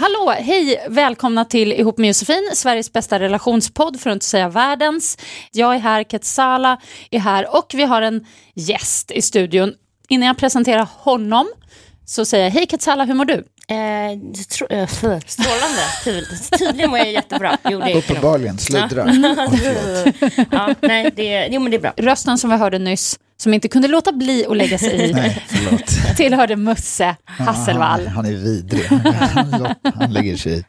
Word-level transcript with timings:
Hallå, 0.00 0.34
hej, 0.38 0.86
välkomna 0.88 1.44
till 1.44 1.72
Ihop 1.72 1.98
med 1.98 2.08
Josefin, 2.08 2.50
Sveriges 2.54 2.92
bästa 2.92 3.18
relationspodd, 3.18 4.00
för 4.00 4.10
att 4.10 4.14
inte 4.14 4.26
säga 4.26 4.48
världens. 4.48 5.18
Jag 5.52 5.74
är 5.74 5.78
här, 5.78 6.04
Ketsala 6.04 6.80
är 7.10 7.18
här 7.18 7.56
och 7.56 7.66
vi 7.74 7.82
har 7.82 8.02
en 8.02 8.26
gäst 8.54 9.10
i 9.10 9.22
studion. 9.22 9.72
Innan 10.08 10.26
jag 10.26 10.38
presenterar 10.38 10.88
honom 10.98 11.46
så 12.06 12.24
säger 12.24 12.44
jag, 12.44 12.50
hej 12.50 12.66
Ketsala, 12.70 13.04
hur 13.04 13.14
mår 13.14 13.24
du? 13.24 13.34
Eh, 13.68 14.44
tro, 14.50 14.66
eh, 14.66 14.88
strålande. 14.88 15.82
Tyd- 16.04 16.58
Tydligen 16.58 16.90
mår 16.90 16.98
jag 16.98 17.12
jättebra. 17.12 17.58
Jo, 17.64 17.80
det 17.80 17.92
är. 17.92 17.96
Uppenbarligen, 17.96 18.58
sluddra. 18.58 19.06
ja, 20.50 20.74
nej, 20.80 21.10
det, 21.16 21.48
jo, 21.50 21.60
men 21.60 21.70
det 21.70 21.76
är 21.76 21.80
bra. 21.80 21.92
Rösten 21.96 22.38
som 22.38 22.50
vi 22.50 22.56
hörde 22.56 22.78
nyss, 22.78 23.18
som 23.40 23.54
inte 23.54 23.68
kunde 23.68 23.88
låta 23.88 24.12
bli 24.12 24.46
att 24.48 24.56
lägga 24.56 24.78
sig 24.78 25.10
i, 25.10 25.12
Nej, 25.14 25.44
tillhörde 26.16 26.56
Musse 26.56 27.16
Hasselvall. 27.24 28.06
Han, 28.06 28.14
han 28.16 28.26
är 28.26 28.32
vidrig. 28.32 28.84
Han, 29.34 29.74
han 29.94 30.12
lägger 30.12 30.36
sig 30.36 30.58
i. 30.58 30.64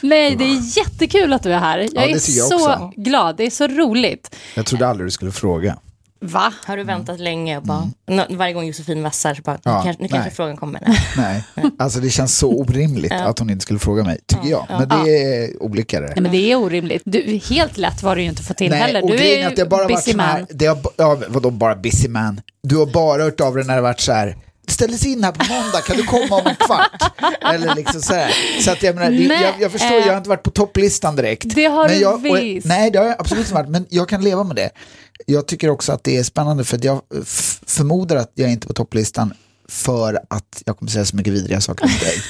Nej, 0.00 0.36
det 0.36 0.44
är 0.44 0.78
jättekul 0.78 1.32
att 1.32 1.42
du 1.42 1.52
är 1.52 1.58
här. 1.58 1.78
Jag 1.78 1.90
Ja, 1.94 2.02
är 2.02 2.08
jag 2.10 2.20
så 2.20 2.54
också. 2.72 2.92
glad, 2.96 3.36
det 3.36 3.46
är 3.46 3.50
så 3.50 3.66
roligt. 3.66 4.36
Jag 4.54 4.66
trodde 4.66 4.86
aldrig 4.88 5.06
du 5.06 5.10
skulle 5.10 5.32
fråga. 5.32 5.76
Va? 6.22 6.52
Har 6.64 6.76
du 6.76 6.82
väntat 6.84 7.20
länge? 7.20 7.56
Och 7.56 7.62
bara, 7.62 7.90
nå- 8.06 8.26
Varje 8.30 8.52
gång 8.52 8.64
Josefin 8.66 9.02
vassar 9.02 9.34
så 9.34 9.42
bara, 9.42 9.58
Ja, 9.62 9.78
nu 9.78 9.84
kanske, 9.84 10.02
nu 10.02 10.08
kanske 10.08 10.28
nej. 10.28 10.34
frågan 10.36 10.56
kommer. 10.56 10.80
Nej. 11.16 11.44
Nej, 11.54 11.70
alltså 11.78 12.00
det 12.00 12.10
känns 12.10 12.38
så 12.38 12.50
orimligt 12.52 13.12
att 13.12 13.38
hon 13.38 13.50
inte 13.50 13.62
skulle 13.62 13.78
fråga 13.78 14.04
mig, 14.04 14.18
tycker 14.26 14.48
jag. 14.48 14.66
Men 14.68 14.88
det 14.88 15.24
är 15.34 15.62
olika 15.62 16.00
det. 16.00 16.06
Nej, 16.06 16.20
men 16.22 16.32
det 16.32 16.52
är 16.52 16.56
orimligt. 16.56 17.02
Du, 17.04 17.40
helt 17.50 17.78
lätt 17.78 18.02
var 18.02 18.16
det 18.16 18.22
ju 18.22 18.28
inte 18.28 18.40
att 18.40 18.46
få 18.46 18.54
till 18.54 18.70
Nej, 18.70 18.80
heller. 18.80 19.02
Du 19.02 19.14
är 19.14 19.50
ju 19.50 19.86
busy 19.88 20.10
sån 20.10 20.20
här, 20.20 20.38
man. 20.38 20.46
det 20.50 20.66
har, 20.66 20.78
ja, 20.96 21.18
vadå 21.28 21.50
bara 21.50 21.76
busy 21.76 22.08
man? 22.08 22.40
Du 22.62 22.76
har 22.76 22.86
bara 22.86 23.22
hört 23.22 23.40
av 23.40 23.54
dig 23.54 23.64
när 23.64 23.76
det 23.76 23.82
varit 23.82 24.00
så 24.00 24.12
här, 24.12 24.36
ställdes 24.70 25.06
in 25.06 25.24
här 25.24 25.32
på 25.32 25.52
måndag, 25.52 25.80
kan 25.80 25.96
du 25.96 26.02
komma 26.02 26.36
om 26.36 26.46
en 26.46 26.56
kvart? 26.56 27.02
Eller 27.54 27.74
liksom 27.74 28.02
så 28.02 28.14
här. 28.14 28.32
Så 28.60 28.70
att 28.70 28.82
jag 28.82 28.94
menar, 28.94 29.10
det- 29.10 29.16
jag, 29.42 29.54
jag 29.60 29.72
förstår, 29.72 29.90
jag 29.98 30.06
har 30.08 30.16
inte 30.16 30.28
varit 30.28 30.42
på 30.42 30.50
topplistan 30.50 31.16
direkt. 31.16 31.54
Det 31.54 31.64
har 31.66 31.88
men 31.88 31.96
du 31.96 32.02
jag, 32.02 32.14
och- 32.14 32.24
visst. 32.36 32.66
Nej, 32.66 32.90
det 32.90 32.98
har 32.98 33.06
jag 33.06 33.16
absolut 33.20 33.44
inte 33.44 33.54
varit, 33.54 33.68
men 33.68 33.86
jag 33.90 34.08
kan 34.08 34.24
leva 34.24 34.44
med 34.44 34.56
det. 34.56 34.70
Jag 35.26 35.46
tycker 35.46 35.70
också 35.70 35.92
att 35.92 36.04
det 36.04 36.16
är 36.16 36.22
spännande 36.22 36.64
för 36.64 36.76
att 36.76 36.84
jag 36.84 37.00
förmodar 37.66 38.16
att 38.16 38.30
jag 38.34 38.50
inte 38.50 38.64
är 38.64 38.68
på 38.68 38.74
topplistan 38.74 39.34
för 39.70 40.20
att 40.30 40.62
jag 40.66 40.78
kommer 40.78 40.90
säga 40.90 41.04
så 41.04 41.16
mycket 41.16 41.32
vidriga 41.32 41.60
saker 41.60 41.84
om 41.84 41.90
dig. 41.90 42.22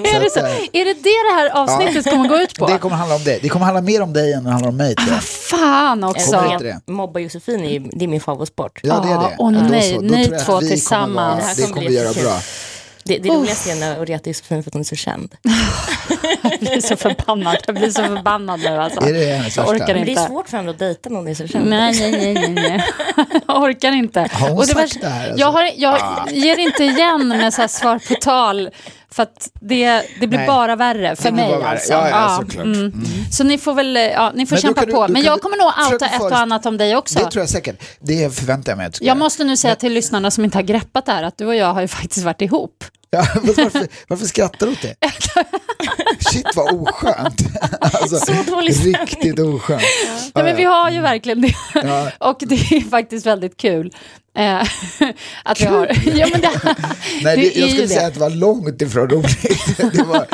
Är 0.14 0.20
det, 0.20 0.30
så? 0.30 0.40
eh, 0.40 0.46
är 0.72 0.84
det 0.84 0.94
det 0.94 1.02
det 1.02 1.34
här 1.34 1.50
avsnittet 1.50 2.04
kommer 2.12 2.28
gå 2.28 2.36
ut 2.36 2.58
på? 2.58 2.66
Det 2.66 2.78
kommer 2.78 2.96
handla 2.96 3.16
om 3.16 3.24
det. 3.24 3.38
Det 3.42 3.48
kommer 3.48 3.64
handla 3.64 3.80
mer 3.80 4.02
om 4.02 4.12
dig 4.12 4.32
än 4.32 4.44
det 4.44 4.50
handlar 4.50 4.68
om 4.68 4.76
mig 4.76 4.94
jag. 5.08 5.22
Fan 5.24 6.04
också. 6.04 6.58
Mobba 6.86 7.20
Josefin 7.20 7.60
är, 7.60 7.98
det 7.98 8.04
är 8.04 8.08
min 8.08 8.20
favoritsport. 8.20 8.80
Ja, 8.82 9.00
det 9.04 9.08
är 9.08 9.12
Ja, 9.12 9.20
det. 9.30 9.36
och 9.42 9.52
Ja, 9.52 9.58
då 9.60 9.64
nej, 9.68 9.98
ni 9.98 10.38
två 10.46 10.60
tillsammans. 10.60 11.44
Vara, 11.44 11.54
Det 11.66 11.72
kommer 11.72 11.88
vi 11.88 11.94
göra 11.94 12.12
bra. 12.12 12.40
Det, 13.08 13.18
det 13.18 13.28
roligaste 13.28 13.70
är 13.72 14.02
att 14.02 14.08
reta 14.08 14.30
Josefin 14.30 14.62
för 14.62 14.70
att 14.70 14.74
hon 14.74 14.80
är 14.80 14.84
så 14.84 14.96
känd. 14.96 15.34
Jag 16.42 16.60
blir 16.60 16.80
så 16.80 16.96
förbannad. 16.96 17.56
Jag 17.66 17.74
blir 17.76 17.90
så 17.90 18.02
förbannad 18.04 18.60
nu 18.60 18.68
alltså. 18.68 19.00
Är 19.00 19.12
det 19.12 19.24
hennes 19.24 19.56
jag 19.56 19.68
orkar 19.68 19.86
Men 19.86 19.94
det 19.96 20.00
är 20.00 20.08
inte. 20.10 20.26
svårt 20.26 20.48
för 20.48 20.56
henne 20.56 20.70
att 20.70 20.78
dejta 20.78 21.08
någon 21.10 21.22
som 21.22 21.30
är 21.30 21.34
så 21.34 21.52
känd. 21.52 21.66
Nej, 21.70 22.00
nej, 22.10 22.34
nej, 22.34 22.48
nej. 22.48 22.84
Jag 23.46 23.62
orkar 23.62 23.92
inte. 23.92 24.28
Har 24.32 24.48
hon 24.48 24.58
Och 24.58 24.64
sagt 24.66 24.78
värsta- 24.80 25.00
det 25.00 25.08
här, 25.08 25.24
alltså? 25.30 25.40
Jag, 25.40 25.52
har, 25.52 25.70
jag 25.76 25.98
ger 26.32 26.58
inte 26.58 26.84
igen 26.84 27.28
med 27.28 27.54
så 27.54 27.60
här 27.60 27.68
svar 27.68 27.98
på 28.08 28.14
tal. 28.14 28.70
För 29.10 29.22
att 29.22 29.50
det, 29.60 30.02
det 30.20 30.26
blir 30.26 30.38
Nej. 30.38 30.46
bara 30.46 30.76
värre 30.76 31.16
för 31.16 31.24
Det 31.24 31.32
mig. 31.32 31.50
värre. 31.50 31.68
Alltså. 31.68 31.92
Ja, 31.92 32.08
ja, 32.08 32.38
såklart. 32.40 32.64
mm. 32.64 32.92
Så 33.32 33.44
ni 33.44 33.58
får 33.58 33.74
väl 33.74 33.96
ja, 33.96 34.32
ni 34.34 34.46
får 34.46 34.56
Men 34.56 34.62
kämpa 34.62 34.84
du- 34.84 34.92
på. 34.92 35.08
Men 35.08 35.22
jag 35.22 35.40
kommer 35.42 35.56
nog 35.56 35.92
outa 35.92 36.06
ett 36.06 36.20
och 36.20 36.38
annat 36.38 36.66
om 36.66 36.76
dig 36.76 36.96
också. 36.96 37.18
Det 37.18 37.30
tror 37.30 37.42
jag 37.42 37.48
säkert. 37.48 37.82
Det 38.00 38.34
förväntar 38.34 38.72
jag 38.72 38.76
mig 38.76 38.90
Jag 39.00 39.06
göra. 39.06 39.14
måste 39.14 39.44
nu 39.44 39.56
säga 39.56 39.74
till 39.74 39.92
lyssnarna 39.92 40.30
som 40.30 40.44
inte 40.44 40.58
har 40.58 40.62
greppat 40.62 41.06
det 41.06 41.12
här 41.12 41.22
att 41.22 41.38
du 41.38 41.46
och 41.46 41.54
jag 41.54 41.74
har 41.74 41.80
ju 41.80 41.88
faktiskt 41.88 42.24
varit 42.24 42.42
ihop. 42.42 42.84
Ja, 43.10 43.26
varför, 43.42 43.88
varför 44.08 44.26
skrattar 44.26 44.66
du 44.66 44.72
åt 44.72 44.82
det? 44.82 44.94
Shit 46.30 46.46
vad 46.56 46.74
oskönt. 46.74 47.40
Alltså, 47.80 48.16
Så 48.18 48.32
dålig 48.50 48.74
stämning. 48.74 48.94
Riktigt 49.00 49.38
oskönt. 49.38 49.82
Ja, 50.34 50.42
men 50.42 50.56
vi 50.56 50.64
har 50.64 50.90
ju 50.90 51.00
verkligen 51.00 51.40
det. 51.40 51.54
Ja. 51.74 52.10
Och 52.18 52.36
det 52.40 52.54
är 52.54 52.90
faktiskt 52.90 53.26
väldigt 53.26 53.56
kul. 53.56 53.92
Eh, 54.38 54.60
att 55.44 55.60
vi 55.60 55.64
har... 55.64 55.86
Ja, 56.16 56.26
men 56.32 56.40
det, 56.40 56.50
Nej, 57.22 57.36
det 57.36 57.42
det, 57.42 57.60
jag 57.60 57.70
skulle 57.70 57.88
säga 57.88 58.00
det. 58.00 58.06
att 58.06 58.14
det 58.14 58.20
var 58.20 58.30
långt 58.30 58.82
ifrån 58.82 59.08
roligt. 59.10 59.76
Det 59.92 60.02
var 60.02 60.26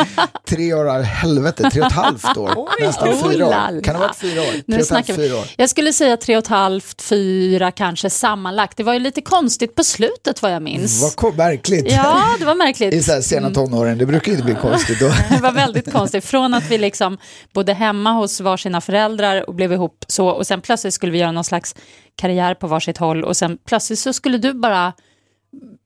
tre 0.49 0.75
år 0.75 0.89
av 0.89 1.03
helvete, 1.03 1.71
tre 1.71 1.81
och 1.81 1.87
ett 1.87 1.93
halvt 1.93 2.37
år. 2.37 2.53
Oj, 2.57 2.87
Nästan 2.87 3.09
oh 3.09 3.31
fyra 3.31 3.47
år. 3.47 3.83
Kan 3.83 3.95
det 3.95 4.01
ha 4.01 4.07
varit 4.07 4.17
fyra 4.17 4.41
år? 4.41 4.47
Tre 4.51 4.63
Nu 4.67 4.75
halvt, 4.75 4.89
snackar 4.89 5.15
vi. 5.15 5.33
år. 5.33 5.45
Jag 5.57 5.71
skulle 5.71 5.93
säga 5.93 6.17
tre 6.17 6.37
och 6.37 6.43
ett 6.43 6.49
halvt, 6.49 7.03
fyra 7.03 7.71
kanske 7.71 8.11
sammanlagt. 8.11 8.77
Det 8.77 8.83
var 8.83 8.93
ju 8.93 8.99
lite 8.99 9.21
konstigt 9.21 9.75
på 9.75 9.85
slutet 9.85 10.43
vad 10.43 10.53
jag 10.53 10.63
minns. 10.63 11.03
Vad 11.03 11.17
kom, 11.17 11.37
märkligt. 11.37 11.93
Ja, 11.93 12.35
det 12.39 12.45
var 12.45 12.55
I 12.55 12.57
märkligt. 12.67 13.05
så 13.05 13.13
här 13.13 13.21
sena 13.21 13.51
tonåren, 13.51 13.99
det 13.99 14.07
brukar 14.07 14.33
inte 14.33 14.45
bli 14.45 14.55
konstigt 14.55 15.01
då. 15.01 15.09
Det 15.31 15.43
var 15.43 15.53
väldigt 15.53 15.93
konstigt. 15.93 16.25
Från 16.25 16.55
att 16.55 16.71
vi 16.71 16.79
liksom 16.79 17.19
bodde 17.55 17.73
hemma 17.73 18.13
hos 18.13 18.41
varsina 18.41 18.81
föräldrar 18.81 19.49
och 19.49 19.55
blev 19.55 19.73
ihop 19.73 20.05
så 20.09 20.29
och 20.29 20.47
sen 20.47 20.61
plötsligt 20.61 20.95
skulle 20.95 21.13
vi 21.13 21.19
göra 21.19 21.33
någon 21.33 21.45
slags 21.45 21.75
karriär 22.17 22.55
på 22.55 22.67
varsitt 22.67 22.99
håll 22.99 23.25
och 23.25 23.37
sen 23.37 23.59
plötsligt 23.67 23.99
så 23.99 24.13
skulle 24.13 24.39
du 24.39 24.53
bara 24.53 24.93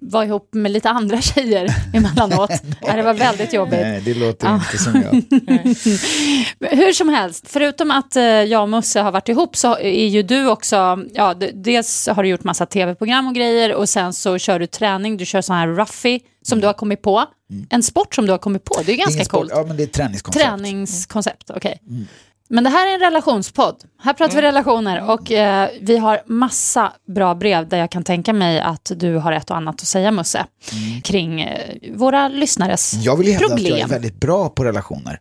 vara 0.00 0.24
ihop 0.24 0.48
med 0.54 0.72
lite 0.72 0.90
andra 0.90 1.20
tjejer 1.22 1.74
emellanåt. 1.94 2.50
Ja, 2.80 2.96
det 2.96 3.02
var 3.02 3.14
väldigt 3.14 3.52
jobbigt. 3.52 3.80
Nej, 3.80 4.02
det 4.04 4.14
låter 4.14 4.46
Ja. 4.46 4.54
inte 4.54 4.78
som 4.78 4.94
jag. 5.02 6.70
Hur 6.76 6.92
som 6.92 7.08
helst, 7.08 7.44
förutom 7.48 7.90
att 7.90 8.16
eh, 8.16 8.22
jag 8.24 8.62
och 8.62 8.68
Musse 8.68 9.00
har 9.00 9.12
varit 9.12 9.28
ihop 9.28 9.56
så 9.56 9.78
är 9.78 10.06
ju 10.08 10.22
du 10.22 10.48
också, 10.48 10.98
ja, 11.14 11.34
dels 11.54 12.08
har 12.08 12.22
du 12.22 12.28
gjort 12.28 12.44
massa 12.44 12.66
tv-program 12.66 13.26
och 13.28 13.34
grejer 13.34 13.74
och 13.74 13.88
sen 13.88 14.12
så 14.12 14.38
kör 14.38 14.58
du 14.58 14.66
träning, 14.66 15.16
du 15.16 15.26
kör 15.26 15.40
sån 15.40 15.56
här 15.56 15.68
ruffy 15.68 16.20
som 16.42 16.60
du 16.60 16.66
har 16.66 16.74
kommit 16.74 17.02
på. 17.02 17.24
En 17.70 17.82
sport 17.82 18.14
som 18.14 18.26
du 18.26 18.32
har 18.32 18.38
kommit 18.38 18.64
på, 18.64 18.74
det 18.86 18.92
är 18.92 18.96
ganska 18.96 19.14
Mm. 19.14 19.24
Sport, 19.24 19.40
coolt. 19.40 19.52
Ja, 19.54 19.64
men 19.66 19.76
det 19.76 19.82
är 19.82 19.86
ett 19.86 19.92
träningskoncept. 19.92 20.44
Träningskoncept, 20.46 21.50
okej. 21.50 21.80
Men 22.50 22.64
det 22.64 22.70
här 22.70 22.86
är 22.90 22.94
en 22.94 23.00
relationspodd. 23.00 23.76
Här 24.02 24.12
pratar 24.12 24.36
vi 24.36 24.42
relationer 24.42 25.10
och 25.10 25.32
eh, 25.32 25.70
vi 25.80 25.98
har 25.98 26.22
massa 26.26 26.92
bra 27.06 27.34
brev 27.34 27.68
där 27.68 27.78
jag 27.78 27.90
kan 27.90 28.04
tänka 28.04 28.32
mig 28.32 28.60
att 28.60 28.92
du 28.96 29.16
har 29.16 29.32
ett 29.32 29.50
och 29.50 29.56
annat 29.56 29.74
att 29.74 29.88
säga 29.88 30.10
Musse 30.10 30.46
kring 31.04 31.40
eh, 31.40 31.76
våra 31.94 32.28
lyssnares 32.28 32.94
Jag 32.94 33.16
vill 33.16 33.32
hävda 33.32 33.44
att 33.46 33.50
jag 33.50 33.60
är 33.60 33.70
problem. 33.70 33.88
väldigt 33.88 34.20
bra 34.20 34.48
på 34.48 34.64
relationer. 34.64 35.20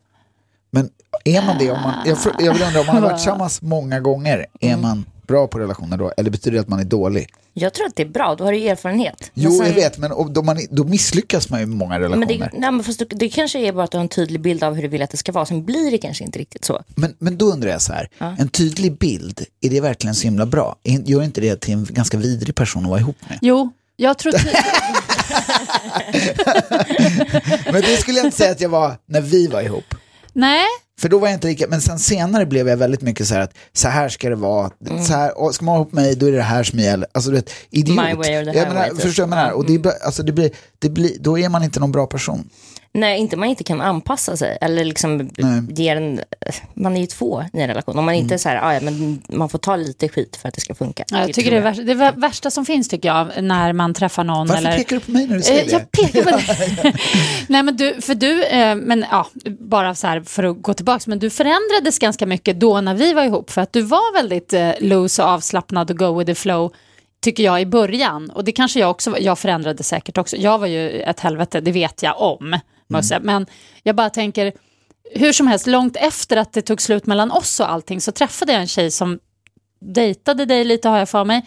Men 0.72 0.90
är 1.26 1.42
man 1.46 1.58
det 1.60 1.72
om 1.72 1.82
man, 1.82 1.94
jag, 2.06 2.18
jag 2.40 2.54
vill 2.54 2.64
undra 2.64 2.80
om 2.80 2.86
man 2.86 2.96
har 2.96 3.02
varit 3.02 3.18
tillsammans 3.18 3.62
många 3.62 4.00
gånger, 4.00 4.46
är 4.60 4.78
man 4.78 5.06
bra 5.28 5.48
på 5.48 5.60
relationer 5.60 5.98
då? 5.98 6.14
Eller 6.18 6.30
betyder 6.32 6.56
det 6.56 6.62
att 6.62 6.68
man 6.68 6.80
är 6.80 6.84
dålig? 6.84 7.30
Jag 7.54 7.74
tror 7.74 7.88
att 7.88 7.96
det 7.96 8.04
är 8.04 8.08
bra, 8.08 8.36
då 8.36 8.44
har 8.44 8.52
du 8.52 8.68
erfarenhet. 8.68 9.32
Jo, 9.34 9.52
sen- 9.52 9.68
jag 9.68 9.74
vet, 9.74 9.98
men 9.98 10.34
då, 10.34 10.42
man, 10.42 10.58
då 10.72 10.84
misslyckas 10.84 11.50
man 11.50 11.60
ju 11.60 11.66
med 11.66 11.78
många 11.78 12.00
relationer. 12.00 12.28
Men 12.28 12.40
det, 12.40 12.50
nej, 12.54 12.72
men 12.72 12.84
fast 12.84 13.00
det, 13.00 13.06
det 13.10 13.30
kanske 13.30 13.60
är 13.60 13.72
bara 13.72 13.84
att 13.84 13.92
du 13.92 13.98
har 13.98 14.04
en 14.04 14.10
tydlig 14.10 14.42
bild 14.42 14.64
av 14.64 14.74
hur 14.76 14.82
du 14.82 14.88
vill 14.88 15.02
att 15.02 15.10
det 15.12 15.18
ska 15.18 15.32
vara, 15.32 15.46
sen 15.46 15.66
blir 15.66 15.92
det 15.92 15.98
kanske 15.98 16.24
inte 16.24 16.40
riktigt 16.40 16.66
så. 16.66 16.82
Men, 16.96 17.16
men 17.20 17.38
då 17.38 17.46
undrar 17.46 17.70
jag 17.72 17.82
så 17.82 17.94
här, 17.94 18.10
en 18.40 18.50
tydlig 18.50 18.98
bild, 18.98 19.46
är 19.62 19.70
det 19.70 19.82
verkligen 19.82 20.16
så 20.16 20.24
himla 20.24 20.46
bra? 20.46 20.76
Gör 20.84 21.24
inte 21.24 21.42
det 21.42 21.62
till 21.62 21.74
en 21.74 21.88
ganska 21.90 22.18
vidrig 22.18 22.56
person 22.56 22.84
att 22.84 22.90
vara 22.90 23.00
ihop 23.00 23.18
med? 23.30 23.40
Jo, 23.42 23.72
jag 23.96 24.18
tror... 24.18 24.34
Men 27.72 27.82
det 27.82 27.98
skulle 27.98 28.18
jag 28.18 28.26
inte 28.26 28.38
säga 28.38 28.52
att 28.52 28.62
jag 28.62 28.70
var 28.70 28.96
när 29.06 29.22
vi 29.22 29.48
var 29.48 29.62
ihop. 29.62 29.96
Nej, 30.34 30.66
För 31.00 31.10
då 31.10 31.20
var 31.20 31.28
jag 31.28 31.36
inte 31.36 31.48
lika, 31.48 31.68
men 31.68 31.82
sen 31.82 32.00
senare 32.00 32.46
blev 32.46 32.70
jag 32.70 32.78
väldigt 32.78 33.02
mycket 33.02 33.28
så 33.28 33.34
här 33.34 33.42
att 33.42 33.54
så 33.74 33.88
här 33.88 34.10
ska 34.10 34.30
det 34.30 34.36
vara, 34.36 34.72
så 35.08 35.14
här, 35.14 35.38
och 35.38 35.56
ska 35.56 35.66
man 35.66 35.74
vara 35.76 35.82
ihop 35.82 35.94
mig 35.94 36.16
då 36.16 36.26
är 36.26 36.32
det 36.32 36.42
här 36.42 36.64
som 36.64 36.80
gäller. 36.80 37.08
Alltså 37.12 37.30
du 37.30 37.36
vet, 37.36 37.50
idiot. 37.70 37.96
My 37.98 38.14
way 38.14 38.38
or 38.42 38.52
the 38.52 38.58
jag 38.60 38.68
menar, 38.68 38.90
typ. 38.90 39.02
förstår 39.02 39.24
du 39.24 39.30
vad 39.30 39.38
jag 39.40 39.44
menar? 39.46 39.52
Och 39.58 39.66
det, 39.66 39.80
blir- 39.80 40.04
alltså, 40.06 40.24
det 40.24 40.32
blir, 40.32 40.52
det 40.80 40.90
blir, 40.90 41.12
då 41.20 41.40
är 41.40 41.50
man 41.50 41.64
inte 41.64 41.80
någon 41.80 41.92
bra 41.92 42.08
person. 42.08 42.50
Nej, 42.98 43.20
inte 43.20 43.38
man 43.38 43.50
inte 43.50 43.64
kan 43.64 43.82
anpassa 43.82 44.38
sig 44.38 44.58
eller 44.62 44.86
liksom 44.86 45.30
ger 45.70 45.96
en, 45.96 46.22
man 46.74 46.96
är 46.98 47.02
ju 47.02 47.08
två 47.08 47.44
i 47.54 47.62
en 47.62 47.68
relation. 47.68 48.00
Om 48.00 48.06
man 48.06 48.16
inte 48.16 48.34
är 48.34 48.38
så 48.38 48.50
här, 48.50 48.56
"Ah, 48.64 48.74
ja, 48.74 48.80
men 48.82 49.22
man 49.30 49.50
får 49.50 49.60
ta 49.60 49.76
lite 49.76 50.10
skit 50.10 50.36
för 50.36 50.48
att 50.48 50.54
det 50.54 50.62
ska 50.62 50.76
funka. 50.76 51.04
Ja, 51.12 51.20
jag 51.20 51.34
tycker 51.34 51.52
det 51.52 51.58
är 51.58 51.62
värsta, 51.62 51.84
det 51.84 51.92
är 51.92 52.12
värsta 52.12 52.52
som 52.52 52.66
finns 52.66 52.88
tycker 52.88 53.10
jag 53.10 53.44
när 53.44 53.74
man 53.74 53.94
träffar 53.94 54.24
någon. 54.24 54.48
Varför 54.48 54.66
eller... 54.66 54.78
pekar 54.78 54.96
du 54.96 55.00
på 55.00 55.12
mig 55.12 55.28
när 55.28 55.36
du 55.36 55.42
säger 55.42 55.60
Eh, 55.62 55.66
det? 55.66 55.72
Jag 55.72 55.92
pekar 55.92 56.24
på 56.24 56.30
dig. 56.30 56.96
Nej 57.48 57.64
men 57.64 57.78
du, 57.78 58.02
för 58.02 58.16
du, 58.16 58.44
eh, 58.44 58.76
men 58.76 59.06
ja, 59.12 59.28
bara 59.60 59.96
så 59.96 60.08
här 60.08 60.22
för 60.22 60.44
att 60.44 60.62
gå 60.62 60.74
tillbaka, 60.74 61.04
men 61.08 61.20
du 61.20 61.30
förändrades 61.30 62.00
ganska 62.00 62.26
mycket 62.26 62.60
då 62.60 62.82
när 62.82 62.94
vi 62.94 63.14
var 63.14 63.24
ihop, 63.24 63.50
för 63.50 63.62
att 63.62 63.74
du 63.74 63.82
var 63.82 64.14
väldigt 64.14 64.54
eh, 64.54 64.72
loose 64.80 65.24
och 65.24 65.30
avslappnad 65.30 65.92
och 65.92 65.98
go 65.98 66.20
with 66.20 66.28
the 66.32 66.36
flow, 66.36 66.74
tycker 67.22 67.44
jag 67.44 67.62
i 67.62 67.66
början. 67.66 68.30
Och 68.30 68.44
det 68.44 68.52
kanske 68.52 68.80
jag 68.80 68.90
också, 68.92 69.20
jag 69.20 69.40
förändrade 69.40 69.84
säkert 69.84 70.18
också. 70.18 70.38
Jag 70.38 70.58
var 70.60 70.68
ju 70.68 70.90
ett 71.02 71.20
helvete, 71.20 71.62
det 71.62 71.72
vet 71.72 72.04
jag 72.04 72.22
om, 72.22 72.60
Musse. 72.88 73.20
Men 73.20 73.46
jag 73.84 73.96
bara 73.96 74.10
tänker, 74.10 74.54
hur 75.12 75.34
som 75.34 75.48
helst, 75.48 75.68
långt 75.68 75.96
efter 75.96 76.38
att 76.38 76.54
det 76.54 76.62
tog 76.62 76.82
slut 76.82 77.06
mellan 77.06 77.32
oss 77.32 77.60
och 77.60 77.72
allting, 77.72 78.02
så 78.02 78.12
träffade 78.12 78.52
jag 78.52 78.62
en 78.62 78.68
tjej 78.68 78.92
som 78.92 79.20
dejtade 79.80 80.46
dig 80.46 80.64
lite 80.64 80.90
har 80.90 80.98
jag 80.98 81.10
för 81.10 81.26
mig. 81.26 81.46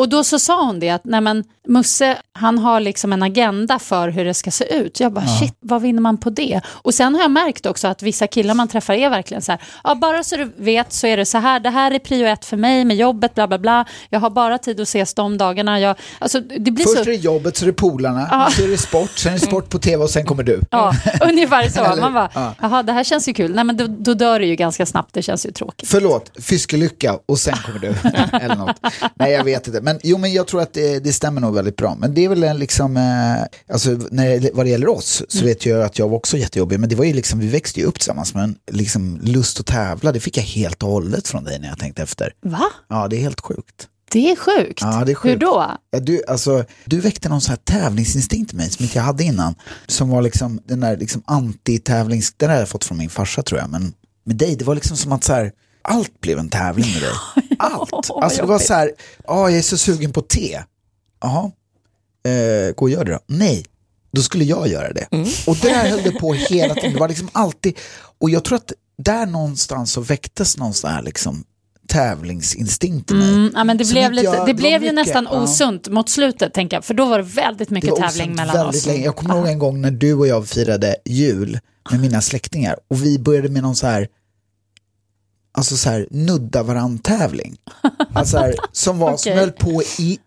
Och 0.00 0.08
då 0.08 0.24
så 0.24 0.38
sa 0.38 0.64
hon 0.64 0.80
det 0.80 0.90
att 0.90 1.04
nej 1.04 1.20
men 1.20 1.44
Musse, 1.68 2.16
han 2.32 2.58
har 2.58 2.80
liksom 2.80 3.12
en 3.12 3.22
agenda 3.22 3.78
för 3.78 4.08
hur 4.08 4.24
det 4.24 4.34
ska 4.34 4.50
se 4.50 4.74
ut. 4.74 5.00
Jag 5.00 5.12
bara 5.12 5.26
shit, 5.26 5.56
vad 5.60 5.82
vinner 5.82 6.00
man 6.00 6.18
på 6.18 6.30
det? 6.30 6.60
Och 6.66 6.94
sen 6.94 7.14
har 7.14 7.22
jag 7.22 7.30
märkt 7.30 7.66
också 7.66 7.88
att 7.88 8.02
vissa 8.02 8.26
killar 8.26 8.54
man 8.54 8.68
träffar 8.68 8.94
är 8.94 9.10
verkligen 9.10 9.42
så 9.42 9.52
här, 9.52 9.60
ja 9.84 9.94
bara 9.94 10.24
så 10.24 10.36
du 10.36 10.52
vet 10.56 10.92
så 10.92 11.06
är 11.06 11.16
det 11.16 11.26
så 11.26 11.38
här, 11.38 11.60
det 11.60 11.70
här 11.70 11.90
är 11.90 11.98
prio 11.98 12.26
ett 12.26 12.44
för 12.44 12.56
mig 12.56 12.84
med 12.84 12.96
jobbet, 12.96 13.34
bla 13.34 13.48
bla 13.48 13.58
bla. 13.58 13.84
Jag 14.10 14.20
har 14.20 14.30
bara 14.30 14.58
tid 14.58 14.80
att 14.80 14.88
ses 14.88 15.14
de 15.14 15.38
dagarna. 15.38 15.80
Jag, 15.80 15.96
alltså 16.18 16.40
det 16.40 16.70
blir 16.70 16.84
Först 16.84 16.96
så... 16.96 17.00
är 17.00 17.04
det 17.04 17.14
jobbet, 17.14 17.56
så 17.56 17.64
är 17.64 17.66
det 17.66 17.72
polarna, 17.72 18.50
så 18.50 18.62
är 18.62 18.68
det 18.68 18.78
sport, 18.78 19.18
sen 19.18 19.32
är 19.32 19.38
det 19.38 19.46
sport 19.46 19.68
på 19.68 19.78
tv 19.78 20.04
och 20.04 20.10
sen 20.10 20.24
kommer 20.24 20.42
du. 20.42 20.60
Ja, 20.70 20.94
ungefär 21.20 21.68
så. 21.68 22.00
Man 22.00 22.14
bara, 22.14 22.30
ja. 22.34 22.54
jaha 22.60 22.82
det 22.82 22.92
här 22.92 23.04
känns 23.04 23.28
ju 23.28 23.32
kul. 23.32 23.54
Nej 23.54 23.64
men 23.64 23.76
då, 23.76 23.86
då 23.86 24.14
dör 24.14 24.40
det 24.40 24.46
ju 24.46 24.56
ganska 24.56 24.86
snabbt, 24.86 25.14
det 25.14 25.22
känns 25.22 25.46
ju 25.46 25.50
tråkigt. 25.50 25.88
Förlåt, 25.88 26.30
fiskelycka 26.42 27.18
och 27.26 27.38
sen 27.38 27.56
kommer 27.56 27.78
du. 27.78 27.94
Eller 28.38 28.56
något. 28.56 28.76
Nej, 29.14 29.32
jag 29.32 29.44
vet 29.44 29.66
inte. 29.66 29.80
Men, 29.80 29.89
jo, 30.02 30.18
men 30.18 30.32
jag 30.32 30.46
tror 30.46 30.62
att 30.62 30.72
det, 30.72 30.98
det 30.98 31.12
stämmer 31.12 31.40
nog 31.40 31.54
väldigt 31.54 31.76
bra. 31.76 31.94
Men 31.94 32.14
det 32.14 32.24
är 32.24 32.28
väl 32.28 32.44
en 32.44 32.58
liksom, 32.58 32.96
eh, 32.96 33.72
alltså, 33.72 33.90
när 34.10 34.40
det, 34.40 34.50
vad 34.54 34.66
det 34.66 34.70
gäller 34.70 34.88
oss 34.88 35.22
så 35.28 35.44
vet 35.44 35.66
jag 35.66 35.82
att 35.82 35.98
jag 35.98 36.08
var 36.08 36.16
också 36.16 36.36
jättejobbig. 36.36 36.80
Men 36.80 36.88
det 36.88 36.96
var 36.96 37.04
ju 37.04 37.12
liksom, 37.12 37.38
vi 37.40 37.48
växte 37.48 37.80
ju 37.80 37.86
upp 37.86 37.94
tillsammans 37.94 38.34
med 38.34 38.44
en 38.44 38.56
liksom, 38.70 39.20
lust 39.22 39.60
att 39.60 39.66
tävla. 39.66 40.12
Det 40.12 40.20
fick 40.20 40.36
jag 40.36 40.42
helt 40.42 40.82
och 40.82 40.88
hållet 40.88 41.28
från 41.28 41.44
dig 41.44 41.58
när 41.58 41.68
jag 41.68 41.78
tänkte 41.78 42.02
efter. 42.02 42.32
Va? 42.42 42.64
Ja, 42.88 43.08
det 43.08 43.16
är 43.16 43.20
helt 43.20 43.40
sjukt. 43.40 43.88
Det 44.12 44.30
är 44.30 44.36
sjukt. 44.36 44.80
Ja, 44.82 44.90
det 44.90 44.96
är 44.96 45.06
Hur 45.06 45.14
sjukt. 45.14 45.40
då? 45.40 45.70
Ja, 45.90 46.00
du, 46.00 46.22
alltså, 46.28 46.64
du 46.84 47.00
väckte 47.00 47.28
någon 47.28 47.40
sån 47.40 47.50
här 47.50 47.80
tävlingsinstinkt 47.80 48.52
i 48.52 48.56
mig 48.56 48.70
som 48.70 48.82
inte 48.82 48.98
jag 48.98 49.04
hade 49.04 49.24
innan. 49.24 49.54
Som 49.86 50.08
var 50.08 50.22
liksom 50.22 50.60
den 50.64 50.80
där 50.80 50.96
liksom 50.96 51.22
anti-tävlings... 51.26 52.34
Den 52.36 52.50
har 52.50 52.56
jag 52.56 52.68
fått 52.68 52.84
från 52.84 52.98
min 52.98 53.10
farsa 53.10 53.42
tror 53.42 53.60
jag. 53.60 53.70
Men 53.70 53.92
med 54.24 54.36
dig, 54.36 54.56
det 54.56 54.64
var 54.64 54.74
liksom 54.74 54.96
som 54.96 55.12
att 55.12 55.24
så 55.24 55.32
här, 55.32 55.52
allt 55.82 56.20
blev 56.20 56.38
en 56.38 56.48
tävling 56.48 56.92
med 56.92 57.02
dig. 57.02 57.10
Allt. 57.58 57.90
Alltså 58.10 58.40
det 58.42 58.48
var 58.48 58.58
så 58.58 58.74
här, 58.74 58.92
ja 59.26 59.48
jag 59.50 59.58
är 59.58 59.62
så 59.62 59.78
sugen 59.78 60.12
på 60.12 60.20
te. 60.20 60.60
Jaha, 61.22 61.50
eh, 62.26 62.74
gå 62.74 62.82
och 62.84 62.90
gör 62.90 63.04
det 63.04 63.12
då. 63.12 63.18
Nej, 63.26 63.64
då 64.12 64.22
skulle 64.22 64.44
jag 64.44 64.68
göra 64.68 64.92
det. 64.92 65.06
Och 65.46 65.56
där 65.56 65.88
höll 65.90 66.02
det 66.02 66.10
på 66.12 66.32
hela 66.34 66.74
tiden. 66.74 66.92
Det 66.92 66.98
var 67.00 67.08
liksom 67.08 67.28
alltid, 67.32 67.78
och 68.18 68.30
jag 68.30 68.44
tror 68.44 68.56
att 68.56 68.72
där 69.02 69.26
någonstans 69.26 69.92
så 69.92 70.00
väcktes 70.00 70.56
någon 70.56 70.74
sån 70.74 70.90
här 70.90 71.02
liksom 71.02 71.44
tävlingsinstinkt 71.88 73.10
i 73.10 73.14
mig. 73.14 73.28
Mm, 73.28 73.52
ja, 73.54 73.64
men 73.64 73.78
det 73.78 73.84
Som 73.84 73.92
blev, 73.94 74.12
lite, 74.12 74.24
jag- 74.26 74.46
det 74.46 74.54
blev 74.54 74.72
ju 74.72 74.78
mycket- 74.80 74.94
nästan 74.94 75.28
ja. 75.30 75.42
osunt 75.42 75.88
mot 75.88 76.08
slutet, 76.08 76.54
tänker 76.54 76.76
jag. 76.76 76.84
För 76.84 76.94
då 76.94 77.04
var 77.06 77.18
det 77.18 77.24
väldigt 77.24 77.68
Det 77.68 77.74
mycket 77.74 77.90
var 77.90 77.96
tävling 78.08 78.34
mellan 78.36 78.56
väldigt 78.56 78.80
oss. 78.80 78.86
Länge. 78.86 79.04
Jag 79.04 79.16
kommer 79.16 79.36
ihåg 79.36 79.46
en 79.46 79.58
gång 79.58 79.80
när 79.80 79.90
du 79.90 80.14
och 80.14 80.26
jag 80.26 80.48
firade 80.48 80.96
jul 81.04 81.58
med 81.90 82.00
mina 82.06 82.20
släktingar 82.20 82.76
och 82.88 83.04
vi 83.04 83.18
började 83.18 83.48
med 83.48 83.62
någon 83.62 83.76
så 83.76 83.86
här 83.86 84.08
Alltså 85.52 85.76
så 85.76 85.90
här, 85.90 86.06
nudda 86.10 86.62
varann 86.62 86.98
tävling. 86.98 87.56
Alltså 88.14 88.36
så 88.36 88.42
här, 88.42 88.54
som 88.72 88.98
var, 88.98 89.16
som 89.16 89.32
Okej. 89.32 89.40
höll 89.40 89.50
på 89.50 89.82
i 89.98 90.18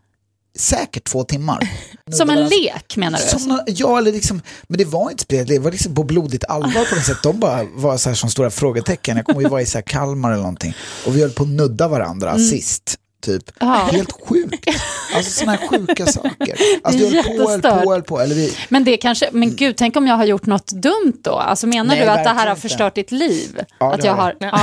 säkert 0.59 1.03
två 1.03 1.23
timmar. 1.23 1.69
Som 2.11 2.29
en 2.29 2.47
lek 2.47 2.97
menar 2.97 3.19
du? 3.19 3.39
Som, 3.39 3.61
ja, 3.67 3.97
eller 3.97 4.11
liksom, 4.11 4.41
men 4.67 4.77
det 4.77 4.85
var 4.85 5.11
inte 5.11 5.23
spel, 5.23 5.47
det 5.47 5.59
var 5.59 5.71
liksom 5.71 5.95
på 5.95 6.03
blodigt 6.03 6.43
allvar 6.49 6.89
på 6.89 6.95
något 6.95 7.05
sätt. 7.05 7.23
De 7.23 7.39
bara 7.39 7.63
var 7.75 7.97
så 7.97 8.09
här 8.09 8.15
som 8.15 8.29
stora 8.29 8.49
frågetecken. 8.49 9.17
Jag 9.17 9.25
kommer 9.25 9.41
ihåg 9.41 9.49
vi 9.49 9.51
var 9.51 9.59
i 9.59 9.65
så 9.65 9.77
här 9.77 9.83
Kalmar 9.83 10.31
eller 10.31 10.41
någonting 10.41 10.73
och 11.05 11.15
vi 11.15 11.21
höll 11.21 11.31
på 11.31 11.43
att 11.43 11.49
nudda 11.49 11.87
varandra 11.87 12.39
sist. 12.39 12.97
Typ. 13.23 13.51
Ja. 13.59 13.89
Helt 13.91 14.11
sjukt. 14.11 14.69
Alltså 15.15 15.31
sådana 15.31 15.51
här 15.57 15.67
sjuka 15.67 16.05
saker. 16.11 16.55
Alltså 16.83 16.99
du 17.09 17.15
höll 17.15 17.23
på, 17.37 17.49
höll 17.49 17.61
på, 17.61 17.91
höll 17.91 18.03
på. 18.03 18.19
Eller 18.19 18.35
vi, 18.35 18.53
Men 18.69 18.83
det 18.83 18.97
kanske, 18.97 19.29
men 19.31 19.55
gud, 19.55 19.75
tänk 19.77 19.95
om 19.97 20.07
jag 20.07 20.15
har 20.15 20.25
gjort 20.25 20.45
något 20.45 20.67
dumt 20.67 21.17
då? 21.21 21.31
Alltså 21.31 21.67
menar 21.67 21.95
Nej, 21.95 22.05
du 22.05 22.11
att 22.11 22.23
det 22.23 22.29
här 22.29 22.45
har 22.45 22.49
inte. 22.49 22.61
förstört 22.61 22.95
ditt 22.95 23.11
liv? 23.11 23.59
Ja, 23.79 23.93
att 23.93 24.03
jag 24.03 24.13
har 24.15 24.35
ja. 24.39 24.59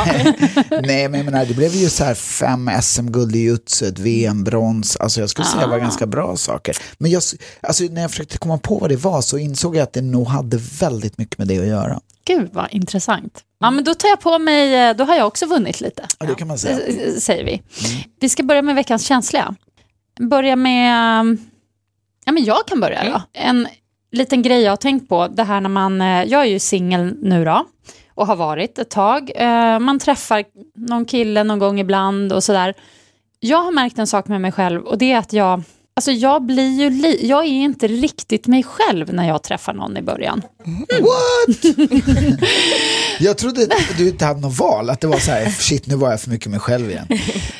Nej, 0.82 1.08
men 1.08 1.14
jag 1.14 1.24
menar, 1.24 1.44
det 1.44 1.54
blev 1.54 1.74
ju 1.74 1.88
så 1.88 2.04
här 2.04 2.14
fem 2.14 2.70
SM-guld 2.82 3.36
i 3.36 3.38
jutsu, 3.38 3.86
ett 3.86 3.98
VM-brons. 3.98 4.96
Alltså 4.96 5.20
jag 5.20 5.30
skulle 5.30 5.46
säga 5.46 5.60
det 5.60 5.70
var 5.70 5.78
ganska 5.78 6.06
bra 6.06 6.36
saker. 6.36 6.76
Men 6.98 7.10
jag, 7.10 7.22
alltså, 7.60 7.84
när 7.84 8.02
jag 8.02 8.10
försökte 8.10 8.38
komma 8.38 8.58
på 8.58 8.78
vad 8.78 8.90
det 8.90 8.96
var 8.96 9.22
så 9.22 9.38
insåg 9.38 9.76
jag 9.76 9.82
att 9.82 9.92
det 9.92 10.02
nog 10.02 10.26
hade 10.26 10.56
väldigt 10.80 11.18
mycket 11.18 11.38
med 11.38 11.48
det 11.48 11.58
att 11.58 11.66
göra. 11.66 12.00
Gud 12.24 12.48
vad 12.52 12.66
intressant. 12.70 13.40
Ja, 13.60 13.70
men 13.70 13.84
då 13.84 13.94
tar 13.94 14.08
jag 14.08 14.20
på 14.20 14.38
mig, 14.38 14.74
eh, 14.74 14.96
då 14.96 15.04
har 15.04 15.14
jag 15.14 15.26
också 15.26 15.46
vunnit 15.46 15.80
lite. 15.80 16.06
Ja, 16.18 16.26
det 16.26 16.34
kan 16.34 16.48
man 16.48 16.58
säga. 16.58 16.80
Eh, 16.86 17.08
eh, 17.08 17.12
Säger 17.14 17.44
vi. 17.44 17.62
Vi 18.20 18.28
ska 18.28 18.42
börja 18.42 18.62
med 18.62 18.74
veckans 18.74 19.06
känsliga. 19.06 19.54
Börja 20.20 20.56
med, 20.56 20.90
ja 22.24 22.32
men 22.32 22.44
jag 22.44 22.66
kan 22.66 22.80
börja 22.80 23.04
då. 23.04 23.22
En 23.32 23.68
liten 24.12 24.42
grej 24.42 24.62
jag 24.62 24.72
har 24.72 24.76
tänkt 24.76 25.08
på, 25.08 25.28
det 25.28 25.42
här 25.44 25.60
när 25.60 25.68
man, 25.68 26.00
jag 26.00 26.40
är 26.40 26.44
ju 26.44 26.58
singel 26.58 27.16
nu 27.22 27.44
då 27.44 27.64
och 28.14 28.26
har 28.26 28.36
varit 28.36 28.78
ett 28.78 28.90
tag. 28.90 29.30
Man 29.80 29.98
träffar 29.98 30.44
någon 30.74 31.04
kille 31.04 31.44
någon 31.44 31.58
gång 31.58 31.80
ibland 31.80 32.32
och 32.32 32.44
sådär. 32.44 32.74
Jag 33.40 33.58
har 33.58 33.72
märkt 33.72 33.98
en 33.98 34.06
sak 34.06 34.28
med 34.28 34.40
mig 34.40 34.52
själv 34.52 34.84
och 34.84 34.98
det 34.98 35.12
är 35.12 35.18
att 35.18 35.32
jag, 35.32 35.62
alltså 35.96 36.12
jag 36.12 36.42
blir 36.46 36.80
ju, 36.80 36.90
li- 36.90 37.26
jag 37.26 37.44
är 37.44 37.48
inte 37.48 37.86
riktigt 37.86 38.46
mig 38.46 38.62
själv 38.62 39.14
när 39.14 39.28
jag 39.28 39.42
träffar 39.42 39.72
någon 39.74 39.96
i 39.96 40.02
början. 40.02 40.42
What? 41.00 41.64
jag 43.20 43.38
trodde 43.38 43.62
att 43.62 43.98
du 43.98 44.08
inte 44.08 44.24
hade 44.24 44.40
något 44.40 44.58
val, 44.58 44.90
att 44.90 45.00
det 45.00 45.06
var 45.06 45.18
så 45.18 45.30
här, 45.30 45.50
shit 45.50 45.86
nu 45.86 45.94
var 45.94 46.10
jag 46.10 46.20
för 46.20 46.30
mycket 46.30 46.50
mig 46.50 46.60
själv 46.60 46.90
igen. 46.90 47.06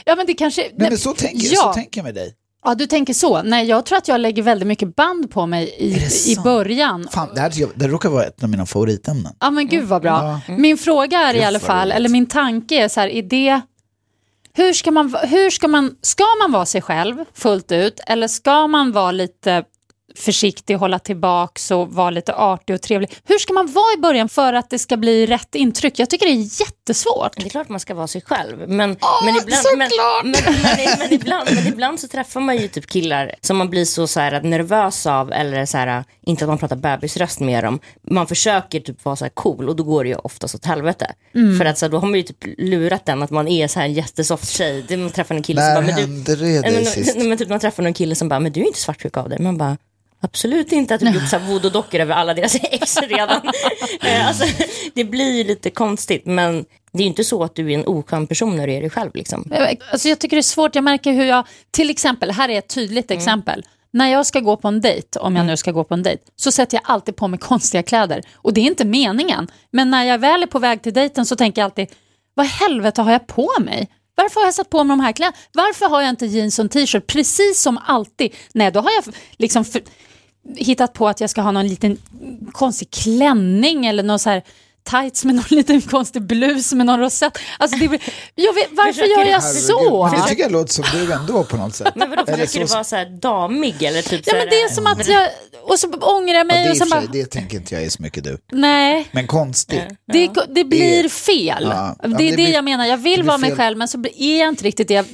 Ja 0.05 0.17
men 0.17 0.27
det 0.27 0.35
kanske... 0.35 0.63
Nej, 0.77 0.89
men 0.89 0.99
så 0.99 1.13
tänker, 1.13 1.47
ja. 1.55 1.61
så 1.61 1.73
tänker 1.73 1.99
jag 2.01 2.05
med 2.05 2.15
dig. 2.15 2.35
Ja, 2.65 2.75
du 2.75 2.87
tänker 2.87 3.15
så. 3.15 3.43
Nej, 3.43 3.67
jag 3.67 3.87
tror 3.87 3.99
att 3.99 4.09
jag 4.09 4.21
lägger 4.21 4.43
väldigt 4.43 4.69
mycket 4.69 4.97
band 4.97 5.31
på 5.31 5.47
mig 5.47 5.65
i, 5.79 6.33
i 6.33 6.37
början. 6.45 7.09
Fan, 7.13 7.29
det, 7.35 7.41
här, 7.41 7.53
det 7.75 7.89
råkar 7.89 8.09
vara 8.09 8.25
ett 8.25 8.43
av 8.43 8.49
mina 8.49 8.67
favoritämnen. 8.67 9.33
Ja, 9.41 9.51
men 9.51 9.69
gud 9.69 9.85
vad 9.85 10.03
bra. 10.03 10.41
Min 10.49 10.79
fråga 10.79 11.19
är 11.19 11.35
i 11.35 11.37
Gud, 11.37 11.47
alla 11.47 11.59
fall, 11.61 11.93
eller 11.93 12.09
min 12.09 12.27
tanke 12.27 12.85
är 12.85 12.89
så 12.89 13.01
här, 13.01 13.09
är 13.09 13.23
det... 13.23 13.61
Hur 14.55 14.73
ska 14.73 14.91
man, 14.91 15.15
hur 15.23 15.51
ska 15.51 15.69
man, 15.69 15.97
ska 16.03 16.25
man 16.43 16.53
vara 16.53 16.67
sig 16.67 16.83
själv 16.83 17.25
fullt 17.35 17.73
ut 17.73 18.01
eller 18.07 18.29
ska 18.29 18.67
man 18.67 18.93
vara 18.93 19.13
lite 19.13 19.65
försiktig, 20.17 20.75
hålla 20.75 20.99
tillbaks 20.99 21.71
och 21.71 21.93
vara 21.93 22.11
lite 22.11 22.35
artig 22.35 22.75
och 22.75 22.83
trevlig? 22.83 23.11
Hur 23.25 23.39
ska 23.39 23.53
man 23.53 23.73
vara 23.73 23.95
i 23.99 24.01
början 24.01 24.29
för 24.29 24.53
att 24.53 24.71
det 24.71 24.79
ska 24.79 24.97
bli 24.97 25.27
rätt 25.27 25.55
intryck? 25.55 25.99
Jag 25.99 26.11
tycker 26.11 26.27
det 26.27 26.33
är 26.33 26.61
jättesvårt. 26.61 27.37
Det 27.37 27.47
är 27.47 27.49
klart 27.49 27.69
man 27.69 27.81
ska 27.81 27.95
vara 27.95 28.07
sig 28.07 28.23
själv. 28.23 28.59
Men, 28.59 28.69
men, 29.25 29.37
ibland, 29.43 29.67
men, 29.77 29.91
men, 30.23 30.33
men, 30.33 30.99
men, 30.99 31.13
ibland, 31.13 31.49
men 31.55 31.67
ibland 31.67 32.01
så 32.01 32.09
träffar 32.09 32.41
man 32.41 32.57
ju 32.57 32.69
typ 32.69 32.87
killar 32.87 33.35
som 33.41 33.57
man 33.57 33.71
blir 33.71 33.85
så, 33.85 34.07
så 34.07 34.21
här, 34.21 34.41
nervös 34.41 35.07
av. 35.07 35.33
Eller 35.33 35.67
så 35.67 35.79
här, 35.79 36.05
inte 36.23 36.45
att 36.45 36.49
man 36.49 36.59
pratar 36.59 36.77
bebisröst 36.77 37.41
med 37.41 37.65
dem. 37.65 37.81
Man 38.11 38.27
försöker 38.27 38.81
typ 38.81 39.05
vara 39.05 39.17
så 39.17 39.25
här 39.25 39.31
cool 39.31 39.69
och 39.69 39.77
då 39.77 39.85
går 39.85 40.05
det 40.05 40.11
ju 40.11 40.17
oftast 40.17 40.55
åt 40.55 40.65
helvete. 40.65 41.15
För 41.59 41.65
att 41.65 41.79
så 41.79 41.87
här, 41.87 41.91
då 41.91 41.99
har 41.99 42.07
man 42.07 42.17
ju 42.17 42.23
typ 42.23 42.45
lurat 42.59 43.07
den 43.07 43.23
att 43.23 43.31
man 43.31 43.49
är 43.49 43.69
så 43.69 43.79
här 43.79 43.87
en 43.87 43.93
jättesoft 43.93 44.49
tjej. 44.49 44.85
Det, 44.89 44.97
man 44.97 45.11
träffar 45.11 45.35
en 45.35 45.43
kille 45.43 45.61
När 45.61 45.75
som 45.75 45.87
bara, 45.87 45.87
men 45.87 45.97
du, 45.97 46.01
hände 46.01 46.37
det 46.37 46.61
dig 46.61 46.75
men, 46.75 46.87
sist? 46.87 47.17
men 47.19 47.39
typ 47.39 47.49
man 47.49 47.61
träffar 47.61 47.83
någon 47.83 47.95
kille 47.95 48.15
som 48.15 48.29
bara, 48.29 48.41
men 48.41 48.53
du 48.53 48.61
är 48.61 48.67
inte 48.67 48.81
svartsjuk 48.81 49.17
av 49.17 49.29
dig. 49.29 49.39
Man 49.39 49.59
bara, 49.59 49.77
Absolut 50.23 50.73
inte 50.73 50.95
att 50.95 51.01
du 51.01 51.07
gjort 51.11 51.33
här 51.33 51.39
voodoo-dockor 51.39 52.01
över 52.01 52.15
alla 52.15 52.35
deras 52.35 52.55
ex 52.63 52.97
redan. 52.97 53.41
Eh, 54.03 54.29
alltså, 54.29 54.45
det 54.95 55.05
blir 55.05 55.37
ju 55.37 55.45
lite 55.45 55.71
konstigt, 55.71 56.27
men 56.27 56.65
det 56.93 56.99
är 56.99 57.03
ju 57.03 57.07
inte 57.07 57.25
så 57.25 57.45
att 57.45 57.55
du 57.55 57.73
är 57.73 57.75
en 57.75 57.87
oskön 57.87 58.27
person 58.27 58.57
när 58.57 58.67
du 58.67 58.73
är 58.73 58.81
dig 58.81 58.91
själv. 58.91 59.11
Liksom. 59.15 59.53
Alltså 59.93 60.09
jag 60.09 60.19
tycker 60.19 60.37
det 60.37 60.41
är 60.41 60.43
svårt, 60.43 60.75
jag 60.75 60.85
märker 60.85 61.13
hur 61.13 61.25
jag, 61.25 61.47
till 61.71 61.91
exempel, 61.91 62.31
här 62.31 62.49
är 62.49 62.59
ett 62.59 62.69
tydligt 62.69 63.11
exempel. 63.11 63.65
När 63.93 64.09
jag 64.09 64.27
ska 64.27 64.41
gå 64.41 64.57
på 64.57 64.69
en 64.69 64.81
dejt, 64.81 65.19
om 65.19 65.37
jag 65.37 65.47
nu 65.47 65.57
ska 65.57 65.73
gå 65.73 65.85
på 65.85 65.95
en 65.95 66.03
dejt, 66.03 66.23
så 66.37 66.53
sätter 66.53 66.77
jag 66.77 66.83
alltid 66.85 67.17
på 67.17 67.29
mig 67.29 67.39
konstiga 67.39 67.83
kläder. 67.83 68.23
Och 68.35 68.55
det 68.55 68.61
är 68.61 68.65
inte 68.65 68.85
meningen. 68.85 69.49
Men 69.71 69.91
när 69.91 70.05
jag 70.05 70.19
väl 70.19 70.43
är 70.43 70.47
på 70.47 70.59
väg 70.59 70.83
till 70.83 70.93
dejten 70.93 71.27
så 71.27 71.37
tänker 71.37 71.63
jag 71.63 71.65
alltid, 71.65 71.89
vad 72.35 72.47
i 72.47 72.49
helvete 72.49 73.03
har 73.03 73.13
jag 73.13 73.27
på 73.27 73.51
mig? 73.61 73.89
Varför 74.15 74.41
har 74.41 74.47
jag 74.47 74.55
satt 74.55 74.71
på 74.71 74.85
mig 74.85 74.97
de 74.97 75.01
här 75.01 75.13
kläderna? 75.13 75.37
Varför 75.53 75.89
har 75.89 76.01
jag 76.01 76.11
inte 76.11 76.27
jeans 76.27 76.59
och 76.59 76.71
t-shirt? 76.71 77.07
Precis 77.07 77.63
som 77.63 77.79
alltid. 77.87 78.35
Nej, 78.55 78.71
då 78.73 78.81
har 78.81 78.91
jag 78.91 79.15
liksom 79.39 79.65
för, 79.65 79.83
hittat 80.57 80.93
på 80.93 81.09
att 81.09 81.21
jag 81.21 81.31
ska 81.31 81.41
ha 81.41 81.51
någon 81.51 81.69
liten 81.69 81.99
konstig 82.53 82.91
klänning 82.91 83.87
eller 83.87 84.03
någon 84.03 84.19
så 84.19 84.31
här 84.31 84.43
tights 84.91 85.25
med 85.25 85.35
någon 85.35 85.45
liten 85.51 85.81
konstig 85.81 86.23
blus 86.23 86.73
med 86.73 86.87
någon 86.87 87.01
rosett. 87.01 87.39
Alltså 87.59 87.79
det, 87.79 87.89
blir- 87.89 88.01
jag 88.35 88.55
vet, 88.55 88.69
varför 88.73 89.03
gör 89.03 89.25
jag 89.33 89.43
så? 89.43 90.11
Det 90.17 90.29
tycker 90.29 90.43
jag 90.43 90.53
låter 90.53 90.73
som 90.73 90.85
du 90.93 91.13
ändå 91.13 91.45
på 91.45 91.57
något 91.57 91.75
sätt. 91.75 91.93
Men 91.97 92.11
vadå, 92.11 92.23
Eller 92.23 92.47
försöker 92.47 92.67
så- 92.67 92.73
du 92.73 92.75
vara 92.75 92.85
så 92.85 92.97
här 92.97 93.07
damig 93.21 93.83
eller 93.83 94.03
typ 94.03 94.23
Ja, 94.27 94.31
så 94.33 94.37
men 94.37 94.47
det 94.49 94.61
är 94.63 94.69
som 94.69 94.87
att 94.87 95.09
jag, 95.09 95.29
och 95.63 95.79
så 95.79 95.89
ångrar 95.89 96.35
jag 96.35 96.41
Ja, 96.41 96.45
mig 96.45 96.63
det, 96.63 96.69
är 96.69 96.71
och 96.71 96.77
sen 96.77 96.89
bara, 96.91 97.01
det 97.13 97.25
tänker 97.27 97.57
inte 97.57 97.75
jag 97.75 97.85
är 97.85 97.89
så 97.91 98.03
mycket 98.03 98.25
du. 98.25 98.39
nej. 98.53 99.09
Men 99.13 99.27
konstigt. 99.27 99.83
Det, 100.13 100.31
det 100.49 100.65
blir 100.65 101.09
fel. 101.09 101.63
Ja, 101.71 101.97
ja, 102.03 102.09
det 102.09 102.15
är 102.15 102.19
det 102.19 102.31
det, 102.31 102.35
blir- 102.37 102.53
jag 102.55 102.65
menar. 102.65 102.87
Jag 102.87 102.97
vill 102.97 103.23
vara 103.23 103.39
mig 103.39 103.51
fel. 103.51 103.57
själv 103.57 103.79
men 103.79 103.89
så 103.89 104.05
är 104.17 104.41
jag 104.41 104.49
inte 104.49 104.65
riktigt 104.65 104.89
det. 104.89 105.07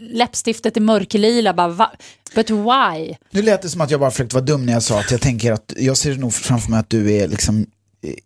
Läppstiftet 0.00 0.76
är 0.76 0.80
mörklila. 0.80 1.54
Bara, 1.54 1.68
va? 1.68 1.90
But 2.34 2.50
why? 2.50 3.14
Nu 3.30 3.42
lät 3.42 3.62
det 3.62 3.68
som 3.68 3.80
att 3.80 3.90
jag 3.90 4.00
bara 4.00 4.10
försökte 4.10 4.34
vara 4.36 4.44
dum 4.44 4.66
när 4.66 4.72
jag 4.72 4.82
sa 4.82 5.00
att 5.00 5.10
jag 5.10 5.20
tänker 5.20 5.52
att 5.52 5.72
jag 5.76 5.96
ser 5.96 6.14
nog 6.14 6.34
framför 6.34 6.70
mig 6.70 6.80
att 6.80 6.90
du 6.90 7.12
är 7.12 7.28
liksom 7.28 7.66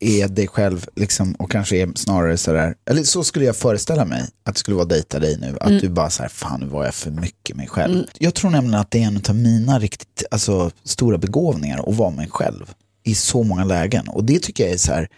är 0.00 0.28
dig 0.28 0.49
själv 0.49 0.87
liksom, 0.97 1.35
och 1.35 1.50
kanske 1.50 1.76
är 1.76 1.90
snarare 1.94 2.37
sådär, 2.37 2.75
eller 2.90 3.02
så 3.02 3.25
skulle 3.25 3.44
jag 3.44 3.56
föreställa 3.56 4.04
mig 4.04 4.23
att 4.44 4.54
det 4.54 4.58
skulle 4.58 4.75
vara 4.75 4.87
dejta 4.87 5.18
dig 5.18 5.38
nu, 5.40 5.56
att 5.61 5.80
du 5.80 5.88
bara 5.88 6.11
såhär, 6.11 6.28
fan 6.28 6.61
nu 6.61 6.66
var 6.66 6.85
jag 6.85 6.94
för 6.94 7.11
mycket 7.11 7.56
mig 7.56 7.66
själv. 7.68 8.04
Jag 8.18 8.35
tror 8.35 8.50
nämligen 8.50 8.80
att 8.80 8.90
det 8.90 9.02
är 9.02 9.06
en 9.06 9.23
av 9.28 9.37
mina 9.37 9.78
riktigt 9.78 10.23
alltså, 10.30 10.70
stora 10.85 11.18
begåvningar 11.18 11.88
att 11.88 11.97
vara 11.97 12.11
mig 12.11 12.28
själv 12.30 12.75
i 13.04 13.14
så 13.14 13.42
många 13.42 13.64
lägen 13.64 14.08
och 14.08 14.25
det 14.25 14.42
tycker 14.42 14.64
jag 14.64 14.73
är 14.73 14.78
så 14.78 14.92
här. 14.92 15.08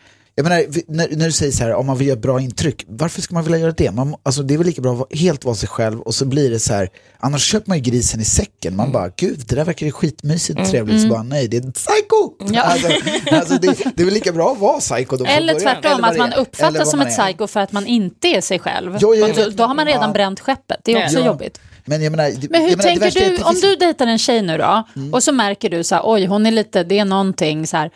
Jag 0.41 0.49
menar, 0.49 0.65
när, 0.89 1.09
när 1.17 1.27
du 1.27 1.33
säger 1.33 1.53
så 1.53 1.65
här, 1.65 1.75
om 1.75 1.87
man 1.87 1.99
vill 1.99 2.07
göra 2.09 2.17
ett 2.17 2.23
bra 2.23 2.41
intryck, 2.41 2.85
varför 2.89 3.23
ska 3.23 3.35
man 3.35 3.45
vilja 3.45 3.59
göra 3.59 3.73
det? 3.73 3.91
Man, 3.91 4.15
alltså, 4.23 4.43
det 4.43 4.55
är 4.55 4.59
väl 4.59 4.67
lika 4.67 4.83
bra 4.83 5.07
att 5.11 5.19
helt 5.19 5.45
vara 5.45 5.55
sig 5.55 5.69
själv 5.69 6.01
och 6.01 6.15
så 6.15 6.25
blir 6.25 6.51
det 6.51 6.59
så 6.61 6.73
här, 6.75 6.89
annars 7.19 7.43
köper 7.45 7.69
man 7.69 7.79
ju 7.79 7.83
grisen 7.91 8.21
i 8.21 8.25
säcken. 8.25 8.77
Man 8.77 8.93
bara, 8.93 9.09
gud 9.17 9.39
det 9.47 9.55
där 9.55 9.65
verkar 9.65 9.87
ju 9.87 9.93
skitmysigt 9.93 10.61
och 10.61 10.67
trevligt, 10.67 11.03
så 11.03 11.09
bara 11.09 11.23
nej, 11.23 11.49
det 11.49 11.57
är 11.57 11.61
psycho! 11.61 12.53
Ja. 12.55 12.63
Alltså, 12.63 12.89
alltså, 13.33 13.55
det, 13.55 13.79
det 13.97 14.03
är 14.03 14.05
väl 14.05 14.15
lika 14.15 14.33
bra 14.33 14.53
att 14.53 14.59
vara 14.59 14.81
psycho 14.81 15.17
då 15.17 15.25
Eller 15.25 15.61
tvärtom, 15.61 16.01
vad 16.01 16.11
att 16.11 16.19
man. 16.19 16.33
Eller 16.33 16.43
uppfattas 16.43 16.91
som 16.91 16.99
man 16.99 17.09
ett 17.09 17.19
psycho 17.19 17.47
för 17.47 17.61
att 17.61 17.73
man 17.73 17.87
inte 17.87 18.29
är 18.29 18.41
sig 18.41 18.59
själv. 18.59 18.97
Jo, 19.01 19.09
Och 19.09 19.31
då, 19.37 19.51
då 19.51 19.65
har 19.65 19.75
man 19.75 19.87
redan 19.87 20.03
Ja. 20.03 20.13
bränt 20.13 20.41
skeppet. 20.41 20.81
Det 20.85 20.93
är 20.93 21.05
också 21.05 21.19
Ja. 21.19 21.27
jobbigt. 21.27 21.61
Men 21.85 22.03
jag 22.03 22.11
menar, 22.11 22.25
Men 22.51 22.63
hur 22.63 22.69
jag 22.71 22.79
menar, 22.79 23.01
tänker 23.01 23.21
du, 23.21 23.27
om 23.31 23.37
finns- 23.37 23.63
Mm. 23.65 23.71
du 23.71 23.77
dejtar 23.77 24.07
en 24.07 24.19
tjej 24.19 24.43
nu 24.43 24.59
då, 24.59 24.87
och 25.13 25.23
så 25.23 25.33
märker 25.33 25.71
du 25.71 25.85
så 25.85 25.95
här, 25.95 26.03
oj 26.07 26.27
hon 26.27 26.47
är 26.47 26.51
lite, 26.51 26.85
det 26.85 26.99
är 26.99 27.05
någonting 27.05 27.67
så 27.67 27.77
här. 27.77 27.91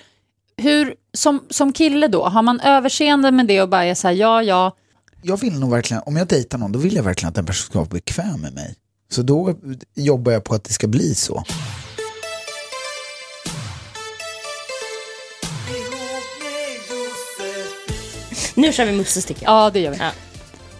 Hur, 0.56 0.94
som, 1.14 1.44
som 1.50 1.72
kille 1.72 2.08
då, 2.08 2.24
har 2.24 2.42
man 2.42 2.60
överseende 2.60 3.30
med 3.30 3.46
det 3.46 3.62
och 3.62 3.68
bara 3.68 3.84
är 3.84 3.94
så 3.94 4.08
här, 4.08 4.14
ja 4.14 4.42
ja, 4.42 4.76
jag 5.22 5.36
vill 5.40 5.58
nog 5.60 5.70
verkligen, 5.70 6.02
om 6.06 6.16
jag 6.16 6.26
dejtar 6.28 6.58
någon, 6.58 6.72
då 6.72 6.78
vill 6.78 6.94
jag 6.96 7.02
verkligen 7.02 7.28
att 7.28 7.34
den 7.34 7.46
personen 7.46 7.70
ska 7.70 7.78
vara 7.78 7.88
bekväm 7.88 8.40
med 8.40 8.54
mig. 8.54 8.74
Så 9.10 9.22
då 9.22 9.54
jobbar 9.94 10.32
jag 10.32 10.44
på 10.44 10.54
att 10.54 10.64
det 10.64 10.72
ska 10.72 10.86
bli 10.86 11.14
så. 11.14 11.44
Nu 18.54 18.72
kör 18.72 18.86
vi 18.86 18.92
Musses 18.92 19.24
tycker 19.24 19.42
jag. 19.44 19.52
ja 19.52 19.70
det 19.70 19.80
gör 19.80 19.90
vi. 19.90 19.96
Ja. 19.98 20.10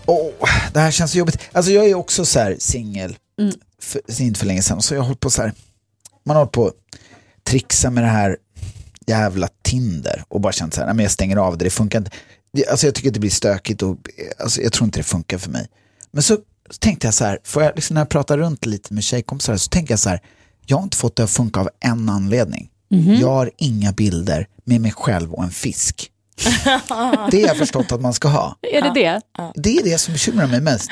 Åh, 0.07 0.31
det 0.73 0.81
här 0.81 0.91
känns 0.91 1.11
så 1.13 1.19
jobbigt. 1.19 1.39
Alltså 1.53 1.73
jag 1.73 1.87
är 1.91 1.95
också 1.95 2.25
så 2.25 2.39
här 2.41 2.57
singel, 2.59 3.17
Mm. 3.39 3.55
för, 3.83 4.21
inte 4.23 4.41
för 4.41 4.47
länge 4.47 4.63
sedan, 4.63 4.83
så 4.83 4.95
jag 4.95 5.01
har 5.01 5.07
hållit 5.07 5.21
på 5.21 5.31
så 5.31 5.43
här, 5.43 5.53
man 6.25 6.37
har 6.37 6.41
hållit 6.43 6.53
på 6.53 6.67
att 6.67 6.75
trixa 7.45 7.91
med 7.91 8.03
det 8.05 8.09
här 8.09 8.37
jävla 9.07 9.49
Tinder 9.63 10.25
och 10.29 10.41
bara 10.41 10.53
känt 10.53 10.75
så 10.75 10.81
här, 10.81 10.87
nej 10.87 10.95
men 10.95 11.03
jag 11.03 11.13
stänger 11.13 11.37
av 11.37 11.59
det, 11.59 11.65
det 11.65 11.71
funkar 11.71 11.99
inte. 11.99 12.11
Alltså 12.71 12.87
jag 12.87 12.95
tycker 12.95 13.09
att 13.09 13.15
det 13.15 13.21
blir 13.21 13.31
stökigt 13.31 13.83
och 13.83 13.97
alltså 14.39 14.63
jag 14.63 14.73
tror 14.73 14.85
inte 14.85 14.99
det 14.99 15.05
funkar 15.05 15.39
för 15.39 15.51
mig. 15.51 15.69
Men 16.11 16.23
så, 16.23 16.35
så 16.71 16.79
tänkte 16.79 17.07
jag 17.07 17.15
så 17.15 17.25
här, 17.25 17.39
får 17.45 17.63
jag, 17.63 17.73
liksom 17.75 17.95
när 17.95 18.01
jag 18.01 18.09
pratar 18.09 18.39
runt 18.39 18.67
lite 18.67 18.95
med 18.95 19.05
tjejkompisar 19.05 19.57
så 19.57 19.69
tänker 19.69 19.93
jag 19.93 19.99
så 19.99 20.09
här, 20.09 20.21
jag 20.67 20.77
har 20.77 20.83
inte 20.83 20.97
fått 20.97 21.17
det 21.17 21.25
att 21.25 21.31
funka 21.31 21.61
av 21.61 21.69
en 21.81 22.09
anledning. 22.09 22.71
Mhm. 22.91 23.15
Jag 23.15 23.29
har 23.29 23.51
inga 23.57 23.93
bilder 23.93 24.49
med 24.65 24.81
mig 24.81 24.93
själv 24.93 25.33
och 25.33 25.45
en 25.45 25.51
fisk. 25.51 26.11
det 27.31 27.41
har 27.41 27.49
jag 27.49 27.57
förstått 27.57 27.93
att 27.93 28.01
man 28.01 28.15
ska 28.15 28.29
ha. 28.29 28.59
Är 28.63 28.83
det 28.83 28.93
det? 28.95 29.21
Det 29.55 29.77
är 29.77 29.85
det 29.85 29.99
som 29.99 30.13
bekymrar 30.13 30.47
mig 30.47 30.61
mest. 30.61 30.91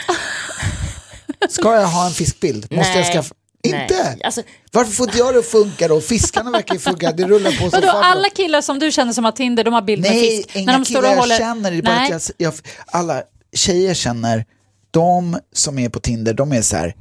Ska 1.48 1.74
jag 1.74 1.86
ha 1.86 2.06
en 2.06 2.12
fiskbild? 2.12 2.66
Måste 2.70 2.92
jag 2.92 3.00
Nej. 3.00 3.12
skaffa? 3.12 3.34
Nej. 3.70 3.82
Inte! 3.82 4.16
Alltså- 4.24 4.42
Varför 4.72 4.92
får 4.92 5.06
inte 5.06 5.18
jag 5.18 5.34
det 5.34 5.38
att 5.38 5.46
funka 5.46 5.88
då? 5.88 6.00
Fiskarna 6.00 6.50
verkar 6.50 6.74
ju 6.74 6.80
funka, 6.80 7.12
det 7.12 7.24
rullar 7.24 7.50
på 7.50 7.56
som 7.56 7.70
Vadå, 7.70 7.88
alla 7.88 8.28
killar 8.30 8.60
som 8.60 8.78
du 8.78 8.92
känner 8.92 9.12
som 9.12 9.24
har 9.24 9.32
Tinder, 9.32 9.64
de 9.64 9.74
har 9.74 9.82
bild 9.82 10.02
med 10.02 10.10
Nej, 10.10 10.36
fisk. 10.36 10.56
inga 10.56 10.84
killar 10.84 11.02
jag 11.14 11.38
känner, 11.38 11.70
det 11.70 11.76
är 11.76 11.82
bara 11.82 11.94
Nej. 11.94 12.12
att 12.12 12.30
jag, 12.38 12.46
jag, 12.46 12.54
alla 12.86 13.22
tjejer 13.56 13.94
känner, 13.94 14.44
de 14.90 15.38
som 15.52 15.78
är 15.78 15.88
på 15.88 16.00
Tinder, 16.00 16.34
de 16.34 16.52
är 16.52 16.62
så 16.62 16.76
här, 16.76 16.94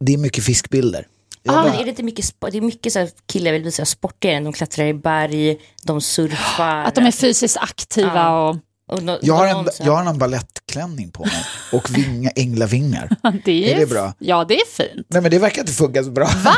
det 0.00 0.12
är 0.14 0.18
mycket 0.18 0.44
fiskbilder. 0.44 1.06
Jag 1.42 1.54
Ah, 1.54 1.62
bara- 1.62 1.70
men 1.72 1.80
är 1.80 1.84
det 1.84 1.90
inte 1.90 2.02
mycket, 2.02 2.34
det 2.52 2.56
är 2.56 2.60
mycket 2.60 2.92
så 2.92 2.98
här, 2.98 3.10
killar 3.26 3.52
vill 3.52 3.62
visa 3.62 3.84
sportigare, 3.84 4.40
de 4.40 4.52
klättrar 4.52 4.86
i 4.86 4.94
berg, 4.94 5.58
de 5.82 6.00
surfar. 6.00 6.84
Att 6.84 6.94
de 6.94 7.06
är 7.06 7.10
fysiskt 7.12 7.56
aktiva 7.56 8.14
Ja. 8.14 8.48
och... 8.48 8.56
no, 8.88 9.18
jag 9.22 9.34
har, 9.34 9.46
en, 9.46 9.68
jag 9.80 9.92
har 9.92 10.10
en 10.10 10.18
balettklänning 10.18 11.10
på 11.10 11.24
mig 11.24 11.44
och 11.72 11.96
vinga, 11.96 12.30
änglavingar. 12.30 13.08
Det 13.44 13.72
Är 13.72 13.78
det 13.78 13.86
bra? 13.86 14.14
Ja, 14.18 14.44
det 14.44 14.54
är 14.54 14.66
fint. 14.66 15.06
Nej 15.08 15.22
men 15.22 15.30
det 15.30 15.38
verkar 15.38 15.60
inte 15.60 15.72
funka 15.72 16.04
så 16.04 16.10
bra. 16.10 16.24
Va? 16.44 16.54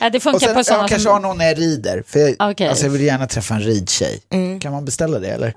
Ja, 0.00 0.10
det 0.10 0.20
funkar 0.20 0.36
Och 0.36 0.42
sen, 0.42 0.54
på 0.54 0.64
sådana 0.64 0.82
jag 0.82 0.88
kanske 0.88 1.04
som... 1.04 1.12
har 1.12 1.20
någon 1.20 1.38
när 1.38 1.44
jag 1.44 1.58
rider, 1.58 2.02
för 2.06 2.18
jag, 2.18 2.50
Okej. 2.50 2.68
alltså 2.68 2.84
jag 2.84 2.90
vill 2.90 3.02
gärna 3.02 3.26
träffa 3.26 3.54
en 3.54 3.60
ridtjej. 3.60 4.20
Mm. 4.30 4.60
Kan 4.60 4.72
man 4.72 4.84
beställa 4.84 5.18
det 5.18 5.28
eller? 5.28 5.54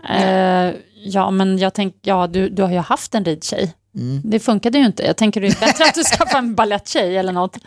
Eh, 0.69 0.75
ja, 1.05 1.31
men 1.31 1.57
jag 1.57 1.73
tänker, 1.73 1.99
ja, 2.03 2.27
du, 2.27 2.49
du 2.49 2.63
har 2.63 2.71
ju 2.71 2.77
haft 2.77 3.15
en 3.15 3.25
ridtjej. 3.25 3.73
Mm. 3.95 4.21
Det 4.23 4.39
funkade 4.39 4.77
ju 4.77 4.85
inte. 4.85 5.03
Jag 5.03 5.17
tänker 5.17 5.41
det 5.41 5.47
är 5.47 5.59
bättre 5.59 5.83
att 5.85 5.95
du 5.95 6.03
skaffar 6.03 6.37
en 6.37 6.55
baletttjej 6.55 7.17
eller 7.17 7.31
något. 7.31 7.57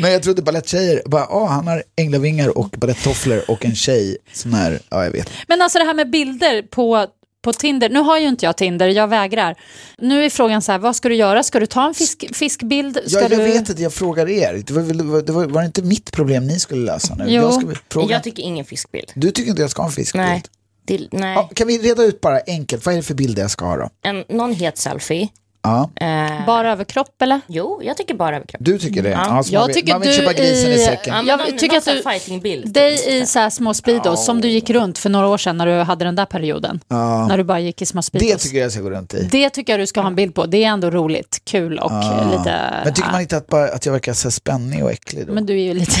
Men 0.00 0.12
jag 0.12 0.22
trodde 0.22 0.42
baletttjejer, 0.42 1.02
bara, 1.06 1.24
ah, 1.26 1.46
han 1.46 1.66
har 1.66 1.82
änglavingar 1.96 2.58
och 2.58 2.68
balettofflor 2.68 3.42
och 3.48 3.64
en 3.64 3.74
tjej, 3.74 4.16
sån 4.32 4.54
här, 4.54 4.80
ja 4.90 5.04
jag 5.04 5.10
vet. 5.10 5.30
Men 5.48 5.62
alltså 5.62 5.78
det 5.78 5.84
här 5.84 5.94
med 5.94 6.10
bilder 6.10 6.62
på, 6.62 7.06
på 7.44 7.52
Tinder. 7.52 7.88
Nu 7.88 8.00
har 8.00 8.18
ju 8.18 8.28
inte 8.28 8.44
jag 8.46 8.56
Tinder, 8.56 8.88
jag 8.88 9.08
vägrar. 9.08 9.54
Nu 9.98 10.24
är 10.24 10.30
frågan 10.30 10.62
så 10.62 10.72
här, 10.72 10.78
vad 10.78 10.96
ska 10.96 11.08
du 11.08 11.14
göra? 11.14 11.42
Ska 11.42 11.60
du 11.60 11.66
ta 11.66 11.86
en 11.88 11.94
fisk, 11.94 12.24
fiskbild? 12.36 12.94
Ska 13.06 13.16
Ja, 13.16 13.20
jag 13.20 13.30
du... 13.30 13.36
vet 13.36 13.70
att 13.70 13.78
jag 13.78 13.92
frågar 13.94 14.28
er, 14.28 14.62
det 14.66 14.70
var, 14.72 14.82
väl- 14.82 14.98
det 14.98 15.04
var, 15.04 15.22
det 15.22 15.32
var, 15.32 15.44
var 15.46 15.60
det 15.60 15.66
inte 15.66 15.82
mitt 15.82 16.12
problem 16.12 16.46
ni 16.46 16.58
skulle 16.60 16.84
lösa 16.86 17.14
nu? 17.14 17.24
Jo. 17.28 17.42
Jag 17.42 17.54
ska 17.54 17.66
fråga. 17.88 18.14
Jag 18.14 18.22
tycker 18.22 18.42
ingen 18.42 18.64
fiskbild. 18.64 19.10
Du 19.14 19.30
tycker 19.30 19.50
inte 19.50 19.62
jag 19.62 19.70
ska 19.70 19.82
ha 19.82 19.86
en 19.88 19.92
fiskbild? 19.94 20.24
Nej. 20.24 20.42
Det, 20.84 21.08
nej. 21.12 21.34
Ja, 21.34 21.50
kan 21.54 21.66
vi 21.66 21.78
reda 21.78 22.02
ut 22.02 22.20
bara 22.20 22.40
enkelt, 22.46 22.86
vad 22.86 22.94
är 22.94 22.96
det 22.96 23.02
för 23.02 23.14
bilder 23.14 23.42
jag 23.42 23.50
ska 23.50 23.64
ha 23.64 23.76
då? 23.76 23.88
En, 24.02 24.24
någon 24.28 24.54
het 24.54 24.78
selfie. 24.78 25.28
Ja, 25.64 25.90
Eh, 26.00 26.46
Bara 26.46 26.72
överkropp 26.72 27.22
eller? 27.22 27.40
jo, 27.46 27.80
jag 27.82 27.96
tycker 27.96 28.14
bara 28.14 28.36
överkropp. 28.36 28.62
du 28.64 28.78
tycker 28.78 29.02
det? 29.02 29.08
Ja, 29.10 29.42
Jag 29.50 29.60
man 29.60 29.66
vill, 29.66 29.74
tycker 29.74 29.92
man 29.92 30.00
vill 30.00 30.10
du 30.10 30.16
köpa 30.16 30.32
grisen 30.32 30.70
i, 30.70 30.74
i- 30.74 30.78
säcken. 30.78 31.14
Ja, 31.14 31.22
Jag 31.26 31.38
någon, 31.38 31.58
tycker 31.58 31.68
någon 31.68 31.78
att 31.78 31.84
du- 32.04 32.10
fightingbild. 32.10 32.72
Dig 32.72 33.18
i 33.18 33.26
så 33.26 33.38
här 33.38 33.50
små 33.50 33.74
speedos 33.74 34.26
som 34.26 34.40
du 34.40 34.48
gick 34.48 34.70
runt 34.70 34.98
för 34.98 35.10
några 35.10 35.26
år 35.28 35.38
sedan 35.38 35.56
när 35.58 35.66
du 35.66 35.72
hade 35.72 36.04
den 36.04 36.14
där 36.16 36.24
perioden. 36.26 36.80
När 37.28 37.38
du 37.38 37.44
bara 37.44 37.60
gick 37.60 37.82
i 37.82 37.86
små 37.86 38.02
speedos. 38.02 38.28
Det 38.32 38.38
tycker 38.38 38.58
jag 38.58 38.72
ska 38.72 38.80
gå 38.80 38.90
runt 38.90 39.14
i. 39.14 39.28
Det 39.32 39.50
tycker 39.50 39.72
jag 39.72 39.80
du 39.80 39.86
ska 39.86 40.00
ha 40.00 40.06
en 40.08 40.14
bild 40.14 40.34
på. 40.34 40.46
Det 40.46 40.64
är 40.64 40.68
ändå 40.68 40.90
roligt, 40.90 41.40
kul 41.44 41.78
och 41.78 41.92
lite... 42.38 42.60
Men 42.84 42.94
tycker 42.94 43.10
man 43.12 43.20
inte 43.20 43.36
att, 43.36 43.46
bara, 43.46 43.68
att 43.68 43.86
jag 43.86 43.92
verkar 43.92 44.12
så 44.12 44.30
spännig 44.30 44.84
och 44.84 44.90
äcklig 44.92 45.26
då? 45.26 45.32
Men 45.32 45.46
du 45.46 45.52
är 45.60 45.64
ju 45.64 45.74
lite 45.74 45.92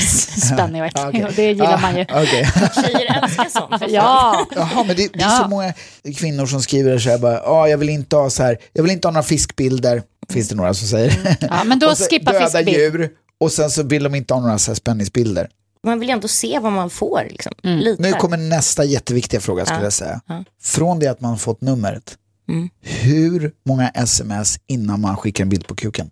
spännig 0.54 0.82
och 0.82 0.86
äcklig 0.86 1.26
och 1.26 1.32
det 1.36 1.42
gillar 1.46 1.78
man 1.80 1.96
ju. 1.96 2.02
Ah, 2.08 2.22
okej. 2.22 2.48
Tjejer 2.74 3.22
älskar 3.22 3.48
sånt. 3.50 3.82
Ja, 3.92 4.46
Jaha, 4.56 4.84
men 4.86 4.96
det, 4.96 5.08
det 5.12 5.18
är 5.18 5.22
Ja. 5.22 5.38
så 5.42 5.48
många 5.48 5.72
kvinnor 6.18 6.46
som 6.46 6.62
skriver 6.62 6.98
så 6.98 7.10
här 7.10 7.18
bara, 7.18 7.34
ja 7.34 7.68
jag 7.68 7.78
vill 7.78 7.88
inte 7.88 8.16
ha 8.16 8.30
så 8.30 8.42
här, 8.42 8.58
jag 8.72 8.82
vill 8.82 8.92
inte 8.92 9.08
ha 9.08 9.12
några 9.12 9.22
fiskbilder, 9.56 10.02
finns 10.28 10.48
det 10.48 10.54
några 10.54 10.74
som 10.74 10.88
säger. 10.88 11.36
ja 11.40 11.64
men 11.64 11.78
då 11.78 11.94
skippa 12.10 12.32
döda 12.32 12.46
fiskbild. 12.50 12.68
djur, 12.78 13.10
och 13.40 13.52
sen 13.52 13.70
så 13.70 13.82
vill 13.82 14.02
de 14.02 14.14
inte 14.14 14.34
ha 14.34 14.40
några 14.40 14.58
så 14.58 14.70
här 14.70 14.74
spänningsbilder. 14.76 15.48
Man 15.84 16.00
vill 16.00 16.08
ju 16.08 16.12
ändå 16.12 16.28
se 16.28 16.58
vad 16.58 16.72
man 16.72 16.90
får. 16.90 17.26
Liksom. 17.30 17.52
Mm. 17.64 17.78
Lite. 17.78 18.02
Nu 18.02 18.12
kommer 18.12 18.36
nästa 18.36 18.84
jätteviktiga 18.84 19.40
fråga 19.40 19.64
skulle 19.64 19.80
Ja. 19.80 19.84
jag 19.84 19.92
säga. 19.92 20.20
Ja. 20.26 20.44
Från 20.62 20.98
det 20.98 21.06
att 21.06 21.20
man 21.20 21.38
fått 21.38 21.60
numret, 21.60 22.18
Mm. 22.48 22.68
hur 22.80 23.52
många 23.66 23.88
sms 23.88 24.58
innan 24.66 25.00
man 25.00 25.16
skickar 25.16 25.44
en 25.44 25.48
bild 25.50 25.66
på 25.66 25.74
kuken? 25.74 26.10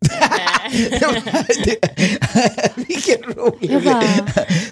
det, 1.64 1.78
vilken 2.88 3.22
rolig 3.22 3.84
bara- 3.84 4.02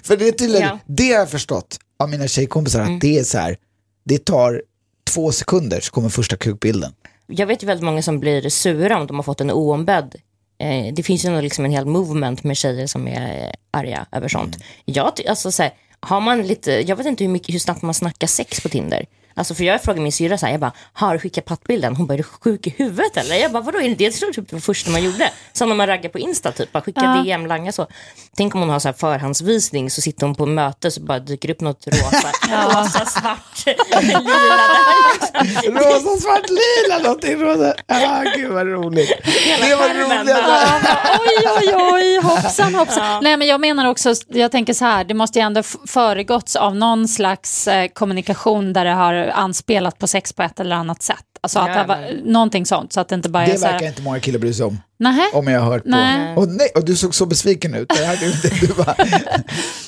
För 0.03 0.17
det 0.17 0.27
är 0.27 0.31
tydligen, 0.31 0.67
Ja. 0.67 0.79
det 0.85 1.03
har 1.11 1.19
jag 1.19 1.29
förstått 1.29 1.79
av 1.99 2.09
mina 2.09 2.27
tjejkompisar, 2.27 2.81
att 2.81 3.01
det 3.01 3.19
är 3.19 3.23
så 3.23 3.37
här, 3.37 3.57
det 4.05 4.25
tar 4.25 4.61
två 5.13 5.31
sekunder 5.31 5.79
så 5.79 5.91
kommer 5.91 6.09
första 6.09 6.37
kukbilden. 6.37 6.93
Jag 7.27 7.47
vet 7.47 7.63
ju 7.63 7.67
väldigt 7.67 7.85
många 7.85 8.01
som 8.01 8.19
blir 8.19 8.49
sura 8.49 8.99
om 8.99 9.07
de 9.07 9.15
har 9.15 9.23
fått 9.23 9.41
en 9.41 9.51
oombedd 9.51 10.15
eh, 10.57 10.93
det 10.93 11.03
finns 11.03 11.25
ju 11.25 11.29
nog 11.29 11.43
liksom 11.43 11.65
en 11.65 11.71
hel 11.71 11.85
movement 11.85 12.43
med 12.43 12.57
tjejer 12.57 12.87
som 12.87 13.07
är 13.07 13.43
eh, 13.43 13.51
arga 13.71 14.05
över 14.11 14.27
sånt. 14.27 14.55
Mm. 14.55 14.67
Jag, 14.85 15.27
alltså, 15.27 15.51
så 15.51 15.63
här, 15.63 15.71
har 15.99 16.21
man 16.21 16.41
lite, 16.41 16.71
jag 16.71 16.95
vet 16.95 17.05
inte 17.05 17.23
hur, 17.23 17.31
mycket, 17.31 17.55
hur 17.55 17.59
snabbt 17.59 17.81
man 17.81 17.93
snackar 17.93 18.27
sex 18.27 18.61
på 18.61 18.69
Tinder. 18.69 19.05
Alltså 19.37 19.53
för 19.55 19.63
jag 19.63 19.81
frågade 19.81 20.01
min 20.01 20.11
syrra 20.11 20.37
så 20.37 20.45
här, 20.45 20.53
jag 20.53 20.61
bara, 20.61 20.71
har 20.93 21.13
du 21.13 21.19
skickat 21.19 21.45
pattbilden? 21.45 21.95
Hon 21.95 22.07
bara, 22.07 22.13
är 22.13 22.17
du 22.17 22.23
sjuk 22.23 22.67
i 22.67 22.69
huvudet 22.77 23.17
eller? 23.17 23.35
Jag 23.35 23.51
bara, 23.51 23.63
vadå, 23.63 23.81
är 23.81 23.95
det 23.95 24.03
jag 24.03 24.13
tror 24.13 24.33
typ 24.33 24.49
det 24.49 24.55
var 24.55 24.61
första 24.61 24.91
man 24.91 25.03
gjorde? 25.03 25.31
Som 25.53 25.69
när 25.69 25.75
man 25.75 25.87
raggar 25.87 26.09
på 26.09 26.19
Insta 26.19 26.51
typ, 26.51 26.71
bara 26.71 26.81
skicka 26.83 27.01
Ja. 27.03 27.23
DM, 27.23 27.45
langa 27.45 27.71
så. 27.71 27.87
Tänk 28.37 28.55
om 28.55 28.61
hon 28.61 28.69
har 28.69 28.79
så 28.79 28.87
här 28.87 28.93
förhandsvisning 28.93 29.89
så 29.89 30.01
sitter 30.01 30.25
hon 30.25 30.35
på 30.35 30.45
möte 30.45 30.91
så 30.91 31.01
bara 31.01 31.19
dyker 31.19 31.49
upp 31.49 31.61
något 31.61 31.87
rosa, 31.87 32.31
rosa, 32.49 33.05
svart, 33.05 33.65
lila 33.65 34.21
där. 34.21 35.71
Rosa, 35.71 36.21
svart, 36.21 36.49
lila, 36.49 36.99
någonting 37.03 37.41
rosa. 37.41 37.73
Ah, 37.87 38.23
gud 38.35 38.51
vad 38.51 38.67
roligt. 38.67 39.11
Det 39.61 39.75
var 39.75 39.89
roligt. 39.93 40.35
Oj, 41.19 41.47
oj, 41.57 41.75
oj, 41.93 42.19
hoppsan, 42.23 42.75
hoppsan. 42.75 43.23
Nej, 43.23 43.37
men 43.37 43.47
jag 43.47 43.61
menar 43.61 43.85
också, 43.89 44.13
jag 44.27 44.51
tänker 44.51 44.73
så 44.73 44.85
här, 44.85 45.03
det 45.03 45.13
måste 45.13 45.39
ju 45.39 45.43
ändå 45.45 45.63
föregåtts 45.87 46.55
av 46.55 46.75
någon 46.75 47.07
slags 47.07 47.67
eh, 47.67 47.87
kommunikation 47.87 48.73
där 48.73 48.85
det 48.85 48.91
har 48.91 49.13
anspelat 49.31 49.97
på 49.97 50.07
sex 50.07 50.33
på 50.33 50.43
ett 50.43 50.59
eller 50.59 50.75
annat 50.75 51.01
sätt. 51.01 51.23
Alltså 51.41 51.59
att 51.59 51.65
det 51.65 51.73
Ja, 51.79 51.85
var, 51.85 52.31
någonting 52.31 52.65
sånt, 52.65 52.93
så 52.93 52.99
att 52.99 53.07
det 53.09 53.15
inte 53.15 53.29
bara 53.29 53.43
är 53.43 53.51
Det 53.51 53.57
så 53.57 53.65
här, 53.65 53.73
verkar 53.73 53.87
inte 53.87 54.01
många 54.01 54.19
killar 54.19 54.39
bry 54.39 54.53
sig 54.53 54.65
om. 54.65 54.77
Nähä? 54.99 55.29
Om 55.33 55.47
jag 55.47 55.61
har 55.61 55.71
hört 55.71 55.83
på. 55.83 55.89
Nej. 55.89 56.35
Och, 56.35 56.47
nej, 56.47 56.71
och 56.75 56.85
du 56.85 56.95
såg 56.95 57.15
så 57.15 57.25
besviken 57.25 57.73
ut. 57.75 57.89
Det 57.89 58.05
här, 58.05 58.17
du, 58.17 58.67
du 58.67 58.73
bara, 58.73 58.95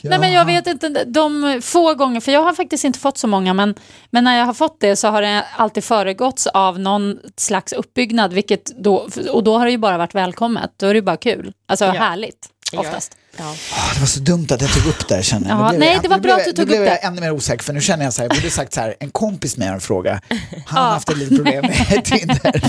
Nej, 0.04 0.20
men 0.20 0.32
jag 0.32 0.46
vet 0.46 0.68
inte, 0.68 1.04
de 1.06 1.60
få 1.64 1.94
gånger, 1.96 2.20
för 2.20 2.32
jag 2.32 2.44
har 2.44 2.54
faktiskt 2.54 2.84
inte 2.84 3.00
fått 3.00 3.18
så 3.18 3.28
många, 3.28 3.54
men, 3.54 3.76
men 4.10 4.24
när 4.24 4.38
jag 4.38 4.46
har 4.46 4.54
fått 4.54 4.80
det 4.80 4.96
så 4.96 5.08
har 5.08 5.22
det 5.22 5.46
alltid 5.56 5.84
föregåtts 5.84 6.48
av 6.48 6.80
någon 6.80 7.20
slags 7.38 7.74
uppbyggnad, 7.74 8.34
vilket 8.34 8.84
då, 8.84 9.08
och 9.32 9.44
då 9.44 9.58
har 9.58 9.66
det 9.66 9.72
ju 9.72 9.78
bara 9.78 9.98
varit 9.98 10.16
välkommet, 10.16 10.72
då 10.78 10.86
är 10.86 10.94
det 10.94 10.98
ju 10.98 11.02
bara 11.02 11.18
kul, 11.18 11.54
alltså 11.68 11.86
härligt, 11.86 12.48
oftast. 12.78 13.16
Ja. 13.38 13.56
Ah, 13.74 13.94
det 13.94 14.00
var 14.00 14.08
så 14.08 14.20
dumt 14.20 14.48
att 14.52 14.62
jag 14.62 14.74
tog 14.74 14.86
upp 14.88 15.08
det 15.08 15.16
här 15.16 15.22
känner 15.22 15.50
jag. 15.50 15.60
Ja, 15.60 15.70
blev 15.70 15.80
nej, 15.80 15.94
jag- 15.94 16.02
det 16.04 16.08
var 16.08 16.18
bra 16.20 16.22
blev 16.22 16.36
att 16.36 16.44
du 16.44 16.50
jag- 16.50 16.56
tog 16.56 16.66
Nu 16.68 16.72
blev 16.72 16.82
upp 16.82 16.88
jag 16.88 16.96
det. 16.96 17.08
ännu 17.08 17.22
mer 17.22 17.32
osäker, 17.32 17.64
för 17.64 17.74
nu 17.74 17.82
känner 17.82 18.04
jag 18.04 18.14
så 18.14 18.22
här, 18.22 18.30
jag 18.30 18.38
borde 18.38 18.52
sagt 18.52 18.74
så 18.74 18.82
här, 18.82 18.96
en 19.00 19.10
kompis 19.10 19.58
med 19.58 19.74
en 19.74 19.82
fråga, 19.82 20.22
han 20.66 20.84
har 20.84 20.92
haft 20.92 21.10
ett 21.10 21.18
litet 21.18 21.38
problem 21.38 21.66
med 21.66 22.06
Tinder. 22.06 22.62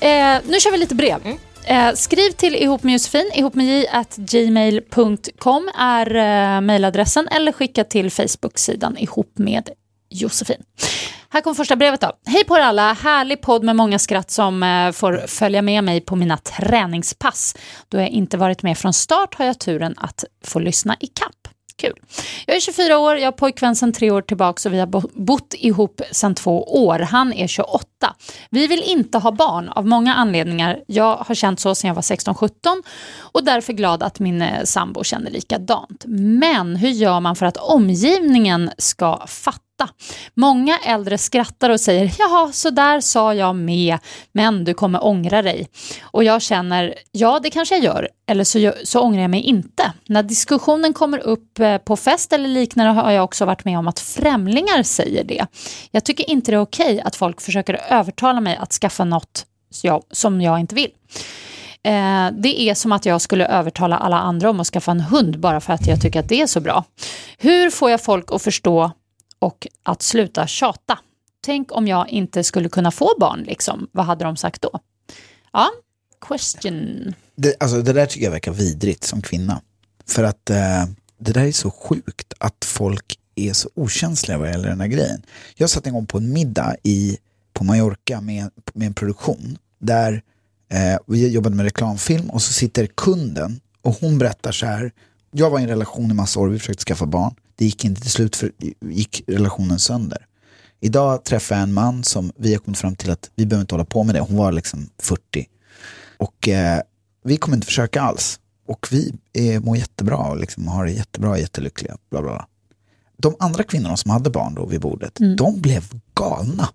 Eh, 0.00 0.38
nu 0.48 0.60
kör 0.60 0.70
vi 0.70 0.78
lite 0.78 0.94
brev. 0.94 1.36
Eh, 1.64 1.92
skriv 1.94 2.30
till 2.30 2.54
ihop 2.54 2.82
med 2.82 2.92
Josefin, 2.92 3.30
ihop 3.34 3.54
med 3.54 3.66
j 3.66 3.86
at 3.92 4.16
gmail.com 4.16 5.70
är 5.78 6.14
eh, 6.16 6.60
mejladressen 6.60 7.28
eller 7.28 7.52
skicka 7.52 7.84
till 7.84 8.10
Facebook-sidan 8.10 8.96
ihop 8.98 9.32
med 9.38 9.68
Josefin. 10.10 10.62
Här 11.32 11.40
kommer 11.40 11.54
första 11.54 11.76
brevet 11.76 12.00
då. 12.00 12.12
Hej 12.26 12.44
på 12.44 12.56
er 12.56 12.60
alla, 12.60 12.92
härlig 12.92 13.40
podd 13.40 13.64
med 13.64 13.76
många 13.76 13.98
skratt 13.98 14.30
som 14.30 14.62
eh, 14.62 14.92
får 14.92 15.26
följa 15.26 15.62
med 15.62 15.84
mig 15.84 16.00
på 16.00 16.16
mina 16.16 16.36
träningspass. 16.36 17.56
Då 17.88 17.98
jag 17.98 18.08
inte 18.08 18.36
varit 18.36 18.62
med 18.62 18.78
från 18.78 18.92
start 18.92 19.34
har 19.34 19.44
jag 19.44 19.58
turen 19.58 19.94
att 19.96 20.24
få 20.44 20.58
lyssna 20.58 20.96
i 21.00 21.06
kapp. 21.06 21.54
Kul. 21.76 21.94
Jag 22.46 22.56
är 22.56 22.60
24 22.60 22.98
år, 22.98 23.16
jag 23.16 23.26
har 23.26 23.32
pojkvän 23.32 23.76
sedan 23.76 23.92
tre 23.92 24.10
år 24.10 24.22
tillbaka 24.22 24.68
och 24.68 24.74
vi 24.74 24.78
har 24.78 25.20
bott 25.20 25.54
ihop 25.58 26.00
sedan 26.10 26.34
två 26.34 26.84
år. 26.86 26.98
Han 26.98 27.32
är 27.32 27.46
28. 27.46 27.86
Vi 28.50 28.66
vill 28.66 28.82
inte 28.82 29.18
ha 29.18 29.32
barn 29.32 29.68
av 29.68 29.86
många 29.86 30.14
anledningar. 30.14 30.80
Jag 30.86 31.16
har 31.16 31.34
känt 31.34 31.60
så 31.60 31.74
sedan 31.74 31.88
jag 31.88 31.94
var 31.94 32.02
16-17 32.02 32.50
och 33.18 33.44
därför 33.44 33.72
glad 33.72 34.02
att 34.02 34.20
min 34.20 34.42
eh, 34.42 34.64
sambo 34.64 35.04
känner 35.04 35.30
likadant. 35.30 36.04
Men 36.40 36.76
hur 36.76 36.90
gör 36.90 37.20
man 37.20 37.36
för 37.36 37.46
att 37.46 37.56
omgivningen 37.56 38.70
ska 38.78 39.26
fatta? 39.26 39.69
Många 40.34 40.78
äldre 40.78 41.18
skrattar 41.18 41.70
och 41.70 41.80
säger 41.80 42.12
jaha, 42.18 42.52
så 42.52 42.70
där 42.70 43.00
sa 43.00 43.34
jag 43.34 43.56
med, 43.56 43.98
men 44.32 44.64
du 44.64 44.74
kommer 44.74 45.04
ångra 45.04 45.42
dig. 45.42 45.68
Och 46.02 46.24
jag 46.24 46.42
känner, 46.42 46.94
ja 47.12 47.40
det 47.42 47.50
kanske 47.50 47.74
jag 47.74 47.84
gör, 47.84 48.08
eller 48.26 48.44
så, 48.44 48.72
så 48.84 49.00
ångrar 49.00 49.22
jag 49.22 49.30
mig 49.30 49.40
inte. 49.40 49.92
När 50.06 50.22
diskussionen 50.22 50.92
kommer 50.92 51.18
upp 51.18 51.58
eh, 51.58 51.78
på 51.78 51.96
fest 51.96 52.32
eller 52.32 52.48
liknande 52.48 52.92
har 53.00 53.10
jag 53.10 53.24
också 53.24 53.44
varit 53.44 53.64
med 53.64 53.78
om 53.78 53.88
att 53.88 54.00
främlingar 54.00 54.82
säger 54.82 55.24
det. 55.24 55.46
Jag 55.90 56.04
tycker 56.04 56.30
inte 56.30 56.50
det 56.50 56.56
är 56.56 56.60
okej 56.60 57.00
att 57.00 57.16
folk 57.16 57.40
försöker 57.40 57.74
övertala 57.88 58.40
mig 58.40 58.56
att 58.56 58.72
skaffa 58.72 59.04
något 59.04 59.46
som 60.12 60.40
jag 60.40 60.60
inte 60.60 60.74
vill. 60.74 60.90
Eh, 61.82 62.28
det 62.32 62.60
är 62.60 62.74
som 62.74 62.92
att 62.92 63.06
jag 63.06 63.20
skulle 63.20 63.46
övertala 63.46 63.96
alla 63.96 64.18
andra 64.18 64.50
om 64.50 64.60
att 64.60 64.66
skaffa 64.66 64.90
en 64.90 65.00
hund 65.00 65.40
bara 65.40 65.60
för 65.60 65.72
att 65.72 65.86
jag 65.86 66.00
tycker 66.00 66.20
att 66.20 66.28
det 66.28 66.40
är 66.40 66.46
så 66.46 66.60
bra. 66.60 66.84
Hur 67.38 67.70
får 67.70 67.90
jag 67.90 68.00
folk 68.00 68.32
att 68.32 68.42
förstå 68.42 68.90
och 69.40 69.66
att 69.82 70.02
sluta 70.02 70.46
tjata? 70.46 70.98
Tänk 71.40 71.72
om 71.72 71.88
jag 71.88 72.08
inte 72.08 72.44
skulle 72.44 72.68
kunna 72.68 72.90
få 72.90 73.14
barn, 73.20 73.42
liksom. 73.42 73.88
vad 73.92 74.06
hade 74.06 74.24
de 74.24 74.36
sagt 74.36 74.62
då? 74.62 74.80
Ja, 75.52 75.70
question. 76.20 77.14
Det, 77.36 77.56
alltså, 77.60 77.82
det 77.82 77.92
där 77.92 78.06
tycker 78.06 78.24
jag 78.24 78.32
verkar 78.32 78.52
vidrigt 78.52 79.04
som 79.04 79.22
kvinna. 79.22 79.62
För 80.06 80.24
att 80.24 80.50
eh, 80.50 80.84
det 81.18 81.32
där 81.32 81.44
är 81.44 81.52
så 81.52 81.70
sjukt 81.70 82.32
att 82.38 82.64
folk 82.64 83.18
är 83.34 83.52
så 83.52 83.70
okänsliga 83.74 84.38
vad 84.38 84.50
gäller 84.50 84.68
den 84.68 84.80
här 84.80 84.88
grejen. 84.88 85.22
Jag 85.54 85.70
satt 85.70 85.86
en 85.86 85.92
gång 85.92 86.06
på 86.06 86.18
en 86.18 86.32
middag 86.32 86.76
i, 86.82 87.18
på 87.52 87.64
Mallorca 87.64 88.20
med, 88.20 88.50
med 88.74 88.86
en 88.86 88.94
produktion 88.94 89.58
där 89.78 90.22
eh, 90.68 90.98
vi 91.06 91.28
jobbade 91.28 91.56
med 91.56 91.64
reklamfilm 91.64 92.30
och 92.30 92.42
så 92.42 92.52
sitter 92.52 92.86
kunden 92.86 93.60
och 93.82 93.94
hon 94.00 94.18
berättar 94.18 94.52
så 94.52 94.66
här. 94.66 94.92
Jag 95.30 95.50
var 95.50 95.58
i 95.58 95.62
en 95.62 95.68
relation 95.68 96.10
i 96.10 96.14
massa 96.14 96.40
år, 96.40 96.48
vi 96.48 96.58
försökte 96.58 96.84
skaffa 96.84 97.06
barn. 97.06 97.34
Det 97.60 97.64
gick 97.64 97.84
inte 97.84 98.00
till 98.00 98.10
slut 98.10 98.36
för 98.36 98.52
gick 98.80 99.22
relationen 99.26 99.78
sönder. 99.78 100.26
Idag 100.80 101.24
träffar 101.24 101.56
jag 101.56 101.62
en 101.62 101.72
man 101.72 102.04
som 102.04 102.32
vi 102.36 102.52
har 102.52 102.58
kommit 102.58 102.78
fram 102.78 102.96
till 102.96 103.10
att 103.10 103.30
vi 103.34 103.46
behöver 103.46 103.60
inte 103.60 103.74
hålla 103.74 103.84
på 103.84 104.04
med 104.04 104.14
det. 104.14 104.20
Hon 104.20 104.36
var 104.36 104.52
liksom 104.52 104.88
40. 104.98 105.46
Och 106.16 106.48
eh, 106.48 106.80
vi 107.24 107.36
kommer 107.36 107.56
inte 107.56 107.66
försöka 107.66 108.00
alls. 108.00 108.40
Och 108.66 108.88
vi 108.90 109.12
är, 109.32 109.60
mår 109.60 109.76
jättebra 109.76 110.16
och 110.16 110.40
liksom 110.40 110.68
har 110.68 110.84
det 110.84 110.92
jättebra, 110.92 111.38
jättelyckliga. 111.38 111.96
Bla, 112.10 112.22
bla, 112.22 112.32
bla. 112.32 112.46
De 113.16 113.36
andra 113.38 113.62
kvinnorna 113.62 113.96
som 113.96 114.10
hade 114.10 114.30
barn 114.30 114.54
då 114.54 114.66
vid 114.66 114.80
bordet, 114.80 115.18
de 115.36 115.60
blev 115.60 115.84
galna. 116.14 116.68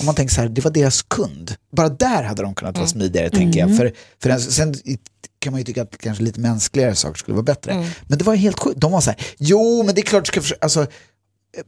Om 0.00 0.06
man 0.06 0.14
tänker 0.14 0.34
så 0.34 0.40
här, 0.40 0.48
det 0.48 0.64
var 0.64 0.70
deras 0.70 1.02
kund. 1.02 1.54
Bara 1.72 1.88
där 1.88 2.22
hade 2.22 2.42
de 2.42 2.54
kunnat 2.54 2.76
vara 2.76 2.88
smidigare 2.88 3.30
tänker 3.30 3.60
jag. 3.60 3.76
För, 3.76 3.92
för 4.22 4.28
den, 4.28 4.40
sen 4.40 4.74
kan 5.42 5.52
man 5.52 5.60
ju 5.60 5.64
tycka 5.64 5.82
att 5.82 5.98
kanske 5.98 6.24
lite 6.24 6.40
mänskligare 6.40 6.94
saker 6.94 7.18
skulle 7.18 7.34
vara 7.34 7.44
bättre. 7.44 7.86
Men 8.02 8.18
det 8.18 8.24
var 8.24 8.34
helt 8.34 8.58
sjukt. 8.58 8.80
De 8.80 8.92
var 8.92 9.00
så 9.00 9.10
här, 9.10 9.20
jo 9.38 9.82
men 9.82 9.94
det 9.94 10.00
är 10.00 10.02
klart 10.02 10.24
du 10.24 10.28
ska 10.28 10.40
försöka, 10.40 10.64
alltså, 10.64 10.86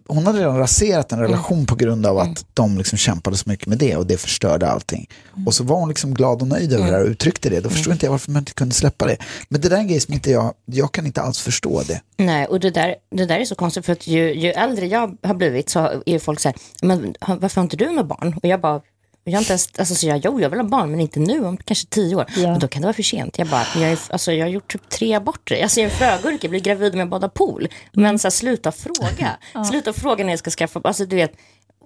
hon 0.07 0.27
hade 0.27 0.39
redan 0.39 0.59
raserat 0.59 1.13
en 1.13 1.19
relation 1.19 1.67
på 1.67 1.75
grund 1.75 2.07
av 2.07 2.19
att 2.19 2.47
de 2.55 2.79
liksom 2.79 2.99
kämpade 2.99 3.37
så 3.37 3.51
mycket 3.51 3.67
med 3.67 3.79
det 3.79 3.97
och 3.97 4.07
det 4.07 4.17
förstörde 4.17 4.69
allting. 4.69 5.09
Och 5.47 5.55
så 5.55 5.65
var 5.65 5.77
hon 5.77 5.89
liksom 5.89 6.15
glad 6.15 6.43
och 6.43 6.49
nöjd 6.49 6.73
över 6.73 6.85
det 6.85 6.93
här 6.93 7.03
och 7.03 7.09
uttryckte 7.09 7.51
det. 7.51 7.61
Då 7.61 7.71
förstår 7.71 7.93
inte 7.93 8.07
jag 8.07 8.11
varför 8.11 8.31
man 8.31 8.41
inte 8.43 8.55
kunde 8.55 8.75
släppa 8.75 9.07
det. 9.07 9.17
Men 9.49 9.61
det 9.61 9.69
där 9.69 9.77
är 9.77 9.81
en 9.81 9.89
grej 9.89 10.01
som 10.01 10.15
inte 10.15 10.31
jag, 10.31 10.55
jag 10.65 10.93
kan 10.93 11.07
inte 11.07 11.23
alls 11.23 11.41
förstå 11.41 11.83
det. 11.83 12.01
Nej, 12.17 12.47
och 12.47 12.61
det 12.61 12.71
där, 12.71 12.95
det 13.11 13.27
där 13.27 13.39
är 13.39 13.45
så 13.45 13.55
konstigt 13.55 13.87
för 13.87 13.93
att 13.93 14.07
ju, 14.07 14.35
ju 14.35 14.51
äldre 14.51 14.87
jag 14.87 15.17
har 15.23 15.35
blivit 15.35 15.69
så 15.71 16.03
är 16.07 16.19
folk 16.19 16.41
så 16.41 16.49
här, 16.49 16.57
men 16.83 17.15
varför 17.21 17.57
har 17.57 17.63
inte 17.63 17.77
du 17.77 17.87
några 17.87 18.05
barn? 18.05 18.39
Och 18.43 18.49
jag 18.49 18.61
bara, 18.61 18.81
jag 19.25 19.33
har 19.33 19.39
inte 19.39 19.53
ens, 19.53 19.69
alltså 19.79 19.95
så 19.95 20.07
jag, 20.07 20.21
jo 20.25 20.41
jag 20.41 20.51
vill 20.51 20.61
ha 20.61 20.67
barn 20.69 20.91
men 20.91 21.01
inte 21.01 21.21
nu, 21.21 21.45
om 21.45 21.57
kanske 21.57 21.87
tio 21.87 22.17
år. 22.17 22.27
Ja. 22.37 22.53
Och 22.55 22.59
då 22.59 22.69
kan 22.69 22.83
det 22.83 22.87
vara 22.87 22.95
för 22.95 23.03
sent. 23.03 23.39
Jag 23.39 23.49
bara, 23.49 23.67
jag, 23.75 23.93
är, 23.93 23.99
alltså, 24.11 24.33
jag 24.33 24.45
har 24.45 24.51
gjort 24.51 24.73
typ 24.73 24.89
tre 24.89 25.15
aborter. 25.15 25.63
Alltså 25.63 25.81
jag 25.81 25.91
är 25.91 25.93
en 25.93 25.99
frögurka, 25.99 26.39
jag 26.43 26.51
blir 26.51 26.61
gravid 26.61 26.95
med 26.95 27.05
att 27.05 27.11
bada 27.11 27.29
pool. 27.29 27.69
Men 27.93 28.19
så 28.19 28.27
här, 28.27 28.31
sluta 28.31 28.73
fråga. 28.73 29.37
Sluta 29.71 29.93
fråga 29.93 30.25
när 30.25 30.33
jag 30.33 30.39
ska 30.39 30.51
skaffa, 30.51 30.81
alltså 30.85 31.07
du 31.07 31.17
vet. 31.17 31.33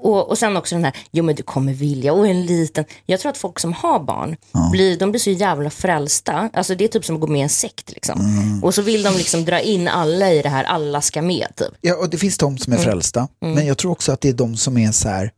Och, 0.01 0.29
och 0.29 0.38
sen 0.38 0.57
också 0.57 0.74
den 0.74 0.85
här, 0.85 0.96
jo 1.11 1.24
men 1.24 1.35
du 1.35 1.42
kommer 1.42 1.72
vilja, 1.72 2.12
och 2.12 2.29
en 2.29 2.46
liten. 2.46 2.85
Jag 3.07 3.20
tror 3.20 3.31
att 3.31 3.38
folk 3.38 3.59
som 3.59 3.72
har 3.72 4.01
barn, 4.01 4.37
blir, 4.72 4.98
de 4.98 5.11
blir 5.11 5.20
så 5.20 5.31
jävla 5.31 5.70
frälsta. 5.70 6.51
Alltså 6.53 6.74
det 6.74 6.85
är 6.85 6.88
typ 6.88 7.05
som 7.05 7.14
att 7.14 7.20
gå 7.20 7.27
med 7.27 7.38
i 7.38 7.42
en 7.42 7.48
sekt 7.48 7.92
liksom. 7.92 8.20
Och 8.62 8.74
så 8.74 8.83
vill 8.83 9.03
de 9.03 9.14
liksom 9.14 9.44
dra 9.44 9.61
in 9.61 9.88
alla 9.88 10.33
i 10.33 10.42
det 10.42 10.48
här, 10.48 10.64
alla 10.64 11.01
ska 11.01 11.22
med 11.22 11.46
typ. 11.57 11.74
Ja, 11.81 11.96
och 11.96 12.11
det 12.11 12.18
finns 12.18 12.38
de 12.38 12.59
som 12.59 12.72
är 12.72 12.77
frälsta, 12.77 13.29
men 13.40 13.66
jag 13.66 13.79
tror 13.79 13.92
också 13.92 14.12
att 14.12 14.20
det 14.20 14.29
är 14.29 14.33
de 14.33 14.57
som 14.57 14.79
är 14.79 14.92
så 14.92 15.09
här, 15.09 15.31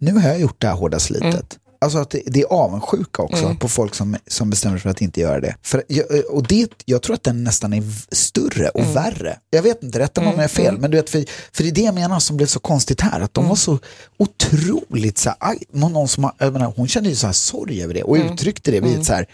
nu 0.00 0.12
har 0.12 0.28
jag 0.28 0.40
gjort 0.40 0.60
det 0.60 0.66
här 0.66 0.74
hårda 0.74 0.98
slitet. 0.98 1.58
Alltså 1.82 1.98
att 1.98 2.10
det, 2.10 2.22
det 2.26 2.40
är 2.40 2.46
avundsjuka 2.46 3.22
också 3.22 3.56
på 3.60 3.68
folk 3.68 3.94
som, 3.94 4.16
som 4.26 4.50
bestämmer 4.50 4.76
sig 4.76 4.82
för 4.82 4.90
att 4.90 5.00
inte 5.00 5.20
göra 5.20 5.40
det. 5.40 5.56
För, 5.62 5.84
och 6.30 6.46
det. 6.46 6.68
Jag 6.84 7.02
tror 7.02 7.14
att 7.14 7.22
den 7.22 7.44
nästan 7.44 7.72
är 7.72 7.82
större 8.14 8.68
och 8.68 8.96
värre. 8.96 9.38
Jag 9.50 9.62
vet 9.62 9.82
inte, 9.82 9.98
rätta 9.98 10.20
mig 10.20 10.30
om 10.30 10.36
jag 10.36 10.44
är 10.44 10.48
fel, 10.48 10.78
men 10.78 10.90
du 10.90 10.96
vet, 10.96 11.10
för, 11.10 11.24
för 11.52 11.62
det 11.62 11.68
är 11.68 11.74
det 11.74 11.80
jag 11.80 11.94
menar 11.94 12.20
som 12.20 12.36
blev 12.36 12.46
så 12.46 12.60
konstigt 12.60 13.00
här, 13.00 13.20
att 13.20 13.34
de 13.34 13.48
var 13.48 13.56
så 13.56 13.78
otroligt 14.16 15.18
så 15.18 15.34
här, 15.40 15.56
någon 15.72 16.08
som, 16.08 16.30
jag 16.38 16.52
menar, 16.52 16.72
hon 16.76 16.88
kände 16.88 17.08
ju 17.08 17.16
så 17.16 17.26
här 17.26 17.32
sorg 17.32 17.82
över 17.82 17.94
det 17.94 18.02
och 18.02 18.16
uttryckte 18.16 18.70
det 18.70 18.80
vid 18.80 18.98
ett 18.98 19.06
så 19.06 19.12
här 19.12 19.26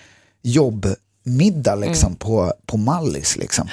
jobbmiddag 0.43 1.75
liksom 1.75 2.15
på, 2.15 2.53
på 2.67 2.77
Mallis 2.77 3.37
liksom. 3.37 3.69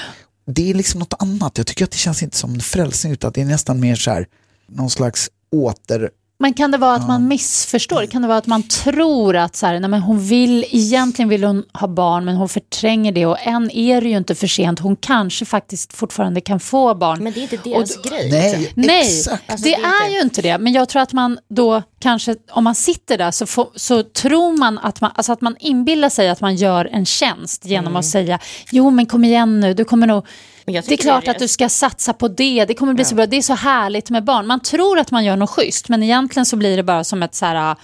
Det 0.45 0.69
är 0.69 0.73
liksom 0.73 0.99
något 0.99 1.13
annat, 1.19 1.57
jag 1.57 1.67
tycker 1.67 1.85
att 1.85 1.91
det 1.91 1.97
känns 1.97 2.23
inte 2.23 2.37
som 2.37 2.53
en 2.53 2.61
frälsning 2.61 3.13
utan 3.13 3.31
det 3.31 3.41
är 3.41 3.45
nästan 3.45 3.79
mer 3.79 3.95
så 3.95 4.11
här 4.11 4.27
någon 4.67 4.89
slags 4.89 5.29
åter 5.51 6.09
Men 6.43 6.53
kan 6.53 6.71
det 6.71 6.77
vara 6.77 6.95
att 6.95 7.07
man 7.07 7.27
missförstår? 7.27 8.05
Kan 8.05 8.21
det 8.21 8.27
vara 8.27 8.37
att 8.37 8.47
man 8.47 8.63
tror 8.63 9.35
att 9.35 9.55
så 9.55 9.65
här, 9.65 9.79
nej 9.79 9.89
men 9.89 10.01
hon 10.01 10.19
vill, 10.27 10.65
egentligen 10.71 11.29
vill 11.29 11.43
hon 11.43 11.63
ha 11.73 11.87
barn 11.87 12.25
men 12.25 12.35
hon 12.35 12.49
förtränger 12.49 13.11
det 13.11 13.25
och 13.25 13.37
än 13.47 13.71
är 13.71 14.01
det 14.01 14.09
ju 14.09 14.17
inte 14.17 14.35
för 14.35 14.47
sent. 14.47 14.79
Hon 14.79 14.95
kanske 14.95 15.45
faktiskt 15.45 15.93
fortfarande 15.93 16.41
kan 16.41 16.59
få 16.59 16.95
barn. 16.95 17.23
Men 17.23 17.33
det 17.33 17.39
är 17.39 17.41
inte 17.41 17.57
deras 17.69 17.97
Och- 17.97 18.03
grej. 18.03 18.29
Nej, 18.31 18.57
liksom. 18.59 18.81
Nej, 18.85 18.99
exakt. 19.19 19.43
Alltså, 19.51 19.63
det, 19.63 19.69
det 19.69 19.75
är 19.75 20.03
inte- 20.05 20.13
ju 20.15 20.21
inte 20.21 20.41
det. 20.41 20.57
Men 20.57 20.73
jag 20.73 20.89
tror 20.89 21.01
att 21.01 21.13
man 21.13 21.39
då 21.49 21.83
kanske, 21.99 22.35
om 22.51 22.63
man 22.63 22.75
sitter 22.75 23.17
där 23.17 23.31
så, 23.31 23.45
får, 23.45 23.67
så 23.75 24.03
tror 24.03 24.57
man 24.57 24.77
att 24.79 25.01
man, 25.01 25.11
alltså 25.15 25.31
att 25.31 25.41
man 25.41 25.55
inbillar 25.59 26.09
sig 26.09 26.29
att 26.29 26.41
man 26.41 26.55
gör 26.55 26.89
en 26.91 27.05
tjänst 27.05 27.65
genom 27.65 27.87
Mm. 27.87 27.95
att 27.99 28.05
säga 28.05 28.39
jo 28.71 28.89
men 28.89 29.05
kom 29.05 29.23
igen 29.23 29.59
nu, 29.59 29.73
du 29.73 29.83
kommer 29.85 30.07
nog 30.07 30.25
det 30.65 30.91
är 30.91 30.97
klart 30.97 31.25
det 31.25 31.29
är- 31.31 31.33
att 31.35 31.39
du 31.39 31.47
ska 31.47 31.69
satsa 31.69 32.13
på 32.13 32.27
det, 32.27 32.65
det 32.65 32.73
kommer 32.73 32.93
bli 32.93 33.05
så 33.05 33.15
bra, 33.15 33.25
det 33.25 33.37
är 33.37 33.41
så 33.41 33.53
härligt 33.53 34.09
med 34.09 34.23
barn. 34.23 34.47
Man 34.47 34.59
tror 34.59 34.99
att 34.99 35.11
man 35.11 35.25
gör 35.25 35.35
något 35.35 35.49
schysst, 35.49 35.89
men 35.89 36.03
egentligen 36.03 36.45
så 36.45 36.55
blir 36.55 36.77
det 36.77 36.83
bara 36.83 37.03
som 37.03 37.23
ett, 37.23 37.35
så 37.35 37.45
här, 37.45 37.75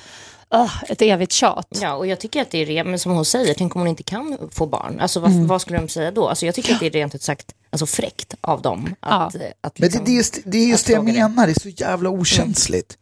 uh, 0.56 0.76
ett 0.90 1.02
evigt 1.02 1.32
tjat. 1.32 1.68
Ja, 1.82 1.94
och 1.94 2.08
jag 2.08 2.20
tycker 2.20 2.42
att 2.42 2.52
det 2.52 2.58
är 2.58 2.66
det, 2.66 2.84
men 2.84 3.00
som 3.00 3.12
hon 3.12 3.26
säger, 3.26 3.54
tänk 3.54 3.76
om 3.76 3.82
hon 3.82 3.88
inte 3.88 4.04
kan 4.04 4.38
få 4.52 4.66
barn. 4.66 5.00
Alltså 5.00 5.20
vad, 5.20 5.32
Mm. 5.32 5.48
vad 5.48 5.62
skulle 5.62 5.80
de 5.80 5.88
säga 5.90 6.12
då? 6.12 6.28
Alltså 6.30 6.46
jag 6.46 6.56
tycker 6.56 6.74
att 6.74 6.80
det 6.80 6.86
är 6.86 6.92
rent 6.92 7.16
ut 7.16 7.22
sagt 7.24 7.46
alltså, 7.72 7.86
fräckt 7.86 8.34
av 8.42 8.62
dem. 8.62 8.96
Att, 9.00 9.34
Ja. 9.34 9.40
eh, 9.42 9.52
att 9.62 9.80
Men 9.80 9.86
liksom, 9.88 10.06
det, 10.06 10.12
det 10.12 10.16
är 10.16 10.18
just 10.18 10.40
det, 10.46 10.58
är 10.58 10.68
just 10.68 10.88
det 10.88 10.94
jag 10.94 11.04
menar, 11.04 11.46
det 11.48 11.52
är 11.52 11.60
så 11.60 11.70
jävla 11.70 12.10
okänsligt. 12.10 12.98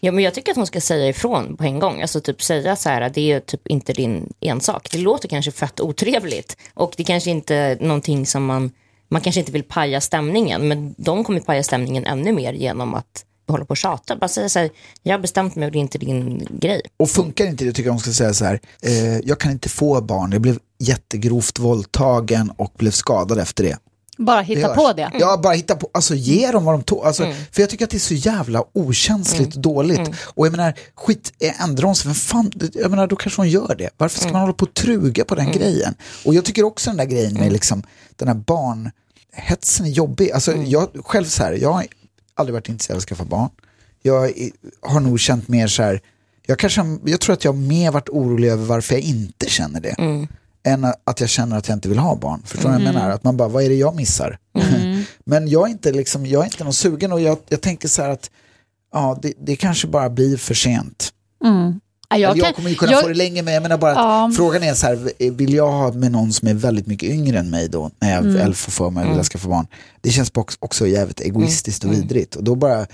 Ja, 0.00 0.12
men 0.12 0.24
jag 0.24 0.34
tycker 0.34 0.52
att 0.52 0.56
hon 0.56 0.66
ska 0.66 0.80
säga 0.80 1.08
ifrån 1.08 1.56
på 1.56 1.64
en 1.64 1.78
gång. 1.78 2.02
Alltså 2.02 2.20
typ 2.20 2.42
säga 2.42 2.76
så 2.76 2.88
här, 2.88 3.10
det 3.14 3.32
är 3.32 3.40
typ 3.40 3.66
inte 3.68 3.92
din 3.92 4.32
ensak. 4.40 4.88
Det 4.92 4.98
låter 4.98 5.28
kanske 5.28 5.52
fett 5.52 5.80
otrevligt. 5.80 6.56
Och 6.74 6.94
det 6.96 7.04
kanske 7.04 7.30
inte 7.30 7.54
är 7.54 7.76
någonting 7.80 8.26
som 8.26 8.44
man, 8.46 8.70
man 9.08 9.20
kanske 9.20 9.40
inte 9.40 9.52
vill 9.52 9.62
paja 9.62 10.00
stämningen. 10.00 10.68
Men 10.68 10.94
de 10.98 11.24
kommer 11.24 11.40
paja 11.40 11.62
stämningen 11.62 12.06
ännu 12.06 12.32
mer 12.32 12.52
genom 12.52 12.94
att 12.94 13.24
hålla 13.48 13.64
på 13.64 13.70
och 13.70 13.76
tjata. 13.76 14.16
Bara 14.16 14.28
säga 14.28 14.48
så 14.48 14.58
här, 14.58 14.70
jag 15.02 15.14
har 15.14 15.18
bestämt 15.18 15.56
mig 15.56 15.66
och 15.66 15.72
det 15.72 15.78
är 15.78 15.80
inte 15.80 15.98
din 15.98 16.48
grej. 16.50 16.82
Och 16.96 17.10
funkar 17.10 17.46
inte 17.46 17.64
det 17.64 17.72
tycker 17.72 17.88
jag 17.88 17.96
de 17.96 18.00
ska 18.00 18.12
säga 18.12 18.34
så 18.34 18.44
här, 18.44 18.60
eh, 18.82 19.18
jag 19.18 19.40
kan 19.40 19.52
inte 19.52 19.68
få 19.68 20.00
barn, 20.00 20.32
jag 20.32 20.40
blev 20.40 20.58
jättegrovt 20.78 21.58
våldtagen 21.58 22.50
och 22.56 22.72
blev 22.78 22.90
skadad 22.90 23.38
efter 23.38 23.64
det. 23.64 23.78
Bara 24.18 24.40
hitta 24.40 24.68
på 24.74 24.92
det. 24.92 25.10
Ja, 25.18 25.36
bara 25.42 25.52
hitta 25.54 25.76
på, 25.76 25.88
alltså 25.92 26.14
ge 26.14 26.50
dem 26.50 26.64
vad 26.64 26.74
de 26.74 26.82
tog. 26.82 27.04
Alltså, 27.06 27.22
För 27.52 27.62
jag 27.62 27.70
tycker 27.70 27.84
att 27.84 27.90
det 27.90 27.96
är 27.96 27.98
så 27.98 28.14
jävla 28.14 28.64
okänsligt 28.72 29.54
och 29.56 29.60
dåligt. 29.62 30.00
Och 30.24 30.46
jag 30.46 30.50
menar, 30.50 30.74
skit, 30.94 31.32
eh, 31.38 31.62
ändrar 31.62 31.86
hon 31.86 31.96
sig, 31.96 32.08
vem 32.08 32.14
fan, 32.14 32.52
jag 32.74 32.90
menar 32.90 33.06
då 33.06 33.16
kanske 33.16 33.40
hon 33.40 33.48
gör 33.48 33.74
det. 33.78 33.90
Varför 33.96 34.20
ska 34.20 34.32
man 34.32 34.40
hålla 34.40 34.52
på 34.52 34.64
och 34.64 34.74
truga 34.74 35.24
på 35.24 35.34
den 35.34 35.52
grejen? 35.52 35.94
Och 36.24 36.34
jag 36.34 36.44
tycker 36.44 36.62
också 36.64 36.90
den 36.90 36.96
där 36.96 37.04
grejen 37.04 37.34
med 37.34 37.52
liksom, 37.52 37.82
den 38.16 38.28
här 38.28 38.34
barnhetsen 38.34 39.86
är 39.86 39.90
jobbig. 39.90 40.30
Alltså 40.30 40.52
jag 40.56 40.88
själv 41.04 41.24
så 41.24 41.42
här, 41.42 41.52
jag 41.52 41.72
har 41.72 41.86
aldrig 42.34 42.54
varit 42.54 42.68
intresserad 42.68 42.94
av 42.96 42.98
att 42.98 43.04
skaffa 43.08 43.24
barn. 43.24 43.50
Jag 44.02 44.30
har 44.82 45.00
nog 45.00 45.20
känt 45.20 45.48
mer 45.48 45.66
så 45.66 45.82
här, 45.82 46.00
jag, 46.46 46.58
kanske, 46.58 46.98
jag 47.04 47.20
tror 47.20 47.32
att 47.34 47.44
jag 47.44 47.52
har 47.52 47.58
mer 47.60 47.90
varit 47.90 48.08
orolig 48.08 48.48
över 48.48 48.64
varför 48.64 48.94
jag 48.94 49.02
inte 49.02 49.50
känner 49.50 49.80
det. 49.80 49.94
Än 50.66 50.84
att 51.04 51.20
jag 51.20 51.28
känner 51.28 51.56
att 51.58 51.68
jag 51.68 51.76
inte 51.76 51.88
vill 51.88 51.98
ha 51.98 52.16
barn. 52.16 52.42
Förstår 52.44 52.68
du 52.68 52.74
vad 52.74 52.82
jag 52.84 52.94
menar? 52.94 53.10
Att 53.10 53.24
man 53.24 53.36
bara, 53.36 53.48
vad 53.48 53.62
är 53.64 53.68
det 53.68 53.74
jag 53.74 53.96
missar? 53.96 54.38
Men 55.24 55.48
jag 55.48 55.66
är 55.68 55.70
inte, 55.72 55.92
liksom, 55.92 56.26
jag 56.26 56.40
är 56.40 56.44
inte 56.44 56.64
någon 56.64 56.72
sugen 56.72 57.12
och 57.12 57.20
jag, 57.20 57.38
jag 57.48 57.60
tänker 57.60 57.88
så 57.88 58.02
här 58.02 58.10
att 58.10 58.30
ja, 58.92 59.18
det, 59.22 59.32
det 59.40 59.56
kanske 59.56 59.86
bara 59.86 60.10
blir 60.10 60.36
för 60.36 60.54
sent. 60.54 61.12
Ja, 62.08 62.16
Jag, 62.16 62.36
jag, 62.36 62.44
kan- 62.44 62.54
kommer 62.54 62.70
ju 62.70 62.76
kunna 62.76 62.92
jag- 62.92 63.02
få 63.02 63.08
det 63.08 63.14
länge 63.14 63.42
men 63.42 63.54
jag 63.54 63.62
menar 63.62 63.78
bara 63.78 63.90
att 63.90 63.96
Ja. 63.96 64.32
frågan 64.36 64.62
är 64.62 64.74
så 64.74 64.86
här, 64.86 65.30
vill 65.30 65.54
jag 65.54 65.72
ha 65.72 65.92
med 65.92 66.12
någon 66.12 66.32
som 66.32 66.48
är 66.48 66.54
väldigt 66.54 66.86
mycket 66.86 67.10
yngre 67.10 67.38
än 67.38 67.50
mig 67.50 67.68
då 67.68 67.90
när 68.00 68.10
jag 68.10 68.22
Mm. 68.24 68.34
väl 68.34 68.54
får 68.54 68.72
för 68.72 68.90
mig 68.90 69.08
att 69.10 69.16
jag 69.16 69.26
ska 69.26 69.38
få 69.38 69.48
barn. 69.48 69.66
Det 70.00 70.10
känns 70.10 70.30
också- 70.34 70.58
också 70.60 70.86
jävligt 70.86 71.20
egoistiskt 71.20 71.84
Mm. 71.84 71.96
och 71.96 72.02
vidrigt. 72.02 72.36
Och 72.36 72.44
då 72.44 72.54
bara, 72.54 72.86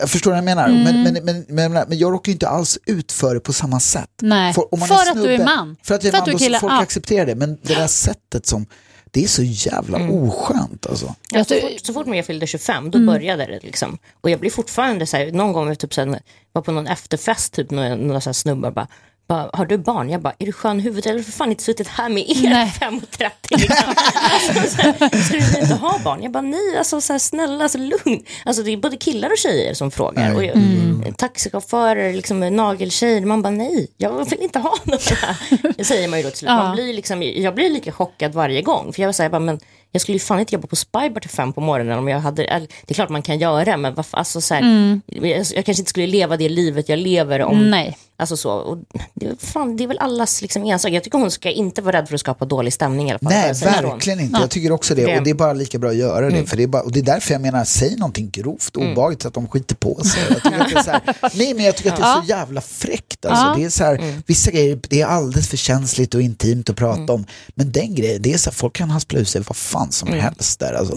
jag 0.00 0.10
förstår 0.10 0.30
vad 0.30 0.38
jag 0.38 0.44
menar, 0.44 0.68
men, 0.68 1.02
men, 1.02 1.24
men, 1.24 1.44
men, 1.48 1.72
men 1.72 1.98
jag 1.98 2.12
råkar 2.12 2.30
ju 2.30 2.32
inte 2.32 2.48
alls 2.48 2.78
ut 2.86 3.12
för 3.12 3.34
det 3.34 3.40
på 3.40 3.52
samma 3.52 3.80
sätt. 3.80 4.10
Nej, 4.22 4.54
För, 4.54 4.74
om 4.74 4.78
man 4.80 4.88
för 4.88 4.94
är 4.94 5.10
att 5.10 5.22
du 5.22 5.32
är 5.34 5.38
snubbe- 5.38 5.44
man. 5.44 5.76
För 5.82 5.94
att 5.94 6.04
jag 6.04 6.08
är 6.08 6.18
För 6.18 6.18
att 6.32 6.40
man, 6.40 6.52
då 6.52 6.58
folk 6.58 6.72
ja. 6.72 6.82
accepterar 6.82 7.26
det. 7.26 7.34
Men 7.34 7.58
det 7.62 7.74
där 7.74 7.86
sättet 7.86 8.46
som, 8.46 8.66
det 9.10 9.24
är 9.24 9.28
så 9.28 9.42
jävla 9.42 9.98
Mm. 9.98 10.10
oskönt 10.10 10.86
alltså. 10.86 11.14
Ja, 11.30 11.44
så, 11.44 11.54
fort, 11.54 11.70
så 11.82 11.92
fort 11.92 12.06
jag 12.06 12.26
fyllde 12.26 12.46
25, 12.46 12.76
Mm. 12.76 12.90
då 12.90 13.12
började 13.12 13.46
det 13.46 13.60
liksom. 13.62 13.98
Och 14.20 14.30
jag 14.30 14.40
blir 14.40 14.50
fortfarande 14.50 15.06
så 15.06 15.16
här, 15.16 15.32
någon 15.32 15.52
gång 15.52 15.68
jag 15.68 15.78
typ 15.78 15.94
så 15.94 16.00
här, 16.00 16.20
var 16.52 16.62
på 16.62 16.72
någon 16.72 16.86
efterfest, 16.86 17.52
typ 17.52 17.70
några, 17.70 17.94
några 17.96 18.20
så 18.20 18.28
här 18.28 18.34
snubbar 18.34 18.70
bara, 18.70 18.88
bara, 19.30 19.50
har 19.52 19.66
du 19.66 19.78
barn? 19.78 20.10
Jag 20.10 20.20
bara, 20.20 20.34
är 20.38 20.46
du 20.46 20.52
skön 20.52 20.80
i 20.80 20.82
huvudet? 20.82 21.06
Jag 21.06 21.12
har 21.14 21.22
för 21.22 21.32
fan 21.32 21.50
inte 21.50 21.62
suttit 21.64 21.88
här 21.88 22.08
med 22.08 22.22
er 22.30 22.50
Nej. 22.50 22.72
5.30 22.80 23.30
liksom. 23.50 23.94
alltså, 24.32 24.76
så 24.76 24.82
här, 24.82 25.22
Ska 25.22 25.36
du 25.36 25.60
inte 25.60 25.74
ha 25.74 25.98
barn? 26.04 26.22
Jag 26.22 26.32
bara, 26.32 26.40
nej, 26.42 26.76
alltså 26.78 27.00
så 27.00 27.12
här, 27.12 27.18
snälla, 27.18 27.62
alltså 27.64 27.78
lugn. 27.78 28.22
Alltså 28.44 28.62
det 28.62 28.70
är 28.70 28.76
både 28.76 28.96
killar 28.96 29.30
och 29.30 29.38
tjejer 29.38 29.74
som 29.74 29.90
frågar. 29.90 30.34
Och 30.34 30.44
jag, 30.44 30.56
Mm. 30.56 31.14
Taxichaufförer, 31.14 32.12
liksom, 32.12 32.40
nageltjejer, 32.40 33.20
man 33.20 33.42
bara, 33.42 33.50
nej, 33.50 33.90
jag 33.96 34.30
vill 34.30 34.42
inte 34.42 34.58
ha 34.58 34.74
några. 34.84 35.36
Det 35.76 35.84
säger 35.84 36.08
man 36.08 36.18
ju 36.18 36.22
då 36.22 36.30
till 36.30 36.38
slut. 36.38 36.48
Ja. 36.48 36.56
Man 36.56 36.74
blir 36.74 36.92
liksom, 36.92 37.22
jag 37.22 37.54
blir 37.54 37.70
lika 37.70 37.92
chockad 37.92 38.32
varje 38.34 38.62
gång. 38.62 38.92
För 38.92 39.02
jag 39.02 39.14
säger 39.14 39.30
bara, 39.30 39.38
men 39.40 39.58
jag 39.92 40.02
skulle 40.02 40.14
ju 40.14 40.20
fan 40.20 40.40
inte 40.40 40.54
jobba 40.54 40.68
på 40.68 40.76
Spybar 40.76 41.20
till 41.20 41.30
fem 41.30 41.52
på 41.52 41.60
morgonen 41.60 41.98
om 41.98 42.08
jag 42.08 42.20
hade, 42.20 42.44
eller, 42.44 42.68
det 42.86 42.92
är 42.92 42.94
klart 42.94 43.08
man 43.08 43.22
kan 43.22 43.38
göra, 43.38 43.76
men 43.76 43.94
varför, 43.94 44.18
alltså, 44.18 44.40
så 44.40 44.54
här, 44.54 45.00
jag, 45.06 45.24
jag 45.28 45.64
kanske 45.64 45.80
inte 45.80 45.90
skulle 45.90 46.06
leva 46.06 46.36
det 46.36 46.48
livet 46.48 46.88
jag 46.88 46.98
lever 46.98 47.42
om. 47.42 47.70
Nej. 47.70 47.96
Alltså 48.20 48.36
så, 48.36 48.50
och 48.52 48.78
det, 49.14 49.26
är- 49.26 49.46
fan, 49.46 49.76
det 49.76 49.84
är 49.84 49.88
väl 49.88 49.98
allas 49.98 50.42
liksom 50.42 50.64
ensak. 50.64 50.92
Jag 50.92 51.04
tycker 51.04 51.18
hon 51.18 51.30
ska 51.30 51.50
inte 51.50 51.82
vara 51.82 51.98
rädd 51.98 52.08
för 52.08 52.14
att 52.14 52.20
skapa 52.20 52.44
dålig 52.44 52.72
stämning 52.72 53.08
i 53.08 53.10
alla 53.10 53.18
fall. 53.18 53.28
Nej, 53.32 53.52
verkligen 53.82 54.20
inte. 54.20 54.40
Jag 54.40 54.50
tycker 54.50 54.72
också 54.72 54.94
det. 54.94 55.18
Och 55.18 55.24
det 55.24 55.30
är 55.30 55.34
bara 55.34 55.52
lika 55.52 55.78
bra 55.78 55.90
att 55.90 55.96
göra 55.96 56.30
det. 56.30 56.46
För 56.46 56.56
det, 56.56 56.62
är 56.62 56.66
bara, 56.66 56.82
och 56.82 56.92
det 56.92 57.00
är 57.00 57.04
därför 57.04 57.32
jag 57.34 57.40
menar, 57.40 57.64
säg 57.64 57.96
någonting 57.96 58.30
grovt 58.30 58.76
och 58.76 58.82
obehagligt 58.82 59.22
så 59.22 59.28
att 59.28 59.34
de 59.34 59.48
skiter 59.48 59.74
på 59.74 60.00
sig. 60.04 60.22
Jag 60.28 60.42
tycker 60.42 60.60
att 60.60 60.68
det 60.70 60.78
är 60.78 60.82
så 60.82 60.90
här, 60.90 61.00
nej, 61.34 61.54
men 61.54 61.64
jag 61.64 61.76
tycker 61.76 61.90
att 61.92 61.96
det 61.96 62.02
är 62.02 62.20
så 62.22 62.26
jävla 62.28 62.60
fräckt. 62.60 63.24
Alltså. 63.26 63.60
Det 63.60 63.64
är 63.66 63.70
så 63.70 63.84
här, 63.84 64.14
Vissa 64.26 64.50
grejer 64.50 64.78
det 64.88 65.00
är 65.00 65.06
alldeles 65.06 65.48
för 65.48 65.56
känsligt 65.56 66.14
och 66.14 66.22
intimt 66.22 66.70
att 66.70 66.76
prata 66.76 67.12
om. 67.12 67.24
Men 67.54 67.72
den 67.72 67.94
grejen, 67.94 68.22
det 68.22 68.32
är 68.32 68.38
så 68.38 68.50
här, 68.50 68.54
folk 68.54 68.74
kan 68.76 68.90
haspla 68.90 69.18
ur 69.18 69.24
sig 69.24 69.42
vad 69.48 69.56
fan 69.56 69.92
som 69.92 70.08
helst 70.12 70.60
där. 70.60 70.72
Alltså. 70.72 70.94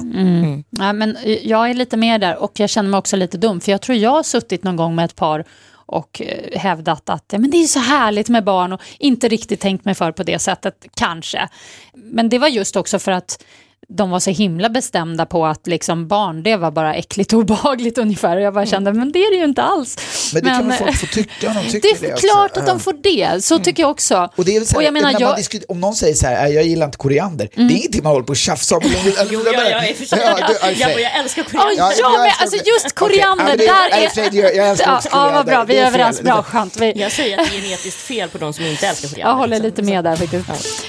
Ja, 0.70 0.94
men 0.94 1.18
jag 1.44 1.70
är 1.70 1.74
lite 1.74 1.98
mer 1.98 2.20
där 2.20 2.38
och 2.44 2.60
jag 2.60 2.70
känner 2.70 2.90
mig 2.90 2.98
också 2.98 3.16
lite 3.16 3.38
dum 3.38 3.62
för 3.62 3.72
jag 3.72 3.82
tror 3.82 3.98
jag 3.98 4.12
har 4.12 4.24
suttit 4.24 4.64
någon 4.64 4.76
gång 4.76 4.96
med 4.96 5.06
ett 5.06 5.16
par 5.16 5.46
och 5.86 6.22
eh, 6.22 6.60
hävdat 6.60 7.10
att 7.10 7.26
ja, 7.32 7.40
men 7.40 7.52
det 7.52 7.58
är 7.58 7.68
så 7.68 7.80
härligt 7.80 8.30
med 8.30 8.44
barn 8.44 8.74
och 8.74 8.82
inte 9.00 9.28
riktigt 9.28 9.60
tänkt 9.60 9.86
mig 9.86 9.96
för 9.96 10.12
på 10.12 10.24
det 10.24 10.40
sättet, 10.40 10.86
kanske. 10.96 11.50
Men 11.94 12.30
det 12.30 12.40
var 12.40 12.48
just 12.48 12.76
också 12.76 13.00
för 13.00 13.12
att 13.12 13.44
de 13.90 14.10
var 14.12 14.20
så 14.20 14.30
himla 14.30 14.70
bestämda 14.70 15.26
på 15.26 15.46
att 15.46 15.68
liksom 15.68 16.08
barn, 16.08 16.44
det 16.44 16.56
var 16.56 16.72
bara 16.72 16.96
äckligt 16.96 17.34
och 17.34 17.40
obehagligt 17.44 17.98
ungefär. 17.98 18.36
Och 18.38 18.42
jag 18.42 18.54
bara 18.54 18.66
kände, 18.66 18.94
men 18.94 19.12
det 19.12 19.20
är 19.20 19.32
det 19.32 19.38
ju 19.38 19.44
inte 19.44 19.62
alls. 19.64 19.98
Men 20.34 20.44
det 20.44 20.50
kan 20.50 20.68
väl 20.70 20.78
folk 20.78 20.98
få 21.00 21.06
tycka 21.06 21.48
om 21.48 21.54
de 21.54 21.64
det 21.64 21.70
tycker 21.72 21.98
det. 22.02 22.08
är 22.08 22.14
också. 22.14 22.28
klart 22.28 22.52
att 22.58 22.68
Ja. 22.68 22.74
de 22.74 22.80
får 22.80 22.94
det, 22.94 23.44
så 23.44 23.60
tycker 23.60 23.84
jag 23.84 23.90
också. 23.92 24.30
Och 24.36 24.46
det 24.46 24.56
är 24.56 24.60
här, 24.60 24.76
Och 24.78 24.84
jag 24.84 24.94
menar, 24.94 25.12
jag, 25.20 25.22
Mm. 25.54 25.64
om 25.68 25.80
någon 25.80 25.96
säger 25.96 26.14
så 26.16 26.28
här, 26.28 26.46
"Äh, 26.48 26.54
jag 26.56 26.64
gillar 26.64 26.86
inte 26.86 26.98
koriander, 26.98 27.50
det 27.56 27.62
är 27.62 27.72
ingenting 27.72 28.04
man 28.04 28.12
håller 28.12 28.26
på 28.26 28.30
och 28.32 28.38
tjafsar 28.38 28.76
om. 28.76 28.82
Jo, 29.32 29.42
jag, 29.46 29.54
jag 29.54 29.68
är. 29.68 29.70
Ja, 29.72 29.84
jag, 30.12 30.52
okej. 30.72 31.02
jag 31.02 31.20
älskar 31.20 31.46
Ja, 31.54 31.60
koriander. 31.60 31.78
jag 31.80 32.14
jag 32.14 32.26
älskar 32.26 32.44
Alltså 32.44 32.58
också- 32.58 32.70
just 32.70 32.96
koriander, 32.96 33.44
ja, 33.44 33.50
men 33.50 33.58
det- 33.58 33.66
där 33.66 34.06
är... 34.06 34.10
Fred, 34.10 34.34
jag- 34.34 34.56
jag 34.56 34.70
älskar 34.70 34.92
ja, 34.92 34.98
också 34.98 35.10
ja, 35.12 35.18
vad 35.18 35.28
koriander. 35.30 35.52
bra. 35.54 35.64
Vi 35.64 35.74
Det 35.74 35.80
är 35.80 35.84
är 35.84 35.88
överens. 35.88 36.22
Bra, 36.22 36.44
skönt. 36.44 36.76
Vi, 36.78 36.94
Jag 36.96 37.12
säger 37.12 37.38
att 37.38 37.50
det 37.52 37.58
är 37.58 37.62
genetiskt 37.62 38.02
fel 38.02 38.30
på 38.30 38.38
de 38.38 38.54
som 38.54 38.66
inte 38.66 38.88
älskar 38.88 39.10
koriander. 39.10 39.32
jag 39.32 39.38
håller 39.38 39.56
liksom. 39.60 39.66
lite 39.70 39.82
med 39.94 40.04
där 40.04 40.16
faktiskt. 40.16 40.86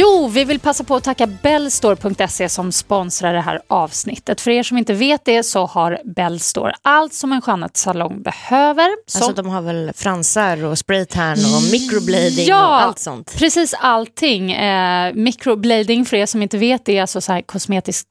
Jo, 0.00 0.28
vi 0.28 0.44
vill 0.44 0.60
passa 0.60 0.84
på 0.84 0.96
att 0.96 1.04
tacka 1.04 1.26
Bellstore.se 1.26 2.48
som 2.48 2.72
sponsrar 2.72 3.34
det 3.34 3.40
här 3.40 3.60
avsnittet. 3.68 4.40
För 4.40 4.50
er 4.50 4.62
som 4.62 4.78
inte 4.78 4.94
vet 4.94 5.24
det 5.24 5.42
så 5.42 5.66
har 5.66 5.98
Bellstore 6.16 6.74
allt 6.82 7.14
som 7.14 7.32
en 7.32 7.40
skönhetssalong 7.42 8.22
behöver. 8.22 8.88
Som 9.06 9.22
Alltså 9.22 9.42
de 9.42 9.50
har 9.50 9.62
väl 9.62 9.92
fransar 9.94 10.64
och 10.64 10.78
spraytan 10.78 11.32
och 11.32 11.62
microblading 11.72 12.46
Ja, 12.46 12.66
och 12.66 12.82
allt 12.82 12.98
sånt. 12.98 13.34
precis 13.38 13.74
allting. 13.80 14.52
Eh, 14.52 15.14
microblading, 15.14 16.04
för 16.04 16.16
er 16.16 16.26
som 16.26 16.42
inte 16.42 16.58
vet 16.58 16.84
det, 16.84 16.96
är 16.96 17.00
alltså 17.00 17.20
så 17.20 17.32
här 17.32 17.42
kosmetiskt 17.42 18.08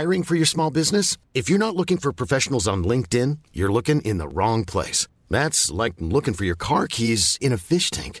Hiring 0.00 0.24
for 0.24 0.36
your 0.36 0.46
small 0.46 0.72
business? 0.72 1.18
If 1.34 1.48
you're 1.50 1.58
not 1.58 1.74
looking 1.74 1.98
for 1.98 2.12
professionals 2.12 2.68
on 2.68 2.86
LinkedIn, 2.86 3.36
you're 3.52 3.72
looking 3.72 4.02
in 4.02 4.18
the 4.18 4.26
wrong 4.26 4.64
place. 4.64 5.08
That's 5.30 5.84
like 5.84 5.94
looking 5.98 6.34
for 6.34 6.44
your 6.46 6.56
car 6.58 6.86
keys 6.90 7.38
in 7.40 7.52
a 7.52 7.58
fish 7.58 7.90
tank. 7.90 8.20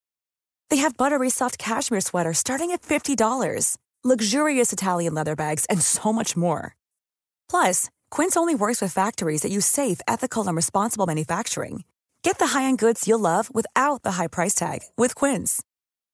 They 0.71 0.77
have 0.77 0.95
buttery 0.95 1.29
soft 1.29 1.57
cashmere 1.57 1.99
sweaters 1.99 2.37
starting 2.37 2.71
at 2.71 2.81
$50, 2.81 3.77
luxurious 4.05 4.71
Italian 4.71 5.13
leather 5.13 5.35
bags, 5.35 5.65
and 5.65 5.81
so 5.81 6.13
much 6.13 6.37
more. 6.37 6.77
Plus, 7.49 7.89
Quince 8.09 8.37
only 8.37 8.55
works 8.55 8.81
with 8.81 8.93
factories 8.93 9.41
that 9.41 9.51
use 9.51 9.65
safe, 9.65 9.99
ethical, 10.07 10.47
and 10.47 10.55
responsible 10.55 11.05
manufacturing. 11.05 11.83
Get 12.23 12.39
the 12.39 12.57
high-end 12.57 12.79
goods 12.79 13.05
you'll 13.05 13.19
love 13.19 13.53
without 13.53 14.03
the 14.03 14.13
high 14.13 14.27
price 14.27 14.55
tag 14.55 14.79
with 14.95 15.13
Quince. 15.13 15.61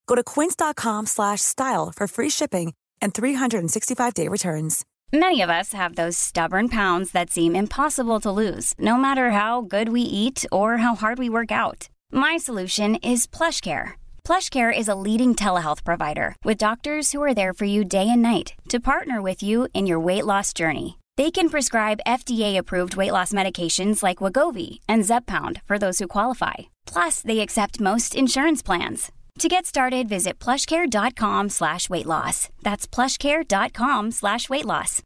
Go 0.07 0.15
to 0.15 0.23
quince.com/style 0.23 1.93
for 1.95 2.07
free 2.07 2.29
shipping 2.29 2.73
and 2.99 3.13
365-day 3.13 4.27
returns. 4.27 4.85
Many 5.13 5.43
of 5.43 5.51
us 5.51 5.73
have 5.73 5.95
those 5.95 6.17
stubborn 6.17 6.67
pounds 6.67 7.11
that 7.11 7.29
seem 7.29 7.55
impossible 7.55 8.19
to 8.21 8.31
lose, 8.31 8.73
no 8.79 8.97
matter 8.97 9.29
how 9.31 9.61
good 9.61 9.89
we 9.89 10.01
eat 10.01 10.45
or 10.51 10.77
how 10.77 10.95
hard 10.95 11.19
we 11.19 11.29
work 11.29 11.51
out. 11.51 11.89
My 12.11 12.37
solution 12.37 12.95
is 12.95 13.27
PlushCare. 13.27 13.93
PlushCare 14.27 14.77
is 14.77 14.89
a 14.89 14.99
leading 15.07 15.35
telehealth 15.35 15.85
provider 15.85 16.35
with 16.43 16.57
doctors 16.57 17.13
who 17.13 17.23
are 17.23 17.33
there 17.33 17.53
for 17.53 17.63
you 17.63 17.85
day 17.85 18.09
and 18.09 18.21
night 18.21 18.55
to 18.67 18.77
partner 18.77 19.21
with 19.21 19.41
you 19.41 19.69
in 19.73 19.87
your 19.87 20.05
weight 20.05 20.25
loss 20.25 20.51
journey. 20.51 20.97
They 21.15 21.31
can 21.31 21.47
prescribe 21.47 22.01
FDA-approved 22.05 22.97
weight 22.97 23.13
loss 23.13 23.31
medications 23.31 24.03
like 24.03 24.17
Wagovi 24.17 24.79
and 24.89 25.05
Zepbound 25.05 25.61
for 25.63 25.79
those 25.79 25.99
who 25.99 26.07
qualify. 26.09 26.55
Plus, 26.85 27.21
they 27.21 27.39
accept 27.39 27.79
most 27.79 28.15
insurance 28.15 28.61
plans. 28.61 29.13
To 29.39 29.47
get 29.47 29.65
started, 29.65 30.09
visit 30.09 30.39
plushcare.com 30.39 31.49
slash 31.49 31.89
weight 31.89 32.05
loss. 32.05 32.49
That's 32.63 32.85
plushcare.com 32.85 34.11
slash 34.11 34.49
weight 34.49 34.65
loss. 34.65 35.03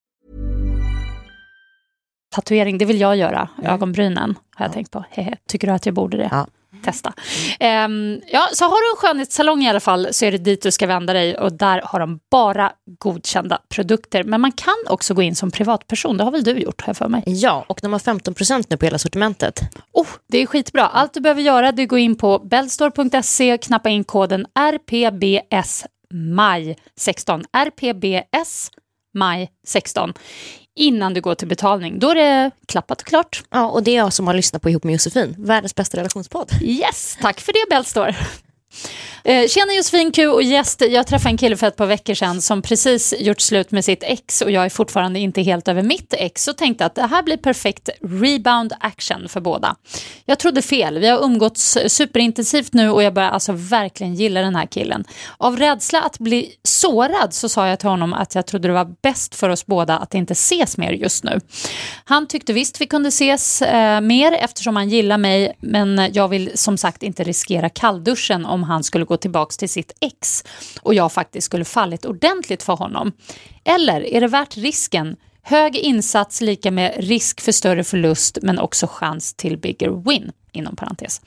Tatuering, 2.35 2.77
det 2.77 2.85
vill 2.85 3.01
jag 3.01 3.17
göra. 3.17 3.49
Ögonbrynen 3.63 4.35
har 4.55 4.65
jag 4.65 4.73
tänkt 4.73 4.91
på. 4.91 5.05
Hehe. 5.09 5.37
Tycker 5.47 5.67
du 5.67 5.73
att 5.73 5.85
jag 5.85 5.95
borde 5.95 6.17
det? 6.17 6.29
Ja. 6.31 6.47
Testa. 6.83 7.13
Ehm, 7.59 8.21
ja, 8.27 8.47
så 8.53 8.65
har 8.65 8.71
du 8.71 8.91
en 8.91 8.97
skönhetssalong 8.97 9.63
i 9.63 9.69
alla 9.69 9.79
fall 9.79 10.07
så 10.11 10.25
är 10.25 10.31
det 10.31 10.37
dit 10.37 10.61
du 10.61 10.71
ska 10.71 10.87
vända 10.87 11.13
dig 11.13 11.37
och 11.37 11.53
där 11.53 11.81
har 11.85 11.99
de 11.99 12.19
bara 12.31 12.71
godkända 12.99 13.59
produkter. 13.69 14.23
Men 14.23 14.41
man 14.41 14.51
kan 14.51 14.75
också 14.89 15.13
gå 15.13 15.21
in 15.21 15.35
som 15.35 15.51
privatperson, 15.51 16.17
det 16.17 16.23
har 16.23 16.31
väl 16.31 16.43
du 16.43 16.51
gjort 16.51 16.83
jag 16.87 16.97
för 16.97 17.07
mig? 17.07 17.23
Ja, 17.25 17.65
och 17.67 17.79
de 17.81 17.93
har 17.93 17.99
15% 17.99 18.65
nu 18.69 18.77
på 18.77 18.85
hela 18.85 18.97
sortimentet. 18.97 19.59
Oh, 19.93 20.07
det 20.27 20.37
är 20.37 20.45
skitbra. 20.45 20.87
Allt 20.87 21.13
du 21.13 21.19
behöver 21.19 21.41
göra 21.41 21.67
är 21.67 21.83
att 21.83 21.89
gå 21.89 21.97
in 21.97 22.15
på 22.15 22.39
bellstore.se 22.39 23.53
och 23.53 23.61
knappa 23.61 23.89
in 23.89 24.03
koden 24.03 24.45
RPBS 24.55 25.85
maj 26.13 26.77
16. 26.97 27.43
RPBS 27.53 28.71
maj 29.13 29.51
16 29.67 30.13
innan 30.75 31.13
du 31.13 31.21
går 31.21 31.35
till 31.35 31.47
betalning. 31.47 31.99
Då 31.99 32.09
är 32.09 32.15
det 32.15 32.51
klappat 32.65 33.01
och 33.01 33.07
klart. 33.07 33.43
Ja, 33.49 33.65
och 33.65 33.83
det 33.83 33.91
är 33.91 33.95
jag 33.95 34.13
som 34.13 34.27
har 34.27 34.33
lyssnat 34.33 34.61
på 34.61 34.69
Ihop 34.69 34.83
med 34.83 34.93
Josefin, 34.93 35.35
världens 35.37 35.75
bästa 35.75 35.97
relationspodd. 35.97 36.51
Yes, 36.61 37.17
tack 37.21 37.39
för 37.39 37.53
det 37.53 37.69
Bellstore. 37.69 38.15
Eh, 39.23 39.47
tjena 39.47 39.73
Josefin 39.73 40.11
Q 40.11 40.27
och 40.27 40.43
gäst. 40.43 40.81
Jag 40.89 41.07
träffade 41.07 41.29
en 41.29 41.37
kille 41.37 41.57
för 41.57 41.67
ett 41.67 41.75
par 41.75 41.85
veckor 41.85 42.13
sedan 42.13 42.41
som 42.41 42.61
precis 42.61 43.13
gjort 43.19 43.41
slut 43.41 43.71
med 43.71 43.85
sitt 43.85 44.03
ex 44.03 44.41
och 44.41 44.51
jag 44.51 44.65
är 44.65 44.69
fortfarande 44.69 45.19
inte 45.19 45.41
helt 45.41 45.67
över 45.67 45.83
mitt 45.83 46.13
ex 46.13 46.47
och 46.47 46.57
tänkte 46.57 46.85
att 46.85 46.95
det 46.95 47.07
här 47.07 47.23
blir 47.23 47.37
perfekt 47.37 47.89
rebound 48.01 48.73
action 48.79 49.29
för 49.29 49.41
båda. 49.41 49.75
Jag 50.25 50.39
trodde 50.39 50.61
fel. 50.61 50.99
Vi 50.99 51.07
har 51.07 51.23
umgåtts 51.23 51.77
superintensivt 51.87 52.73
nu 52.73 52.89
och 52.89 53.03
jag 53.03 53.13
börjar 53.13 53.29
alltså 53.29 53.51
verkligen 53.51 54.15
gilla 54.15 54.41
den 54.41 54.55
här 54.55 54.65
killen. 54.65 55.03
Av 55.37 55.57
rädsla 55.57 56.01
att 56.01 56.19
bli 56.19 56.51
sårad 56.63 57.33
så 57.33 57.49
sa 57.49 57.67
jag 57.67 57.79
till 57.79 57.89
honom 57.89 58.13
att 58.13 58.35
jag 58.35 58.45
trodde 58.45 58.67
det 58.67 58.73
var 58.73 58.95
bäst 59.01 59.35
för 59.35 59.49
oss 59.49 59.65
båda 59.65 59.97
att 59.97 60.13
inte 60.13 60.31
ses 60.31 60.77
mer 60.77 60.91
just 60.91 61.23
nu. 61.23 61.39
Han 62.05 62.27
tyckte 62.27 62.53
visst 62.53 62.81
vi 62.81 62.85
kunde 62.85 63.09
ses 63.09 63.61
eh, 63.61 64.01
mer 64.01 64.31
eftersom 64.31 64.75
han 64.75 64.89
gillar 64.89 65.17
mig 65.17 65.57
men 65.59 66.09
jag 66.13 66.27
vill 66.27 66.51
som 66.55 66.77
sagt 66.77 67.03
inte 67.03 67.23
riskera 67.23 67.69
kallduschen 67.69 68.45
om 68.45 68.63
han 68.63 68.83
skulle 68.83 69.05
gå 69.11 69.17
tillbaks 69.17 69.57
till 69.57 69.69
sitt 69.69 69.91
ex 70.01 70.43
och 70.81 70.93
jag 70.93 71.11
faktiskt 71.11 71.45
skulle 71.45 71.65
fallit 71.65 72.05
ordentligt 72.05 72.63
för 72.63 72.75
honom. 72.75 73.11
Eller 73.63 74.05
är 74.05 74.21
det 74.21 74.27
värt 74.27 74.57
risken? 74.57 75.15
Hög 75.43 75.75
insats 75.75 76.41
lika 76.41 76.71
med 76.71 76.93
risk 76.97 77.41
för 77.41 77.51
större 77.51 77.83
förlust 77.83 78.37
men 78.41 78.59
också 78.59 78.87
chans 78.87 79.33
till 79.33 79.57
bigger 79.57 79.89
win, 79.89 80.31
inom 80.51 80.75
parentes. 80.75 81.21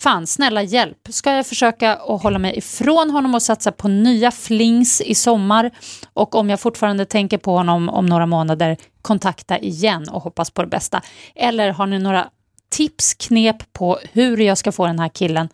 Fan, 0.00 0.26
snälla 0.26 0.62
hjälp. 0.62 0.98
Ska 1.08 1.32
jag 1.32 1.46
försöka 1.46 1.96
att 1.96 2.22
hålla 2.22 2.38
mig 2.38 2.58
ifrån 2.58 3.10
honom 3.10 3.34
och 3.34 3.42
satsa 3.42 3.72
på 3.72 3.88
nya 3.88 4.30
flings 4.30 5.00
i 5.00 5.14
sommar? 5.14 5.70
Och 6.12 6.34
om 6.34 6.50
jag 6.50 6.60
fortfarande 6.60 7.04
tänker 7.04 7.38
på 7.38 7.56
honom 7.56 7.88
om 7.88 8.06
några 8.06 8.26
månader, 8.26 8.76
kontakta 9.02 9.58
igen 9.58 10.08
och 10.08 10.22
hoppas 10.22 10.50
på 10.50 10.62
det 10.62 10.68
bästa. 10.68 11.02
Eller 11.34 11.70
har 11.70 11.86
ni 11.86 11.98
några 11.98 12.30
tips, 12.70 13.14
knep 13.14 13.72
på 13.72 13.98
hur 14.12 14.36
jag 14.36 14.58
ska 14.58 14.72
få 14.72 14.86
den 14.86 14.98
här 14.98 15.08
killen 15.08 15.48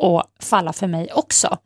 och 0.00 0.22
falla 0.40 0.72
för 0.72 0.86
mig 0.86 1.12
också. 1.12 1.58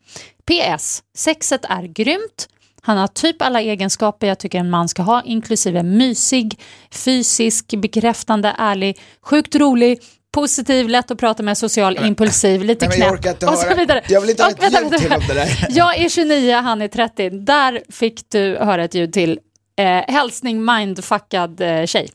PS. 0.47 1.03
Sexet 1.17 1.65
är 1.65 1.83
grymt. 1.83 2.49
Han 2.83 2.97
har 2.99 3.07
typ 3.09 3.43
alla 3.43 3.61
egenskaper 3.61 4.27
jag 4.27 4.39
tycker 4.39 4.59
en 4.59 4.71
man 4.71 4.89
ska 4.89 5.03
ha, 5.03 5.23
inklusive 5.25 5.83
mysig, 5.83 6.61
fysisk, 6.91 7.67
bekräftande, 7.77 8.55
ärlig, 8.59 8.99
sjukt 9.23 9.55
rolig, 9.55 9.99
positiv, 10.33 10.89
lätt 10.89 11.11
att 11.11 11.19
prata 11.19 11.43
med, 11.43 11.59
social, 11.59 11.99
impulsiv, 12.07 12.65
lite 12.65 12.89
Nej, 12.89 12.99
knäpp 12.99 13.43
och 13.43 13.59
så 13.59 13.75
vidare. 13.75 14.03
Jag 14.09 14.21
vill 14.21 14.31
inte 14.31 14.43
ha 14.43 14.51
Och 14.51 14.65
ett 14.65 14.73
vänta, 14.73 14.91
ljud 14.97 15.01
till 15.01 15.13
om 15.13 15.23
det 15.29 15.35
där. 15.35 15.67
Jag 15.71 15.99
är 15.99 16.09
29, 16.09 16.55
han 16.55 16.83
är 16.83 16.89
30. 16.89 17.31
Där 17.31 17.83
fick 17.93 18.31
du 18.31 18.57
höra 18.57 18.85
ett 18.85 18.95
ljud 18.95 19.13
till. 19.13 19.39
Eh, 19.79 19.87
hälsning 20.15 20.65
mindfuckad 20.65 21.61
eh, 21.61 21.85
tjej. 21.87 22.11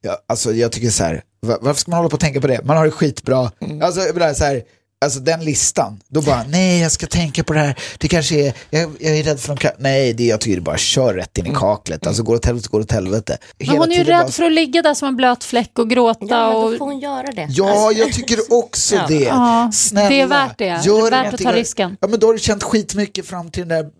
Ja, 0.00 0.16
alltså 0.28 0.52
jag 0.52 0.72
tycker 0.72 0.90
så 0.90 1.04
här, 1.04 1.22
va- 1.46 1.58
varför 1.60 1.80
ska 1.80 1.90
man 1.90 1.98
hålla 1.98 2.08
på 2.10 2.14
och 2.14 2.20
tänka 2.20 2.40
på 2.40 2.46
det? 2.46 2.64
Man 2.64 2.76
har 2.76 2.84
det 2.84 2.90
skitbra. 2.90 3.50
Mm. 3.60 3.82
Alltså, 3.82 4.00
jag 4.00 4.16
menar 4.16 4.34
så 4.34 4.44
här, 4.44 4.62
alltså 5.04 5.20
den 5.20 5.44
listan, 5.44 6.00
då 6.08 6.20
bara 6.22 6.44
nej 6.48 6.80
jag 6.80 6.92
ska 6.92 7.06
tänka 7.06 7.44
på 7.44 7.52
det 7.52 7.58
här, 7.60 7.78
det 7.98 8.08
kanske 8.08 8.34
är, 8.46 8.52
jag, 8.70 8.90
jag 9.00 9.18
är 9.18 9.22
rädd 9.22 9.40
för 9.40 9.56
de. 9.56 9.70
Nej, 9.78 10.12
det, 10.12 10.24
jag 10.26 10.40
tycker 10.40 10.56
det 10.56 10.62
bara 10.62 10.78
kör 10.78 11.14
rätt 11.14 11.38
in 11.38 11.46
i 11.46 11.50
kaklet, 11.54 12.06
alltså 12.06 12.22
går 12.22 12.32
det 12.32 12.38
åt 12.38 12.44
helvete, 12.46 12.68
går 12.70 12.80
åt 12.80 12.92
helvete. 12.92 13.38
Mm. 13.58 13.72
Men 13.72 13.78
hon 13.78 13.92
är 13.92 13.96
ju 13.96 14.04
rädd 14.04 14.22
bara- 14.24 14.28
för 14.32 14.44
att 14.44 14.52
ligga 14.52 14.82
där 14.82 14.94
som 14.94 15.08
en 15.08 15.16
blöt 15.16 15.44
fläck 15.44 15.78
och 15.78 15.90
gråta. 15.90 16.26
Ja, 16.28 16.54
och... 16.54 16.70
då 16.72 16.78
får 16.78 16.84
hon 16.84 17.00
göra 17.00 17.32
det. 17.32 17.46
Ja, 17.50 17.92
jag 17.92 18.12
tycker 18.12 18.38
också 18.50 18.94
Ja. 18.96 19.04
det. 19.08 19.14
Ja, 19.24 19.70
Snälla, 19.74 20.08
det 20.08 20.20
är 20.20 20.26
värt 20.26 20.58
det. 20.58 20.64
gör 20.64 21.10
Det 21.10 21.16
är 21.16 21.22
värt 21.24 21.34
att 21.34 21.40
ta 21.42 21.52
risken. 21.52 21.96
Ja, 22.00 22.08
men 22.08 22.20
då 22.20 22.26
har 22.26 22.32
du 22.34 22.38
känt 22.38 22.62
skitmycket 22.62 23.26
fram 23.26 23.50
till 23.50 23.68
den 23.68 23.78
där 23.84 23.90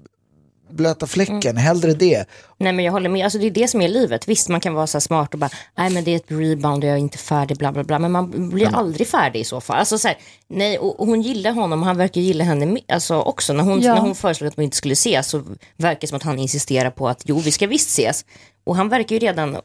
blöta 0.70 1.06
fläcken, 1.06 1.56
hellre 1.56 1.92
det. 1.92 2.24
Nej 2.58 2.72
men 2.72 2.84
jag 2.84 2.92
håller 2.92 3.08
med, 3.08 3.24
alltså 3.24 3.38
det 3.38 3.46
är 3.46 3.50
det 3.50 3.68
som 3.68 3.80
är 3.80 3.88
livet. 3.88 4.28
Visst 4.28 4.48
man 4.48 4.60
kan 4.60 4.74
vara 4.74 4.86
så 4.86 4.96
här 4.96 5.00
smart 5.00 5.34
och 5.34 5.40
bara, 5.40 5.50
nej 5.76 5.90
men 5.90 6.04
det 6.04 6.10
är 6.10 6.16
ett 6.16 6.24
rebound 6.30 6.84
och 6.84 6.90
jag 6.90 6.94
är 6.96 7.00
inte 7.00 7.18
färdig, 7.18 7.56
bla 7.56 7.72
bla 7.72 7.84
bla. 7.84 7.98
Men 7.98 8.12
man 8.12 8.50
blir 8.50 8.74
aldrig 8.74 9.08
färdig 9.08 9.40
i 9.40 9.44
så 9.44 9.60
fall. 9.60 9.78
Alltså 9.78 9.98
så 9.98 10.08
här, 10.08 10.16
nej 10.48 10.78
och, 10.78 11.00
och 11.00 11.06
hon 11.06 11.22
gillar 11.22 11.52
honom 11.52 11.80
och 11.80 11.86
han 11.86 11.96
verkar 11.96 12.20
gilla 12.20 12.44
henne 12.44 12.78
alltså, 12.88 13.16
också. 13.20 13.52
När 13.52 13.64
hon, 13.64 13.80
Ja. 13.80 13.94
när 13.94 14.00
hon 14.00 14.14
föreslog 14.14 14.48
att 14.48 14.56
de 14.56 14.62
inte 14.62 14.76
skulle 14.76 14.92
ses 14.92 15.26
så 15.28 15.42
verkar 15.76 16.00
det 16.00 16.06
som 16.06 16.16
att 16.16 16.22
han 16.22 16.38
insisterar 16.38 16.90
på 16.90 17.08
att 17.08 17.22
jo 17.24 17.38
vi 17.38 17.50
ska 17.50 17.66
visst 17.66 17.88
ses. 17.90 18.24
Och 18.64 18.76
han 18.76 18.88
verkar 18.88 19.16
ju 19.16 19.18
redan 19.20 19.56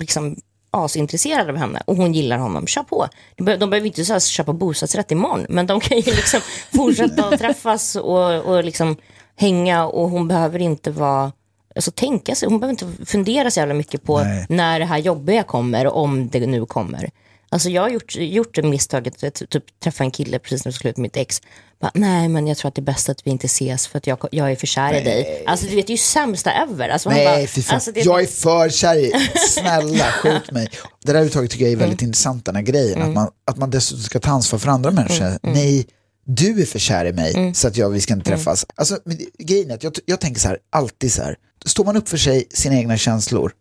liksom 0.00 0.36
asintresserad 0.70 1.48
av 1.50 1.56
henne 1.56 1.82
och 1.86 1.96
hon 1.96 2.12
gillar 2.14 2.38
honom, 2.38 2.66
kör 2.66 2.82
på. 2.82 3.08
De, 3.36 3.44
be- 3.44 3.56
de 3.56 3.70
behöver 3.70 3.86
inte 3.86 4.04
så 4.04 4.12
här, 4.12 4.20
köpa 4.20 4.52
bostadsrätt 4.52 5.10
imorgon 5.10 5.46
men 5.48 5.66
de 5.66 5.80
kan 5.80 5.96
ju 5.96 6.02
liksom 6.12 6.40
fortsätta 6.76 7.28
att 7.28 7.38
träffas 7.40 7.96
och, 7.96 8.34
och 8.34 8.64
liksom 8.64 8.96
hänga 9.36 9.84
och 9.86 10.10
hon 10.10 10.28
behöver 10.28 10.58
inte 10.58 10.90
vara 10.90 11.32
Alltså 11.76 11.90
tänka 11.90 12.34
sig, 12.34 12.48
hon 12.48 12.60
behöver 12.60 12.82
inte 12.84 13.04
fundera 13.06 13.50
så 13.50 13.60
jävla 13.60 13.74
mycket 13.74 14.02
på 14.02 14.18
Nej. 14.22 14.46
när 14.48 14.78
det 14.78 14.84
här 14.84 14.98
jobbiga 14.98 15.42
kommer, 15.42 15.86
om 15.86 16.28
det 16.28 16.46
nu 16.46 16.66
kommer. 16.66 17.10
Alltså 17.48 17.68
jag 17.70 17.82
har 17.82 17.88
gjort, 17.88 18.16
gjort 18.16 18.54
det 18.54 18.62
misstaget, 18.62 19.24
att 19.24 19.42
typ 19.50 19.80
träffa 19.80 20.04
en 20.04 20.10
kille 20.10 20.38
precis 20.38 20.64
när 20.64 20.70
jag 20.70 20.74
skulle 20.74 20.90
ut 20.90 20.96
med 20.96 21.02
mitt 21.02 21.16
ex. 21.16 21.42
Bara, 21.80 21.90
Nej 21.94 22.28
men 22.28 22.46
jag 22.46 22.56
tror 22.56 22.68
att 22.68 22.74
det 22.74 22.80
är 22.80 22.82
bäst 22.84 23.08
att 23.08 23.26
vi 23.26 23.30
inte 23.30 23.46
ses 23.46 23.86
för 23.86 23.98
att 23.98 24.06
jag, 24.06 24.18
jag 24.30 24.52
är 24.52 24.56
för 24.56 24.66
kär 24.66 24.94
i 25.00 25.04
dig. 25.04 25.44
Alltså 25.46 25.66
du 25.66 25.76
vet 25.76 25.86
det 25.86 25.90
är 25.90 25.94
ju 25.94 25.98
sämsta 25.98 26.50
ever. 26.52 26.88
Alltså, 26.88 27.10
Nej, 27.10 27.26
bara, 27.26 27.46
fy 27.46 27.62
fan. 27.62 27.74
alltså, 27.74 27.92
det 27.92 28.00
Jag 28.00 28.22
är 28.22 28.26
för 28.26 28.68
kär 28.68 28.96
i, 28.96 29.12
snälla 29.48 30.04
skjut 30.12 30.50
mig. 30.50 30.68
Det 31.04 31.12
där 31.12 31.22
uttaget 31.24 31.50
tycker 31.50 31.64
jag 31.64 31.72
är 31.72 31.76
Mm. 31.76 31.80
väldigt 31.88 32.02
intressant, 32.02 32.44
den 32.44 32.56
här 32.56 32.62
grejen. 32.62 33.02
Att, 33.02 33.14
man, 33.14 33.28
att 33.44 33.56
man 33.56 33.70
dessutom 33.70 34.02
ska 34.02 34.20
ta 34.20 34.30
ansvar 34.30 34.58
för 34.58 34.68
andra 34.68 34.90
Mm. 34.90 35.04
människor. 35.04 35.38
Nej, 35.42 35.86
du 36.24 36.62
är 36.62 36.66
för 36.66 36.78
kär 36.78 37.04
i 37.04 37.12
mig 37.12 37.54
så 37.54 37.68
att 37.68 37.76
jag, 37.76 37.90
vi 37.90 38.00
ska 38.00 38.14
inte 38.14 38.26
träffas. 38.30 38.66
Alltså, 38.74 38.98
men 39.04 39.18
grejen 39.38 39.70
är 39.70 39.74
att 39.74 39.82
jag, 39.82 39.92
jag 40.06 40.20
tänker 40.20 40.40
så 40.40 40.48
här, 40.48 40.58
alltid 40.70 41.12
så 41.12 41.22
här, 41.22 41.36
står 41.64 41.84
man 41.84 41.96
upp 41.96 42.08
för 42.08 42.16
sig, 42.16 42.46
sina 42.50 42.74
egna 42.76 42.96
känslor 42.96 43.52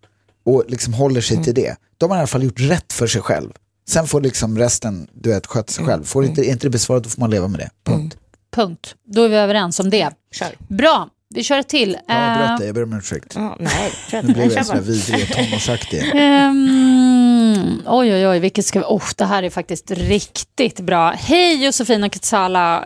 och 0.45 0.63
liksom 0.67 0.93
håller 0.93 1.21
sig 1.21 1.35
Mm. 1.35 1.43
till 1.43 1.53
det, 1.53 1.75
då 1.97 2.03
har 2.05 2.09
man 2.09 2.17
i 2.17 2.19
alla 2.19 2.27
fall 2.27 2.43
gjort 2.43 2.59
rätt 2.59 2.93
för 2.93 3.07
sig 3.07 3.21
själv. 3.21 3.49
Sen 3.89 4.07
får 4.07 4.21
liksom 4.21 4.57
resten, 4.57 5.07
du 5.13 5.29
vet, 5.29 5.47
sköta 5.47 5.71
sig 5.73 5.81
Mm. 5.83 5.91
själv. 5.93 6.03
Får 6.03 6.25
inte, 6.25 6.41
är 6.41 6.51
inte 6.51 6.65
det 6.65 6.69
besvarat, 6.71 7.03
då 7.03 7.09
får 7.09 7.19
man 7.19 7.29
leva 7.29 7.47
med 7.47 7.59
det. 7.59 7.69
Punkt. 7.91 8.17
Punkt. 8.55 8.95
Då 9.05 9.23
är 9.23 9.29
vi 9.29 9.35
överens 9.35 9.79
om 9.79 9.89
det. 9.89 10.09
Kör. 10.31 10.55
Bra. 10.67 11.09
Vi 11.33 11.43
kör 11.43 11.59
ett 11.59 11.67
till. 11.67 11.97
Jag 12.07 12.17
Eh, 12.17 12.31
avbröt 12.41 12.57
dig, 12.57 12.67
jag 12.67 12.75
ber 12.75 12.83
om 12.83 12.93
ursäkt. 12.93 13.35
Nej, 13.59 13.91
Nu 14.11 14.33
blev 14.33 14.37
jag 14.45 14.53
bara. 14.53 14.63
sådär 14.63 14.81
vidrig 14.81 15.35
tonårsaktig. 15.35 16.11
Ehm, 16.15 17.81
oj, 17.85 18.13
oj, 18.13 18.27
oj, 18.27 18.39
vilket 18.39 18.65
ska 18.65 18.79
vi... 18.79 18.85
Oh, 18.85 19.03
det 19.17 19.25
här 19.25 19.43
är 19.43 19.49
faktiskt 19.49 19.91
riktigt 19.91 20.79
bra. 20.79 21.11
Hej 21.11 21.65
Josefin 21.65 22.03
och 22.03 22.33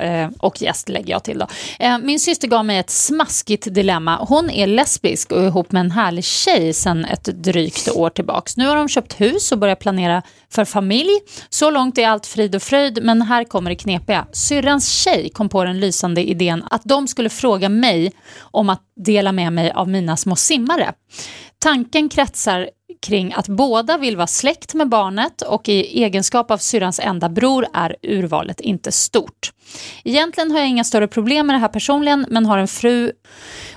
eh, 0.01 0.29
och 0.39 0.61
gäst 0.61 0.89
lägger 0.89 1.11
jag 1.13 1.23
till 1.23 1.37
då. 1.37 1.47
Eh, 1.79 1.97
min 1.97 2.19
syster 2.19 2.47
gav 2.47 2.65
mig 2.65 2.77
ett 2.77 2.89
smaskigt 2.89 3.73
dilemma. 3.73 4.15
Hon 4.15 4.49
är 4.49 4.67
lesbisk 4.67 5.31
och 5.31 5.41
är 5.41 5.47
ihop 5.47 5.71
med 5.71 5.79
en 5.79 5.91
härlig 5.91 6.23
tjej 6.23 6.73
sedan 6.73 7.05
ett 7.05 7.23
drygt 7.23 7.89
år 7.89 8.09
tillbaks. 8.09 8.57
Nu 8.57 8.67
har 8.67 8.75
de 8.75 8.87
köpt 8.89 9.21
hus 9.21 9.51
och 9.51 9.57
börjat 9.57 9.79
planera 9.79 10.21
för 10.49 10.65
familj. 10.65 11.19
Så 11.49 11.71
långt 11.71 11.97
är 11.97 12.07
allt 12.07 12.25
frid 12.25 12.55
och 12.55 12.61
fröjd, 12.63 12.99
men 13.03 13.21
här 13.21 13.43
kommer 13.43 13.69
det 13.69 13.75
knepiga. 13.75 14.25
Syrrans 14.31 14.89
tjej 14.89 15.29
kom 15.33 15.49
på 15.49 15.63
den 15.63 15.79
lysande 15.79 16.29
idén 16.29 16.63
att 16.71 16.81
de 16.83 17.07
skulle 17.07 17.29
fråga 17.29 17.69
mig 17.69 18.11
om 18.39 18.69
att 18.69 18.81
dela 19.05 19.31
med 19.31 19.53
mig 19.53 19.71
av 19.71 19.89
mina 19.89 20.17
små 20.17 20.35
simmare. 20.35 20.93
Tanken 21.59 22.09
kretsar 22.09 22.69
kring 23.01 23.33
att 23.33 23.47
båda 23.47 23.97
vill 23.97 24.17
vara 24.17 24.27
släkt 24.27 24.73
med 24.73 24.89
barnet 24.89 25.41
och 25.41 25.69
i 25.69 26.03
egenskap 26.03 26.51
av 26.51 26.57
syrrans 26.57 26.99
enda 26.99 27.29
bror 27.29 27.67
är 27.73 27.95
urvalet 28.01 28.59
inte 28.61 28.91
stort. 28.91 29.51
Egentligen 30.03 30.51
har 30.51 30.59
jag 30.59 30.69
inga 30.69 30.83
större 30.83 31.07
problem 31.07 31.47
med 31.47 31.55
det 31.55 31.59
här 31.59 31.67
personligen 31.67 32.25
men 32.29 32.45
har 32.45 32.57
en 32.57 32.67
fru 32.67 33.11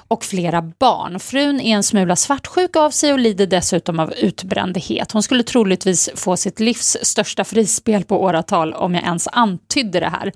och 0.08 0.24
flera 0.24 0.62
barn. 0.62 1.20
Frun 1.20 1.60
är 1.60 1.76
en 1.76 1.82
smula 1.82 2.16
svartsjuk 2.16 2.76
av 2.76 2.90
sig 2.90 3.12
och 3.12 3.18
lider 3.18 3.46
dessutom 3.46 4.00
av 4.00 4.12
utbrändhet. 4.12 5.12
Hon 5.12 5.22
skulle 5.22 5.42
troligtvis 5.42 6.10
få 6.14 6.36
sitt 6.36 6.60
livs 6.60 6.96
största 7.02 7.44
frispel 7.44 8.04
på 8.04 8.22
åratal 8.22 8.74
om 8.74 8.94
jag 8.94 9.04
ens 9.04 9.28
antydde 9.32 10.00
det 10.00 10.08
här. 10.08 10.32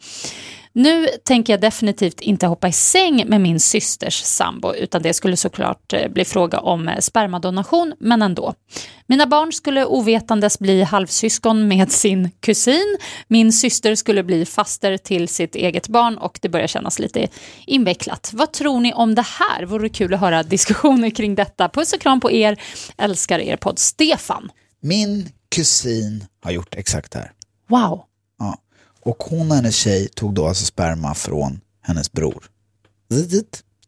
Nu 0.76 1.08
tänker 1.24 1.52
jag 1.52 1.60
definitivt 1.60 2.20
inte 2.20 2.46
hoppa 2.46 2.68
i 2.68 2.72
säng 2.72 3.24
med 3.28 3.40
min 3.40 3.60
systers 3.60 4.22
sambo 4.22 4.74
utan 4.74 5.02
det 5.02 5.14
skulle 5.14 5.36
såklart 5.36 5.92
eh, 5.92 6.08
bli 6.08 6.24
fråga 6.24 6.60
om 6.60 6.88
eh, 6.88 6.98
spermadonation, 6.98 7.94
men 8.00 8.22
ändå. 8.22 8.54
Mina 9.06 9.26
barn 9.26 9.52
skulle 9.52 9.84
ovetandes 9.84 10.58
bli 10.58 10.82
halvsyskon 10.82 11.68
med 11.68 11.92
sin 11.92 12.30
kusin. 12.40 12.98
Min 13.28 13.52
syster 13.52 13.94
skulle 13.94 14.22
bli 14.22 14.46
faster 14.46 14.96
till 14.96 15.28
sitt 15.28 15.54
eget 15.54 15.88
barn 15.88 16.18
och 16.18 16.38
det 16.42 16.48
börjar 16.48 16.66
kännas 16.66 16.98
lite 16.98 17.28
invecklat. 17.66 18.30
Vad 18.32 18.52
tror 18.52 18.80
ni 18.80 18.92
om 18.92 19.14
det 19.14 19.26
här? 19.26 19.64
Vore 19.64 19.88
kul 19.88 20.14
att 20.14 20.20
höra 20.20 20.42
diskussioner 20.42 21.10
kring 21.10 21.34
detta. 21.34 21.68
Puss 21.68 21.92
och 21.92 22.00
kram 22.00 22.20
på 22.20 22.32
er. 22.32 22.60
Älskar 22.96 23.38
er 23.38 23.56
podd. 23.56 23.78
Stefan. 23.78 24.50
Min 24.80 25.28
kusin 25.54 26.26
har 26.42 26.50
gjort 26.50 26.74
exakt 26.74 27.12
det 27.12 27.18
här. 27.18 27.32
Wow. 27.68 28.04
Och 29.04 29.22
hon 29.22 29.50
och 29.50 29.56
hennes 29.56 29.74
tjej 29.76 30.08
tog 30.08 30.34
då 30.34 30.46
alltså 30.48 30.64
sperma 30.64 31.14
från 31.14 31.60
hennes 31.82 32.12
bror. 32.12 32.44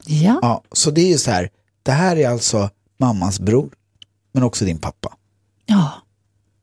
Ja. 0.06 0.38
Ja, 0.42 0.62
så 0.72 0.90
det 0.90 1.00
är 1.00 1.08
ju 1.08 1.18
så 1.18 1.30
här, 1.30 1.50
det 1.82 1.92
här 1.92 2.16
är 2.16 2.28
alltså 2.28 2.70
mammas 2.98 3.40
bror, 3.40 3.70
men 4.32 4.42
också 4.42 4.64
din 4.64 4.78
pappa. 4.78 5.16
ja. 5.66 5.92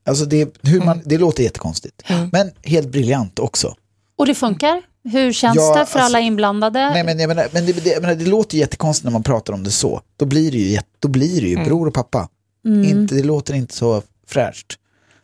Alltså 0.06 0.26
det, 0.26 0.58
hur 0.62 0.82
man, 0.82 1.02
det 1.06 1.18
låter 1.18 1.44
jättekonstigt, 1.44 2.04
men 2.32 2.52
helt 2.64 2.88
briljant 2.90 3.40
också. 3.40 3.76
Och 4.16 4.26
det 4.26 4.36
funkar? 4.36 4.82
Hur 5.04 5.34
känns 5.34 5.56
Ja, 5.56 5.68
det 5.70 5.74
för 5.74 5.80
alltså- 5.80 6.00
alla 6.00 6.20
inblandade? 6.20 6.80
Nej, 6.90 7.04
men, 7.04 7.20
jag 7.20 7.28
menar, 7.28 7.48
men 7.52 7.66
det, 7.66 7.74
det, 7.74 7.90
jag 7.90 8.02
menar, 8.02 8.16
det 8.16 8.26
låter 8.26 8.58
jättekonstigt 8.58 9.04
när 9.04 9.12
man 9.12 9.24
pratar 9.24 9.54
om 9.54 9.64
det 9.64 9.72
så. 9.72 10.02
Då 10.18 10.26
blir 10.26 10.52
det 10.52 10.58
ju, 10.58 10.80
då 11.00 11.08
blir 11.08 11.42
det 11.42 11.48
ju 11.48 11.64
bror 11.66 11.88
och 11.88 11.94
pappa. 11.94 12.30
Inte, 12.66 13.16
det 13.16 13.24
låter 13.24 13.54
inte 13.54 13.74
så 13.76 14.02
fräscht. 14.28 14.74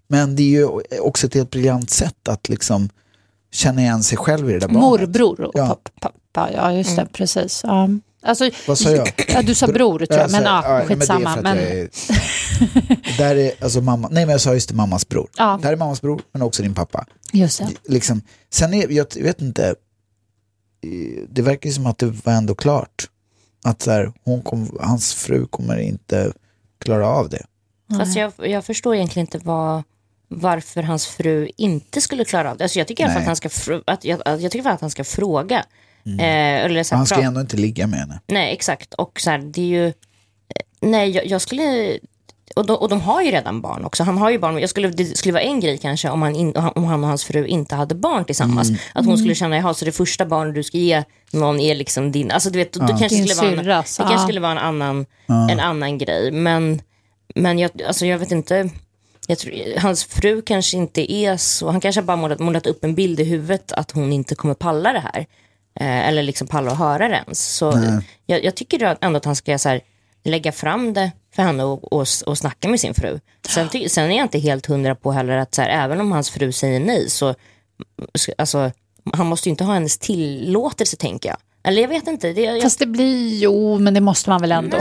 Men 0.07 0.35
det 0.35 0.43
är 0.43 0.47
ju 0.47 0.65
också 0.99 1.27
ett 1.27 1.33
helt 1.33 1.49
briljant 1.51 1.89
sätt 1.89 2.27
att 2.27 2.49
liksom 2.49 2.89
känna 3.51 3.81
igen 3.81 4.03
sig 4.03 4.17
själv 4.17 4.49
i 4.49 4.53
det 4.53 4.59
där 4.59 4.67
barnet. 4.67 4.81
Morbror 4.81 5.41
och 5.41 5.51
Ja. 5.55 5.79
pappa, 6.01 6.49
ja 6.53 6.73
just 6.73 6.95
det, 6.95 7.07
precis. 7.13 7.61
Ja. 7.63 7.89
Alltså, 8.21 8.49
Vad 8.67 8.77
sa 8.77 8.89
jag? 8.91 9.13
Ja, 9.27 9.41
du 9.41 9.55
sa 9.55 9.67
bror 9.67 9.99
tror 10.05 10.19
jag, 10.19 10.31
men 10.31 10.43
ja, 10.43 10.79
ja, 10.79 10.85
skitsamma. 10.85 11.35
Men 11.41 11.57
det 11.57 11.61
är 11.61 11.89
för 11.91 12.13
att 12.13 12.89
jag 12.89 13.09
är, 13.13 13.17
där 13.17 13.35
är 13.35 13.51
alltså 13.63 13.81
mamma, 13.81 14.07
nej 14.11 14.25
men 14.25 14.31
jag 14.31 14.41
sa 14.41 14.53
just 14.53 14.69
det, 14.69 14.75
mammas 14.75 15.07
bror. 15.09 15.29
Ja. 15.37 15.57
Det 15.61 15.67
här 15.67 15.73
är 15.73 15.77
mammas 15.77 16.01
bror, 16.01 16.21
men 16.31 16.41
också 16.41 16.63
din 16.63 16.73
pappa. 16.73 17.05
Just 17.33 17.59
det. 17.59 17.69
Liksom, 17.93 18.21
sen 18.49 18.73
är, 18.73 18.89
jag 18.91 19.05
vet 19.15 19.41
inte, 19.41 19.75
det 21.29 21.41
verkar 21.41 21.69
ju 21.69 21.73
som 21.73 21.85
att 21.85 21.97
det 21.97 22.05
var 22.25 22.33
ändå 22.33 22.55
klart. 22.55 23.09
Att 23.63 23.81
så 23.81 23.91
här, 23.91 24.13
hon 24.23 24.41
kom, 24.41 24.77
hans 24.81 25.13
fru 25.13 25.45
kommer 25.45 25.77
inte 25.77 26.31
klara 26.79 27.07
av 27.07 27.29
det. 27.29 27.45
Fast 27.97 28.15
jag, 28.15 28.33
jag 28.37 28.65
förstår 28.65 28.95
egentligen 28.95 29.25
inte 29.27 29.39
vad, 29.47 29.83
varför 30.29 30.83
hans 30.83 31.07
fru 31.07 31.49
inte 31.57 32.01
skulle 32.01 32.25
klara 32.25 32.51
av 32.51 32.57
det. 32.57 32.63
Alltså 32.63 32.79
jag 32.79 32.87
tycker 32.87 33.03
i 33.03 33.05
alla 33.05 33.13
fall 33.13 33.21
Nej. 33.21 33.23
att 33.23 33.41
han 33.43 33.49
ska, 33.51 33.71
fr- 33.71 33.83
att, 33.87 34.05
jag, 34.05 34.21
jag 34.25 34.51
tycker 34.51 34.69
att 34.69 34.81
han 34.81 34.89
ska 34.89 35.03
fråga. 35.03 35.63
Eh, 36.19 36.65
eller 36.65 36.83
så 36.83 36.95
här, 36.95 36.97
Han 36.97 37.07
ska 37.07 37.21
ändå 37.21 37.41
inte 37.41 37.57
ligga 37.57 37.87
med 37.87 37.99
henne. 37.99 38.19
Nej, 38.27 38.53
exakt. 38.53 38.93
Och 38.93 39.19
så 39.21 39.29
här, 39.29 39.37
det 39.37 39.61
är 39.61 39.65
ju... 39.65 39.85
eh, 39.87 39.91
Nej, 40.81 41.09
jag, 41.09 41.25
jag 41.25 41.41
skulle... 41.41 41.97
Och 42.55 42.65
de, 42.65 42.73
och 42.73 42.89
de 42.89 43.01
har 43.01 43.21
ju 43.21 43.31
redan 43.31 43.61
barn 43.61 43.85
också. 43.85 44.03
Han 44.03 44.17
har 44.17 44.29
ju 44.29 44.39
barn. 44.39 44.57
Jag 44.59 44.69
skulle, 44.69 44.87
det 44.87 45.05
skulle 45.17 45.33
vara 45.33 45.43
en 45.43 45.59
grej 45.59 45.77
kanske 45.77 46.09
om 46.09 46.21
han, 46.21 46.35
in, 46.35 46.55
om 46.55 46.83
han 46.83 47.03
och 47.03 47.09
hans 47.09 47.23
fru 47.23 47.45
inte 47.47 47.75
hade 47.75 47.95
barn 47.95 48.25
tillsammans. 48.25 48.71
Att 48.93 49.05
hon 49.05 49.17
skulle 49.17 49.35
känna, 49.35 49.55
jaha, 49.57 49.73
så 49.73 49.85
det 49.85 49.91
första 49.91 50.25
barnet 50.25 50.55
du 50.55 50.63
ska 50.63 50.77
ge 50.77 51.03
någon 51.31 51.59
är 51.59 51.75
liksom 51.75 52.11
din... 52.11 52.31
Alltså 52.31 52.49
du 52.49 52.59
vet, 52.59 52.73
det 52.73 52.79
kanske 52.79 53.07
Din 53.07 53.27
skulle 53.27 53.41
vara 53.41 53.59
en, 53.59 53.65
det 53.65 53.73
kanske 53.73 54.03
ja. 54.13 54.17
skulle 54.17 54.39
vara 54.39 54.51
en 54.51 54.57
annan, 54.57 55.05
en 55.27 55.59
annan 55.59 55.97
grej. 55.97 56.31
Men, 56.31 56.81
men 57.35 57.59
jag, 57.59 57.71
alltså 57.87 58.05
jag 58.05 58.17
vet 58.17 58.31
inte. 58.31 58.69
Tror, 59.37 59.79
hans 59.79 60.03
fru 60.05 60.41
kanske 60.41 60.77
inte 60.77 61.13
är 61.13 61.37
så... 61.37 61.69
Han 61.69 61.81
kanske 61.81 62.01
bara 62.01 62.17
målat, 62.17 62.39
målat 62.39 62.67
upp 62.67 62.83
en 62.83 62.95
bild 62.95 63.19
i 63.19 63.23
huvudet 63.23 63.71
att 63.71 63.91
hon 63.91 64.13
inte 64.13 64.35
kommer 64.35 64.53
palla 64.53 64.93
det 64.93 64.99
här. 64.99 65.25
Eh, 65.79 66.07
eller 66.07 66.23
liksom 66.23 66.47
palla 66.47 66.71
att 66.71 66.77
höra 66.77 67.07
det 67.07 67.15
ens. 67.15 67.55
Så 67.55 67.71
jag, 68.25 68.43
jag 68.43 68.55
tycker 68.55 68.97
ändå 69.01 69.17
att 69.17 69.25
han 69.25 69.35
ska 69.35 69.57
så 69.57 69.69
här, 69.69 69.81
lägga 70.23 70.51
fram 70.51 70.93
det 70.93 71.11
för 71.35 71.43
henne 71.43 71.63
och, 71.63 71.93
och, 71.93 72.07
och 72.25 72.37
snacka 72.37 72.69
med 72.69 72.79
sin 72.79 72.93
fru. 72.93 73.19
Sen, 73.47 73.69
ty, 73.69 73.89
sen 73.89 74.11
är 74.11 74.17
jag 74.17 74.25
inte 74.25 74.39
helt 74.39 74.65
hundra 74.65 74.95
på 74.95 75.11
heller 75.11 75.37
att 75.37 75.55
så 75.55 75.61
här, 75.61 75.69
även 75.69 76.01
om 76.01 76.11
hans 76.11 76.29
fru 76.29 76.51
säger 76.51 76.79
nej 76.79 77.09
så 77.09 77.35
alltså, 78.37 78.71
han 79.13 79.27
måste 79.27 79.49
ju 79.49 79.51
inte 79.51 79.63
ha 79.63 79.73
hennes 79.73 79.97
tillåtelse 79.97 80.97
tänker 80.97 81.29
jag. 81.29 81.37
Eller 81.63 81.81
jag 81.81 81.89
vet 81.89 82.07
inte. 82.07 82.33
Det, 82.33 82.41
jag, 82.41 82.61
Fast 82.61 82.79
det 82.79 82.85
blir, 82.85 83.39
jo, 83.39 83.79
men 83.79 83.93
det 83.93 84.01
måste 84.01 84.29
man 84.29 84.41
väl 84.41 84.51
ändå, 84.51 84.77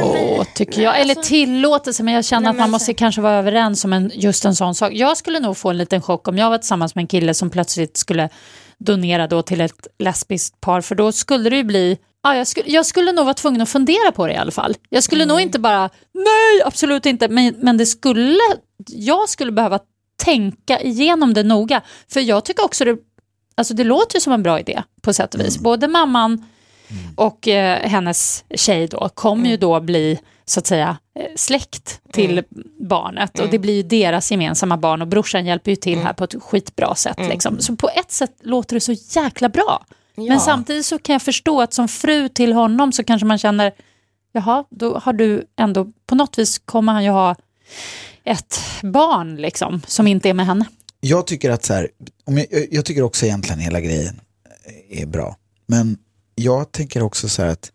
tycker 0.54 0.82
jag. 0.82 1.00
Eller 1.00 1.14
tillåtelse, 1.14 2.02
men 2.02 2.14
jag 2.14 2.24
känner 2.24 2.40
Nej, 2.42 2.50
att 2.50 2.56
man 2.56 2.66
så- 2.66 2.70
måste 2.72 2.94
kanske 2.94 3.20
vara 3.20 3.34
överens 3.34 3.84
om 3.84 3.92
en, 3.92 4.10
just 4.14 4.44
en 4.44 4.54
sån 4.56 4.74
sak. 4.74 4.92
Jag 4.92 5.16
skulle 5.16 5.40
nog 5.40 5.56
få 5.56 5.70
en 5.70 5.78
liten 5.78 6.02
chock 6.02 6.28
om 6.28 6.38
jag 6.38 6.50
var 6.50 6.58
tillsammans 6.58 6.94
med 6.94 7.02
en 7.02 7.06
kille 7.08 7.34
som 7.34 7.50
plötsligt 7.50 7.96
skulle 7.96 8.28
donera 8.78 9.26
då 9.26 9.42
till 9.42 9.60
ett 9.60 9.86
lesbiskt 9.98 10.60
par, 10.60 10.80
för 10.80 10.94
då 10.94 11.12
skulle 11.12 11.50
det 11.50 11.56
ju 11.56 11.64
bli 11.64 11.98
Ja, 12.22 12.36
jag, 12.36 12.46
skulle, 12.46 12.70
jag 12.70 12.86
skulle 12.86 13.12
nog 13.12 13.24
vara 13.24 13.34
tvungen 13.34 13.60
att 13.60 13.68
fundera 13.68 14.12
på 14.12 14.26
det 14.26 14.32
i 14.32 14.36
alla 14.36 14.50
fall. 14.50 14.74
Jag 14.88 15.02
skulle 15.02 15.26
nog 15.26 15.40
inte 15.40 15.58
bara, 15.58 15.90
nej, 16.14 16.62
absolut 16.64 17.06
inte, 17.06 17.28
men, 17.28 17.54
men 17.58 17.76
det 17.76 17.86
skulle, 17.86 18.38
jag 18.86 19.28
skulle 19.28 19.52
behöva 19.52 19.78
tänka 20.24 20.80
igenom 20.80 21.34
det 21.34 21.42
noga. 21.42 21.80
För 22.12 22.20
jag 22.20 22.44
tycker 22.44 22.64
också 22.64 22.84
det, 22.84 22.96
alltså 23.54 23.74
det 23.74 23.84
låter 23.84 24.16
ju 24.16 24.20
som 24.20 24.32
en 24.32 24.42
bra 24.42 24.60
idé 24.60 24.82
på 25.02 25.12
sätt 25.12 25.34
och 25.34 25.40
vis. 25.40 25.58
Både 25.58 25.88
mamman 25.88 26.44
och 27.16 27.48
eh, 27.48 27.88
hennes 27.88 28.44
tjej 28.54 28.86
då 28.86 29.08
kommer 29.14 29.50
ju 29.50 29.56
då 29.56 29.80
bli 29.80 30.18
så 30.44 30.60
att 30.60 30.66
säga 30.66 30.98
eh, 31.14 31.24
släkt 31.36 32.00
till 32.12 32.42
barnet 32.80 33.38
och 33.38 33.48
det 33.50 33.58
blir 33.58 33.74
ju 33.74 33.82
deras 33.82 34.30
gemensamma 34.30 34.76
barn 34.76 35.02
och 35.02 35.08
brorsan 35.08 35.46
hjälper 35.46 35.70
ju 35.70 35.76
till 35.76 35.98
här 35.98 36.12
på 36.12 36.24
ett 36.24 36.42
skitbra 36.42 36.94
sätt. 36.94 37.18
Liksom. 37.18 37.60
Så 37.60 37.76
på 37.76 37.88
ett 37.88 38.12
sätt 38.12 38.32
låter 38.42 38.74
det 38.76 38.80
så 38.80 38.92
jäkla 38.92 39.48
bra. 39.48 39.86
Men 40.14 40.40
samtidigt 40.40 40.86
så 40.86 40.98
kan 40.98 41.12
jag 41.12 41.22
förstå 41.22 41.60
att 41.60 41.74
som 41.74 41.88
fru 41.88 42.28
till 42.28 42.52
honom 42.52 42.92
så 42.92 43.04
kanske 43.04 43.26
man 43.26 43.38
känner, 43.38 43.72
jaha, 44.32 44.64
då 44.70 44.98
har 44.98 45.12
du 45.12 45.44
ändå, 45.56 45.86
på 46.06 46.14
något 46.14 46.38
vis 46.38 46.58
kommer 46.58 46.92
han 46.92 47.04
ju 47.04 47.10
ha 47.10 47.36
ett 48.24 48.60
barn 48.82 49.36
liksom, 49.36 49.82
som 49.86 50.06
inte 50.06 50.28
är 50.28 50.34
med 50.34 50.46
henne. 50.46 50.64
Jag 51.00 51.26
tycker 51.26 51.50
att 51.50 51.64
så 51.64 51.74
här, 51.74 51.88
om 52.24 52.38
jag, 52.38 52.46
jag 52.70 52.84
tycker 52.84 53.02
också 53.02 53.26
egentligen 53.26 53.60
hela 53.60 53.80
grejen 53.80 54.20
är 54.90 55.06
bra. 55.06 55.36
Men 55.66 55.98
jag 56.38 56.72
tänker 56.72 57.02
också 57.02 57.28
så 57.28 57.42
här 57.42 57.48
att 57.48 57.72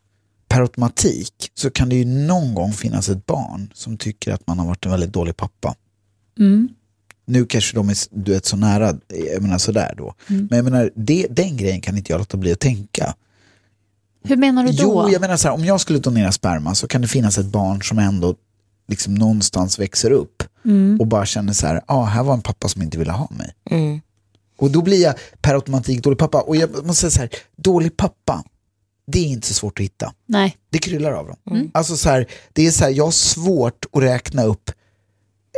per 0.47 0.61
automatik 0.61 1.51
så 1.53 1.69
kan 1.69 1.89
det 1.89 1.95
ju 1.95 2.05
någon 2.05 2.53
gång 2.53 2.73
finnas 2.73 3.09
ett 3.09 3.25
barn 3.25 3.71
som 3.73 3.97
tycker 3.97 4.33
att 4.33 4.47
man 4.47 4.59
har 4.59 4.65
varit 4.65 4.85
en 4.85 4.91
väldigt 4.91 5.13
dålig 5.13 5.37
pappa. 5.37 5.75
Nu 7.25 7.45
kanske 7.45 7.75
de 7.75 7.89
är 7.89 7.97
du 8.11 8.31
vet, 8.33 8.45
så 8.45 8.57
nära, 8.57 8.97
jag 9.33 9.41
menar 9.41 9.57
sådär 9.57 9.93
då. 9.97 10.13
Men 10.27 10.57
jag 10.57 10.63
menar, 10.63 10.91
det, 10.95 11.27
den 11.29 11.57
grejen 11.57 11.81
kan 11.81 11.97
inte 11.97 12.11
jag 12.11 12.19
låta 12.19 12.37
bli 12.37 12.51
att 12.51 12.59
tänka. 12.59 13.15
Hur 14.23 14.37
menar 14.37 14.63
du 14.63 14.71
då? 14.71 14.83
Jo, 14.83 15.09
jag 15.09 15.21
menar 15.21 15.37
så 15.37 15.47
här, 15.47 15.55
om 15.55 15.65
jag 15.65 15.81
skulle 15.81 15.99
donera 15.99 16.31
sperma 16.31 16.75
så 16.75 16.87
kan 16.87 17.01
det 17.01 17.07
finnas 17.07 17.37
ett 17.37 17.45
barn 17.45 17.81
som 17.83 17.99
ändå 17.99 18.35
liksom 18.87 19.15
någonstans 19.15 19.79
växer 19.79 20.11
upp 20.11 20.43
och 20.99 21.07
bara 21.07 21.25
känner 21.25 21.53
så 21.53 21.67
här, 21.67 21.75
ja, 21.75 21.83
ah, 21.87 22.03
här 22.03 22.23
var 22.23 22.33
en 22.33 22.41
pappa 22.41 22.67
som 22.67 22.81
inte 22.81 22.97
ville 22.97 23.11
ha 23.11 23.27
mig. 23.31 23.53
Och 24.57 24.71
då 24.71 24.81
blir 24.81 25.01
jag 25.01 25.15
per 25.41 25.55
automatik 25.55 26.03
dålig 26.03 26.19
pappa. 26.19 26.41
Och 26.41 26.55
jag 26.55 26.85
måste 26.85 27.01
säga 27.01 27.11
så 27.11 27.19
här, 27.19 27.29
dålig 27.55 27.97
pappa, 27.97 28.43
det 29.07 29.19
är 29.19 29.25
inte 29.25 29.47
så 29.47 29.53
svårt 29.53 29.79
att 29.79 29.83
hitta. 29.83 30.13
Nej. 30.25 30.57
Det 30.71 30.77
kryllar 30.79 31.11
av 31.11 31.27
dem. 31.27 31.69
Alltså 31.73 31.97
så 31.97 32.09
här, 32.09 32.27
det 32.53 32.67
är 32.67 32.71
så 32.71 32.83
här, 32.83 32.91
jag 32.91 33.03
har 33.03 33.11
svårt 33.11 33.85
att 33.91 34.03
räkna 34.03 34.43
upp 34.43 34.69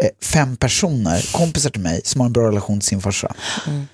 eh, 0.03 0.09
fem 0.21 0.57
personer, 0.57 1.29
kompisar 1.37 1.69
till 1.69 1.81
mig, 1.81 2.01
som 2.03 2.21
har 2.21 2.25
en 2.25 2.33
bra 2.33 2.47
relation 2.47 2.79
till 2.79 2.87
sin 2.87 3.01
farsa. 3.01 3.33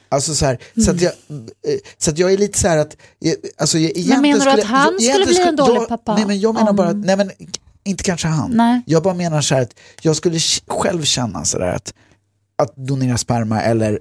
Alltså 0.10 0.36
så 0.36 0.46
här, 0.46 0.58
så, 0.86 0.92
att 0.92 1.02
jag, 1.02 1.12
eh, 1.12 1.78
så 1.98 2.12
att 2.12 2.18
jag 2.18 2.34
är 2.34 2.38
lite 2.38 2.60
så 2.60 2.68
här 2.68 2.78
att... 2.78 2.98
jag- 3.20 3.36
Alltså, 3.58 3.78
jag, 3.78 3.92
egentligen 3.92 4.22
menar 4.22 4.46
du 4.46 4.52
att 4.52 4.58
skulle- 4.60 4.68
han 4.78 4.94
jag- 5.00 5.14
skulle 5.14 5.26
bli 5.26 5.42
en 5.42 5.56
dålig 5.56 5.76
jag, 5.82 5.88
pappa? 5.88 6.16
Nej 6.16 6.26
men 6.26 6.40
jag 6.40 6.54
menar 6.54 6.70
Om- 6.70 6.76
bara 6.76 6.90
att, 6.90 6.96
nej 6.98 7.18
men 7.18 7.32
inte 7.84 8.04
kanske 8.04 8.28
han. 8.28 8.52
Nej. 8.52 8.82
Jag 8.86 9.04
bara 9.04 9.14
menar 9.14 9.42
så 9.42 9.56
här 9.56 9.62
att 9.62 9.74
jag 10.02 10.16
skulle 10.16 10.40
själv 10.68 11.04
känna 11.04 11.46
så 11.46 11.60
där 11.60 11.68
att, 11.68 11.94
att 12.56 12.76
donera 12.76 13.18
sperma 13.18 13.62
eller 13.62 14.00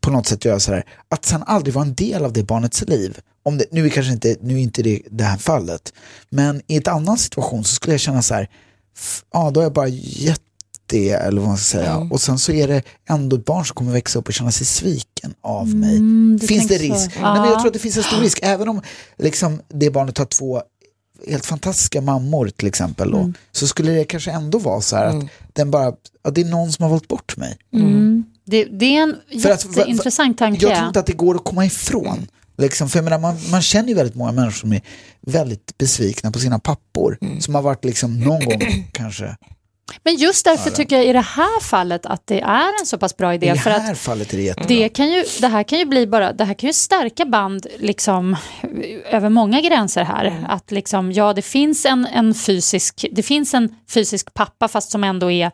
på 0.00 0.10
något 0.10 0.26
sätt 0.26 0.44
göra 0.44 0.60
så 0.60 0.72
här, 0.72 0.84
att 1.08 1.24
sen 1.24 1.42
aldrig 1.46 1.74
vara 1.74 1.84
en 1.84 1.94
del 1.94 2.24
av 2.24 2.32
det 2.32 2.42
barnets 2.42 2.82
liv. 2.88 3.18
Om 3.42 3.58
det, 3.58 3.64
nu 3.70 3.86
är 3.86 3.90
kanske 3.90 4.12
inte, 4.12 4.36
nu 4.42 4.54
är 4.54 4.58
inte 4.58 4.82
det 4.82 5.02
det 5.10 5.24
här 5.24 5.38
fallet, 5.38 5.92
men 6.30 6.62
i 6.66 6.76
ett 6.76 6.88
annan 6.88 7.18
situation 7.18 7.64
så 7.64 7.74
skulle 7.74 7.94
jag 7.94 8.00
känna 8.00 8.22
så 8.22 8.34
här, 8.34 8.48
ja 9.32 9.50
då 9.50 9.60
har 9.60 9.62
jag 9.64 9.72
bara 9.72 9.88
gett 9.88 10.40
det, 10.86 11.10
eller 11.10 11.40
vad 11.40 11.48
man 11.48 11.58
ska 11.58 11.78
säga, 11.78 11.96
och 11.96 12.20
sen 12.20 12.38
så 12.38 12.52
är 12.52 12.68
det 12.68 12.82
ändå 13.08 13.36
ett 13.36 13.44
barn 13.44 13.64
som 13.66 13.74
kommer 13.74 13.92
växa 13.92 14.18
upp 14.18 14.28
och 14.28 14.34
känna 14.34 14.52
sig 14.52 14.66
sviken 14.66 15.34
av 15.40 15.68
mig. 15.74 15.98
du 16.40 16.46
finns 16.46 16.68
det 16.68 16.78
risk? 16.78 17.10
Nej, 17.10 17.22
men 17.22 17.34
jag 17.34 17.46
Ja. 17.52 17.54
tror 17.58 17.66
att 17.66 17.72
det 17.72 17.78
finns 17.78 17.96
en 17.96 18.02
stor 18.02 18.20
risk, 18.20 18.38
även 18.42 18.68
om 18.68 18.82
liksom, 19.18 19.60
det 19.68 19.90
barnet 19.90 20.18
har 20.18 20.24
två 20.24 20.62
helt 21.28 21.46
fantastiska 21.46 22.00
mammor 22.00 22.48
till 22.48 22.68
exempel, 22.68 23.10
då, 23.10 23.18
Mm. 23.18 23.34
så 23.52 23.66
skulle 23.66 23.92
det 23.92 24.04
kanske 24.04 24.30
ändå 24.30 24.58
vara 24.58 24.80
så 24.80 24.96
här 24.96 25.04
att 25.06 25.24
den 25.52 25.70
bara, 25.70 25.86
att 26.22 26.34
det 26.34 26.40
är 26.40 26.44
någon 26.44 26.72
som 26.72 26.82
har 26.82 26.90
valt 26.90 27.08
bort 27.08 27.36
mig. 27.36 27.56
Mm. 27.72 28.24
Det, 28.44 28.64
det 28.64 28.96
är 28.96 29.02
en 29.02 29.16
För 29.42 29.50
att- 29.50 29.62
för- 29.62 29.68
för- 29.72 29.78
jätteintressant 29.80 30.38
tanke. 30.38 30.66
Jag 30.66 30.76
tror 30.76 30.86
inte 30.88 31.00
att 31.00 31.06
det 31.06 31.12
går 31.12 31.34
att 31.34 31.44
komma 31.44 31.66
ifrån. 31.66 32.26
Liksom, 32.60 32.88
för 32.88 32.98
jag 32.98 33.04
menar, 33.04 33.18
man, 33.18 33.36
man 33.50 33.62
känner 33.62 33.88
ju 33.88 33.94
väldigt 33.94 34.14
många 34.14 34.32
människor 34.32 34.58
som 34.60 34.72
är 34.72 34.80
väldigt 35.20 35.78
besvikna 35.78 36.30
på 36.30 36.38
sina 36.38 36.58
pappor. 36.58 37.18
Mm. 37.20 37.40
Som 37.40 37.54
har 37.54 37.62
varit 37.62 37.84
liksom 37.84 38.20
någon 38.20 38.44
gång 38.44 38.60
kanske, 38.92 39.36
Men 40.02 40.16
just 40.16 40.44
därför 40.44 40.70
tycker 40.70 40.96
jag 40.96 41.06
i 41.06 41.12
det 41.12 41.20
här 41.20 41.60
fallet 41.60 42.06
att 42.06 42.26
det 42.26 42.40
är 42.40 42.80
en 42.80 42.86
så 42.86 42.98
pass 42.98 43.16
bra 43.16 43.34
idé. 43.34 43.46
i 43.46 43.50
det 43.50 43.58
för 43.58 43.70
att 43.70 43.82
här 43.82 43.94
fallet 43.94 44.32
är 44.32 44.36
det 44.36 44.42
jättebra. 44.42 44.68
Det, 44.68 44.88
kan 44.88 45.12
ju, 45.12 45.24
det 45.40 45.48
här 45.48 45.62
kan 45.62 45.78
ju 45.78 45.84
bli 45.84 46.06
bara, 46.06 46.32
det 46.32 46.44
här 46.44 46.54
kan 46.54 46.66
ju 46.66 46.72
stärka 46.72 47.24
band 47.24 47.66
liksom 47.78 48.36
över 49.10 49.28
många 49.28 49.60
gränser 49.60 50.04
här. 50.04 50.46
Att 50.48 50.70
liksom, 50.70 51.12
ja 51.12 51.32
det 51.32 51.42
finns 51.42 51.86
en, 51.86 52.06
en 52.06 52.34
fysisk, 52.34 53.06
det 53.12 53.22
finns 53.22 53.54
en 53.54 53.74
fysisk 53.88 54.34
pappa 54.34 54.68
fast 54.68 54.90
som 54.90 55.04
ändå 55.04 55.30
är 55.30 55.50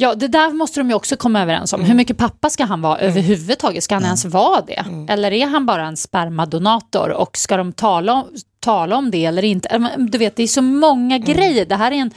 Ja, 0.00 0.14
det 0.14 0.28
där 0.28 0.50
måste 0.50 0.80
de 0.80 0.88
ju 0.88 0.94
också 0.94 1.16
komma 1.16 1.42
överens 1.42 1.72
om. 1.72 1.84
Hur 1.84 1.94
mycket 1.94 2.16
pappa 2.18 2.50
ska 2.50 2.64
han 2.64 2.82
vara 2.82 2.98
överhuvudtaget? 2.98 3.84
Ska 3.84 3.94
han 3.94 4.04
ens 4.04 4.24
vara 4.24 4.60
det? 4.60 4.84
Eller 5.08 5.32
är 5.32 5.46
han 5.46 5.66
bara 5.66 5.86
en 5.86 5.96
spermadonator 5.96 7.10
och 7.10 7.36
ska 7.36 7.56
de 7.56 7.72
tala 7.72 8.12
om, 8.12 8.26
tala 8.60 8.96
om 8.96 9.10
det 9.10 9.24
eller 9.24 9.44
inte? 9.44 9.96
Du 9.98 10.18
vet, 10.18 10.36
det 10.36 10.42
är 10.42 10.46
så 10.46 10.62
många 10.62 11.18
grejer. 11.18 11.66
Det 11.66 11.76
här 11.76 11.92
är 11.92 11.96
en, 11.96 12.10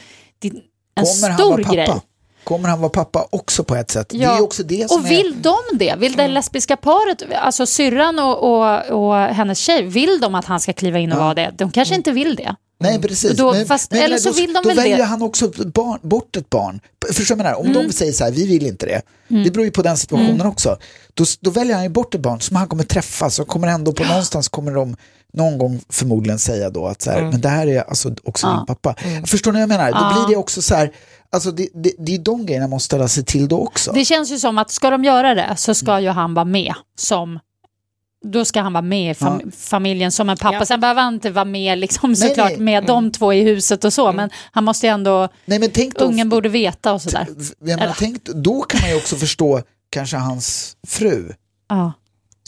är 0.43 0.51
en 0.95 1.05
stor 1.05 1.73
grej. 1.73 1.93
Kommer 2.43 2.69
han 2.69 2.79
vara 2.79 2.89
pappa 2.89 3.27
också 3.29 3.63
på 3.63 3.75
ett 3.75 3.91
sätt? 3.91 4.09
Det 4.09 4.23
är 4.23 4.43
också 4.43 4.63
det 4.63 4.89
som 4.89 4.99
och 4.99 5.05
är... 5.05 5.09
vill 5.09 5.41
de 5.41 5.57
det? 5.73 5.95
Vill 5.97 6.13
det 6.13 6.27
lesbiska 6.27 6.77
paret, 6.77 7.23
alltså 7.41 7.65
syrran 7.65 8.19
och, 8.19 8.37
och, 8.43 8.81
och 8.89 9.15
hennes 9.15 9.59
tjej, 9.59 9.83
vill 9.83 10.19
de 10.19 10.35
att 10.35 10.45
han 10.45 10.59
ska 10.59 10.73
kliva 10.73 10.99
in 10.99 11.11
och 11.11 11.19
vara 11.19 11.33
det? 11.33 11.51
De 11.57 11.71
kanske 11.71 11.95
inte 11.95 12.11
vill 12.11 12.35
det. 12.35 12.55
Nej 12.81 13.01
precis. 13.01 13.37
Då- 13.37 13.65
fast- 13.67 13.93
eller 13.93 14.17
så 14.17 14.29
då, 14.29 14.35
vill 14.35 14.53
de 14.53 14.59
då 14.63 14.69
väl 14.69 14.77
väljer 14.77 14.97
det. 14.97 15.03
han 15.03 15.21
också 15.21 15.51
barn, 15.65 15.99
bort 16.01 16.35
ett 16.35 16.49
barn. 16.49 16.79
Förstår 17.13 17.35
du? 17.35 17.43
Om 17.53 17.65
Mm. 17.67 17.87
de 17.87 17.93
säger 17.93 18.11
så 18.13 18.23
här, 18.23 18.31
vi 18.31 18.47
vill 18.47 18.65
inte 18.65 18.85
det. 18.85 19.01
Det 19.43 19.51
beror 19.51 19.65
ju 19.65 19.71
på 19.71 19.81
den 19.81 19.97
situationen 19.97 20.41
också. 20.47 20.77
Då, 21.13 21.23
då 21.41 21.51
väljer 21.51 21.73
han 21.75 21.83
ju 21.83 21.89
bort 21.89 22.15
ett 22.15 22.21
barn 22.21 22.41
som 22.41 22.55
han 22.55 22.67
kommer 22.67 22.83
träffa. 22.83 23.29
Så 23.29 23.45
kommer 23.45 23.67
ändå 23.67 23.93
på 23.93 24.03
någonstans 24.03 24.49
kommer 24.49 24.71
de 24.71 24.95
någon 25.33 25.57
gång 25.57 25.81
förmodligen 25.89 26.39
säga 26.39 26.69
då 26.69 26.87
att 26.87 27.01
så 27.01 27.11
här, 27.11 27.17
Mm. 27.17 27.29
men 27.29 27.41
det 27.41 27.49
här 27.49 27.67
är 27.67 27.81
alltså 27.81 28.15
också 28.23 28.47
din 28.47 28.65
pappa. 28.65 28.95
Förstår 29.25 29.51
ni 29.51 29.55
vad 29.55 29.61
jag 29.61 29.69
menar? 29.69 29.91
Då 29.91 30.25
blir 30.25 30.35
det 30.35 30.39
också 30.39 30.61
så 30.61 30.75
här, 30.75 30.91
alltså 31.31 31.51
det, 31.51 31.67
det, 31.73 31.91
det 31.97 32.15
är 32.15 32.19
de 32.19 32.45
grejerna 32.45 32.63
man 32.63 32.69
måste 32.69 32.85
ställa 32.85 33.07
sig 33.07 33.25
till 33.25 33.47
då 33.47 33.59
också. 33.59 33.91
Det 33.91 34.05
känns 34.05 34.31
ju 34.31 34.39
som 34.39 34.57
att 34.57 34.71
ska 34.71 34.89
de 34.89 35.03
göra 35.03 35.35
det 35.35 35.53
så 35.57 35.73
ska 35.73 35.99
ju 35.99 36.09
han 36.09 36.33
vara 36.33 36.45
med 36.45 36.73
som 36.97 37.39
då 38.25 38.45
ska 38.45 38.61
han 38.61 38.73
vara 38.73 38.81
med 38.81 39.11
i 39.11 39.13
fam- 39.13 39.51
familjen 39.57 40.11
som 40.11 40.29
en 40.29 40.37
pappa. 40.37 40.55
Ja. 40.55 40.65
Sen 40.65 40.79
behöver 40.79 41.01
han 41.01 41.13
inte 41.13 41.29
vara 41.31 41.45
med 41.45 41.77
liksom, 41.77 42.09
Nej, 42.11 42.15
såklart 42.29 42.49
nej. 42.51 42.59
med 42.59 42.85
de 42.85 43.11
två 43.11 43.33
i 43.33 43.41
huset 43.43 43.83
och 43.83 43.93
så, 43.93 44.11
men 44.11 44.29
han 44.51 44.63
måste 44.63 44.87
ju 44.87 44.91
ändå, 44.93 45.29
Nej, 45.45 45.59
men 45.59 45.69
tänk 45.73 45.95
då, 45.99 46.05
ungen 46.05 46.29
borde 46.29 46.49
veta 46.49 46.93
och 46.93 47.01
sådär. 47.01 47.27
menar, 47.61 47.83
Eller- 47.83 47.95
tänk, 47.99 48.23
då 48.25 48.61
kan 48.61 48.81
man 48.81 48.89
ju 48.89 48.95
också 48.97 49.15
förstå 49.15 49.61
kanske 49.89 50.17
hans 50.17 50.77
fru. 50.87 51.33
Ja. 51.69 51.93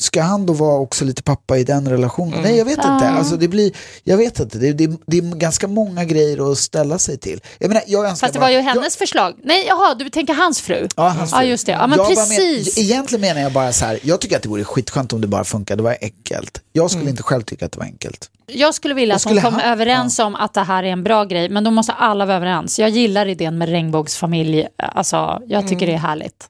Ska 0.03 0.21
han 0.21 0.45
då 0.45 0.53
vara 0.53 0.79
också 0.79 1.05
lite 1.05 1.23
pappa 1.23 1.57
i 1.57 1.63
den 1.63 1.87
relationen? 1.89 2.41
Nej, 2.41 2.57
jag 2.57 2.65
vet 2.65 2.77
inte. 2.77 2.89
Alltså, 3.09 3.35
det 3.37 3.47
blir, 3.47 3.71
jag 4.03 4.17
vet 4.17 4.39
inte. 4.39 4.57
Det, 4.57 4.73
det, 4.73 4.91
det 5.07 5.17
är 5.17 5.21
ganska 5.21 5.67
många 5.67 6.03
grejer 6.03 6.51
att 6.51 6.57
ställa 6.57 6.99
sig 6.99 7.17
till. 7.17 7.41
Jag 7.59 7.67
menar, 7.67 7.83
jag 7.87 8.05
önskar 8.05 8.27
Fast 8.27 8.33
det 8.33 8.39
bara- 8.39 8.45
var 8.45 8.49
ju 8.51 8.59
hennes 8.59 8.97
förslag. 8.97 9.33
Nej, 9.43 9.65
jaha, 9.67 9.95
du 9.95 10.09
tänker 10.09 10.33
hans 10.33 10.61
fru? 10.61 10.87
Ja, 10.95 11.09
hans 11.09 11.31
Ja, 11.31 11.37
fru. 11.39 11.45
just 11.47 11.65
det. 11.65 11.71
Ja, 11.71 11.87
men 11.87 11.97
Jag 11.97 12.07
bara 12.07 12.15
precis. 12.25 12.75
Men, 12.77 12.85
egentligen 12.85 13.21
menar 13.21 13.41
jag 13.41 13.51
bara 13.53 13.73
så 13.73 13.85
här, 13.85 13.99
jag 14.03 14.21
tycker 14.21 14.35
att 14.37 14.43
det 14.43 14.49
vore 14.49 14.63
skitskönt 14.63 15.13
om 15.13 15.21
det 15.21 15.27
bara 15.27 15.43
funkade, 15.43 15.79
det 15.79 15.83
var 15.83 15.97
enkelt. 16.01 16.61
Jag 16.73 16.91
skulle 16.91 17.09
inte 17.09 17.23
själv 17.23 17.41
tycka 17.43 17.65
att 17.65 17.71
det 17.71 17.79
var 17.79 17.85
enkelt. 17.85 18.29
Jag 18.47 18.73
skulle 18.75 18.93
vilja 18.93 19.15
att 19.15 19.23
de 19.23 19.41
kom 19.41 19.53
han- 19.53 19.61
överens 19.61 20.19
om 20.19 20.35
att 20.35 20.53
det 20.53 20.61
här 20.63 20.83
är 20.83 20.87
en 20.91 21.03
bra 21.03 21.25
grej, 21.25 21.49
men 21.49 21.63
då 21.63 21.71
måste 21.71 21.93
alla 21.93 22.25
vara 22.25 22.37
överens. 22.37 22.79
Jag 22.79 22.89
gillar 22.89 23.25
idén 23.25 23.57
med 23.57 23.69
regnbågsfamilj, 23.69 24.67
alltså, 24.77 25.41
jag 25.47 25.67
tycker 25.67 25.87
det 25.87 25.93
är 25.93 25.97
härligt. 25.97 26.49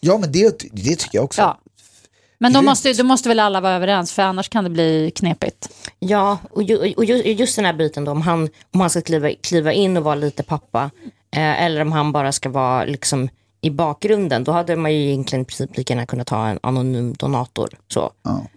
Ja, 0.00 0.18
men 0.18 0.32
det, 0.32 0.58
det 0.72 0.96
tycker 0.96 1.18
jag 1.18 1.24
också. 1.24 1.40
Ja. 1.40 1.58
Men 2.44 2.52
då 2.52 2.62
måste, 2.62 2.92
då 2.92 3.04
måste 3.04 3.28
väl 3.28 3.40
alla 3.40 3.60
vara 3.60 3.72
överens, 3.72 4.12
för 4.12 4.22
annars 4.22 4.48
kan 4.48 4.64
det 4.64 4.70
bli 4.70 5.12
knepigt. 5.14 5.68
Ja, 5.98 6.38
och, 6.50 6.62
ju, 6.62 6.94
och 6.94 7.04
ju, 7.04 7.14
just 7.32 7.56
den 7.56 7.64
här 7.64 7.72
biten 7.72 8.04
då, 8.04 8.12
om 8.12 8.22
han, 8.22 8.48
om 8.72 8.80
han 8.80 8.90
ska 8.90 9.00
kliva, 9.00 9.30
kliva 9.42 9.72
in 9.72 9.96
och 9.96 10.04
vara 10.04 10.14
lite 10.14 10.42
pappa, 10.42 10.90
eh, 11.36 11.62
eller 11.64 11.80
om 11.80 11.92
han 11.92 12.12
bara 12.12 12.32
ska 12.32 12.48
vara 12.48 12.84
liksom 12.84 13.28
i 13.60 13.70
bakgrunden, 13.70 14.44
då 14.44 14.52
hade 14.52 14.76
man 14.76 14.92
ju 14.92 15.08
egentligen 15.08 15.42
i 15.42 15.44
princip 15.44 15.76
lika 15.76 15.92
gärna 15.94 16.06
kunnat 16.06 16.26
ta 16.26 16.46
en 16.46 16.58
anonym 16.62 17.14
donator. 17.18 17.68
Så. 17.88 18.12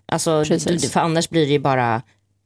Alltså, 0.05 0.43
Precis. 0.47 0.91
för 0.91 0.99
annars 0.99 1.29
blir 1.29 1.45
det 1.45 1.51
ju 1.51 1.59
bara 1.59 2.01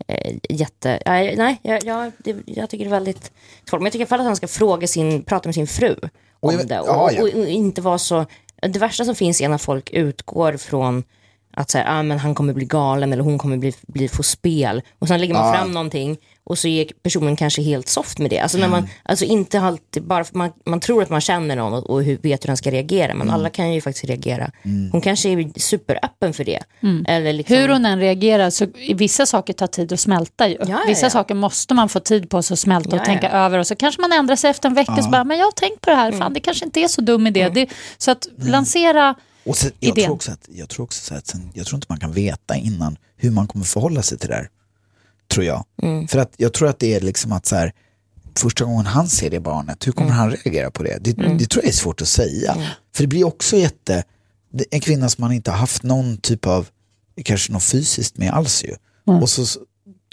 eh, 0.08 0.36
jätte... 0.50 1.02
Nej, 1.06 1.36
nej 1.38 1.60
jag, 1.62 1.84
jag, 1.84 2.12
det, 2.18 2.36
jag 2.46 2.70
tycker 2.70 2.86
det 2.86 2.90
är 2.90 3.00
väldigt 3.00 3.32
svårt. 3.70 3.80
Men 3.80 3.86
jag 3.86 3.92
tycker 3.94 4.00
i 4.00 4.04
alla 4.04 4.10
fall 4.10 4.20
att 4.20 4.26
han 4.26 4.36
ska 4.36 4.48
fråga 4.48 4.88
sin, 4.88 5.24
prata 5.24 5.48
med 5.48 5.56
sin 5.56 5.68
fru 5.68 5.96
Och 6.40 6.50
om 6.50 6.56
jag- 6.56 6.68
det. 6.68 6.80
Och, 6.80 6.88
ja, 6.88 7.12
ja. 7.12 7.24
och, 7.24 7.30
och 7.30 7.48
inte 7.48 7.82
vara 7.82 7.98
så... 7.98 8.26
Det 8.62 8.80
värsta 8.80 9.06
som 9.06 9.16
finns 9.16 9.42
är 9.42 9.50
när 9.50 9.58
folk 9.58 9.90
utgår 9.90 10.58
från 10.58 11.04
att 11.54 11.72
så 11.72 11.78
här, 11.78 12.00
ah, 12.00 12.04
men 12.04 12.20
han 12.20 12.36
kommer 12.36 12.54
bli 12.54 12.66
galen 12.66 13.14
eller 13.14 13.24
hon 13.24 13.38
kommer 13.38 13.58
bli, 13.58 13.74
bli 13.88 14.08
få 14.08 14.24
spel. 14.24 14.82
Och 15.00 15.08
sen 15.08 15.20
lägger 15.22 15.34
man 15.34 15.54
fram 15.54 15.72
någonting 15.72 16.18
och 16.44 16.58
så 16.58 16.68
är 16.68 16.88
personen 17.04 17.36
kanske 17.36 17.62
helt 17.62 17.88
soft 17.88 18.20
med 18.20 18.30
det. 18.30 18.40
Alltså, 18.40 18.58
när 18.58 18.68
man, 18.68 18.88
alltså 19.04 19.26
inte 19.26 19.60
alltid, 19.60 20.04
bara 20.04 20.24
för 20.24 20.38
man, 20.38 20.52
man 20.66 20.80
tror 20.80 21.04
att 21.04 21.10
man 21.10 21.22
känner 21.22 21.56
någon 21.56 21.74
och, 21.74 21.90
och 21.90 22.04
hur, 22.04 22.18
vet 22.22 22.44
hur 22.44 22.48
den 22.48 22.58
ska 22.58 22.72
reagera. 22.72 23.14
Men 23.14 23.30
alla 23.30 23.50
kan 23.50 23.74
ju 23.74 23.82
faktiskt 23.82 24.06
reagera. 24.06 24.52
Hon 24.92 25.02
kanske 25.02 25.30
är 25.30 25.60
superöppen 25.60 26.34
för 26.34 26.44
det. 26.44 26.60
Eller 27.08 27.34
liksom, 27.34 27.56
Hur 27.58 27.70
hon 27.70 27.86
än 27.86 28.00
reagerar 28.00 28.50
så 28.50 28.68
vissa 28.96 29.26
saker 29.26 29.54
tar 29.54 29.68
tid 29.68 29.94
att 29.94 30.00
smälta 30.00 30.48
ju. 30.48 30.58
ja, 30.68 30.80
vissa 30.88 31.06
ja. 31.06 31.10
saker 31.10 31.36
måste 31.36 31.74
man 31.74 31.90
få 31.90 32.00
tid 32.00 32.30
på 32.30 32.42
sig 32.44 32.54
att 32.54 32.60
smälta 32.60 32.90
och 32.90 33.02
Ja, 33.02 33.06
tänka 33.06 33.30
ja. 33.32 33.38
över 33.38 33.60
och 33.60 33.68
så 33.68 33.76
kanske 33.76 34.02
man 34.02 34.12
ändrar 34.12 34.36
sig 34.36 34.50
efter 34.50 34.70
en 34.70 34.76
vecka 34.76 35.02
så 35.02 35.10
bara, 35.10 35.24
men 35.24 35.38
jag 35.38 35.46
har 35.46 35.52
tänkt 35.52 35.82
på 35.82 35.90
det 35.90 35.96
här, 35.96 36.12
fan 36.12 36.34
det 36.34 36.40
kanske 36.40 36.66
inte 36.66 36.80
är 36.80 36.88
så 36.88 37.02
dum 37.02 37.28
idé. 37.28 37.50
Det, 37.50 37.70
så 37.98 38.12
att 38.12 38.28
lansera, 38.38 39.16
Och 39.46 39.58
sen, 39.58 39.72
jag, 39.80 39.90
Idén. 39.90 40.06
tror 40.06 40.16
också 40.16 40.32
att, 40.32 40.50
jag 40.52 40.70
tror 40.70 40.84
också 40.84 41.02
så 41.06 41.16
att 41.16 41.28
sen, 41.28 41.52
jag 41.54 41.66
tror 41.66 41.78
inte 41.78 41.86
man 41.90 42.00
kan 42.00 42.12
veta 42.14 42.56
innan 42.56 42.98
hur 43.18 43.32
man 43.32 43.48
kommer 43.48 43.66
förhålla 43.66 44.02
sig 44.02 44.18
till 44.18 44.30
det 44.30 44.36
här. 44.36 44.50
Tror 45.34 45.46
jag. 45.46 45.66
För 46.10 46.18
att 46.20 46.34
jag 46.38 46.54
tror 46.54 46.70
att 46.70 46.80
det 46.80 46.94
är 46.94 47.02
liksom 47.02 47.32
att 47.32 47.46
så 47.46 47.56
här, 47.56 47.74
första 48.38 48.66
gången 48.66 48.86
han 48.86 49.08
ser 49.08 49.30
det 49.30 49.40
barnet, 49.40 49.88
hur 49.88 49.92
kommer 49.92 50.12
han 50.12 50.32
reagera 50.32 50.72
på 50.72 50.84
det? 50.84 50.98
Det, 51.02 51.12
det 51.14 51.50
tror 51.50 51.64
jag 51.64 51.70
är 51.70 51.76
svårt 51.78 52.02
att 52.02 52.08
säga. 52.08 52.56
För 52.96 53.04
det 53.04 53.08
blir 53.08 53.24
också 53.24 53.58
jätte, 53.58 54.04
en 54.72 54.80
kvinna 54.82 55.10
som 55.10 55.22
man 55.22 55.32
inte 55.32 55.52
har 55.52 55.58
haft 55.58 55.84
någon 55.84 56.18
typ 56.18 56.48
av, 56.48 56.68
kanske 57.26 57.52
något 57.54 57.64
fysiskt 57.64 58.18
med 58.18 58.32
alls 58.34 58.64
ju. 58.64 58.76
Och 59.22 59.30
så 59.30 59.46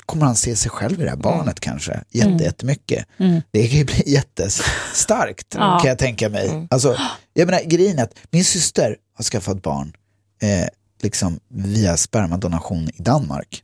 kommer 0.06 0.26
han 0.26 0.36
se 0.36 0.56
sig 0.56 0.70
själv 0.70 1.00
i 1.00 1.04
det 1.04 1.10
här 1.10 1.16
barnet 1.16 1.60
kanske, 1.60 2.00
jätte, 2.10 2.44
jättemycket. 2.44 3.06
Det 3.50 3.68
kan 3.68 3.78
ju 3.78 3.84
bli 3.84 4.02
jättestarkt 4.06 5.46
Ja. 5.54 5.78
kan 5.82 5.88
jag 5.88 5.98
tänka 5.98 6.28
mig. 6.28 6.66
Alltså, 6.70 6.96
jag 7.34 7.46
menar, 7.46 7.62
grejen 7.64 7.98
är 7.98 8.02
att 8.02 8.14
min 8.30 8.44
syster 8.44 8.96
har 9.18 9.24
skaffat 9.24 9.62
barn 9.62 9.92
eh, 10.42 10.66
liksom 11.02 11.40
via 11.48 11.96
spermadonation 11.96 12.88
i 12.94 13.02
Danmark. 13.02 13.62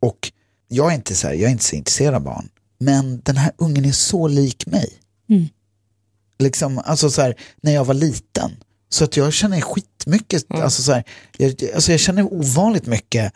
Och 0.00 0.32
jag 0.68 0.90
är, 0.90 0.94
inte 0.94 1.14
så 1.14 1.26
här, 1.26 1.34
jag 1.34 1.42
är 1.44 1.48
inte 1.52 1.64
så 1.64 1.76
intresserad 1.76 2.14
av 2.14 2.22
barn. 2.22 2.48
Men 2.80 3.20
den 3.24 3.36
här 3.36 3.52
ungen 3.58 3.84
är 3.84 3.92
så 3.92 4.28
lik 4.28 4.66
mig. 4.66 4.92
Liksom, 6.38 6.78
alltså 6.84 7.10
så 7.10 7.22
här, 7.22 7.34
när 7.60 7.72
jag 7.72 7.84
var 7.84 7.94
liten. 7.94 8.50
Så 8.88 9.04
att 9.04 9.16
jag 9.16 9.32
känner 9.32 9.60
skitmycket, 9.60 10.44
alltså 10.62 10.82
så 10.82 10.92
här, 10.92 11.04
jag, 11.36 11.54
alltså 11.74 11.90
jag 11.90 12.00
känner 12.00 12.32
ovanligt 12.32 12.86
mycket 12.86 13.32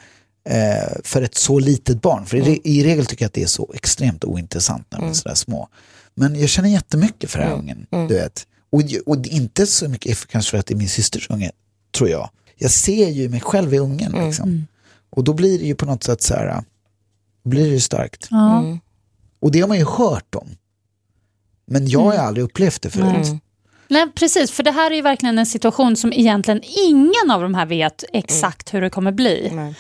eh, 0.49 1.01
för 1.05 1.23
ett 1.23 1.35
så 1.35 1.59
litet 1.59 2.03
barn. 2.03 2.27
För 2.27 2.37
i, 2.37 2.41
re- 2.41 2.61
i 2.65 2.85
regel 2.85 3.07
tycker 3.07 3.25
jag 3.25 3.27
att 3.29 3.33
det 3.35 3.43
är 3.43 3.47
så 3.47 3.73
extremt 3.75 4.25
ointressant 4.25 4.87
när 4.91 4.99
de 4.99 5.05
är 5.11 5.15
sådär 5.15 5.35
små. 5.35 5.69
Men 6.15 6.41
jag 6.41 6.49
känner 6.49 6.69
jättemycket 6.69 7.31
för 7.31 7.39
den 7.39 7.49
här 7.49 7.55
ungen, 7.57 7.87
du 8.09 8.15
vet. 8.15 8.47
Och, 8.73 8.83
och 9.07 9.19
det 9.19 9.29
är 9.29 9.33
inte 9.37 9.67
så 9.67 9.89
mycket 9.89 10.19
för- 10.19 10.29
kanske 10.29 10.51
för 10.51 10.59
att 10.59 10.67
det 10.67 10.75
är 10.75 10.79
min 10.79 10.89
systers 10.89 11.31
unge, 11.31 11.51
tror 11.95 12.09
jag. 12.11 12.31
Jag 12.57 12.71
ser 12.71 13.09
ju 13.09 13.29
mig 13.29 13.41
själv 13.41 13.75
i 13.75 13.79
ungen 13.79 14.13
liksom. 14.27 14.67
Och 15.11 15.25
då 15.25 15.33
blir 15.35 15.59
det 15.59 15.65
ju 15.65 15.75
på 15.75 15.87
något 15.87 16.03
sätt 16.05 16.23
så 16.23 16.35
här, 16.35 16.65
blir 17.45 17.65
det 17.65 17.71
ju 17.71 17.81
starkt. 17.81 18.29
ja. 18.31 18.79
Och 19.41 19.51
det 19.53 19.61
har 19.61 19.69
man 19.69 19.79
ju 19.79 19.85
hört 19.85 20.35
om. 20.35 20.49
Men 21.67 21.89
jag 21.89 22.01
har 22.01 22.13
ju 22.13 22.19
aldrig 22.19 22.45
upplevt 22.45 22.83
det 22.83 22.91
förut. 22.91 23.27
Nej, 23.93 24.07
precis, 24.15 24.51
för 24.51 24.63
det 24.63 24.71
här 24.71 24.91
är 24.91 24.95
ju 24.95 25.03
verkligen 25.03 25.39
en 25.39 25.47
situation 25.47 25.97
som 25.97 26.13
egentligen 26.13 26.61
ingen 26.87 27.31
av 27.31 27.43
de 27.43 27.55
här 27.55 27.67
vet 27.67 28.05
exakt 28.13 28.75
hur 28.75 28.81
det 28.81 28.91
kommer 28.91 29.13
bli. 29.13 29.51
Nej. 29.53 29.75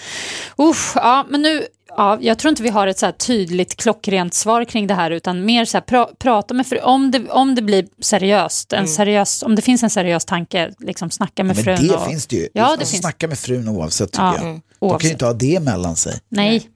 Usch, 0.60 0.92
ja, 0.94 1.26
men 1.28 1.42
nu, 1.42 1.66
ja, 1.88 2.18
jag 2.20 2.38
tror 2.38 2.50
inte 2.50 2.62
vi 2.62 2.68
har 2.68 2.86
ett 2.86 2.98
så 2.98 3.06
här 3.06 3.12
tydligt 3.12 3.76
klockrent 3.76 4.34
svar 4.34 4.64
kring 4.64 4.86
det 4.86 4.94
här 4.94 5.10
utan 5.10 5.44
mer 5.44 5.64
så 5.64 5.76
här, 5.76 5.82
pra, 5.82 6.08
prata 6.18 6.54
med 6.54 6.66
fru, 6.66 6.78
om 6.78 7.10
det, 7.10 7.28
om 7.30 7.54
det 7.54 7.62
blir 7.62 7.86
seriöst, 8.00 8.72
en 8.72 8.88
seriös, 8.88 9.42
om 9.42 9.54
det 9.54 9.62
finns 9.62 9.82
en 9.82 9.90
seriös 9.90 10.24
tanke, 10.24 10.72
liksom 10.78 11.10
snacka 11.10 11.44
med 11.44 11.56
Men 11.56 11.64
frun. 11.64 11.88
det 11.88 11.94
och, 11.96 12.06
finns 12.06 12.26
det 12.26 12.36
ju. 12.36 12.48
Ja, 12.52 12.62
alltså, 12.62 12.78
det 12.80 12.86
finns. 12.86 13.00
Snacka 13.02 13.28
med 13.28 13.38
frun 13.38 13.68
oavsett 13.68 14.12
tycker 14.12 14.24
Ja, 14.24 14.34
jag. 14.36 14.44
mm. 14.44 14.60
De 14.80 14.90
kan 14.90 15.06
ju 15.08 15.12
inte 15.12 15.24
ha 15.24 15.32
det 15.32 15.60
mellan 15.60 15.96
sig. 15.96 16.20
Nej. 16.28 16.68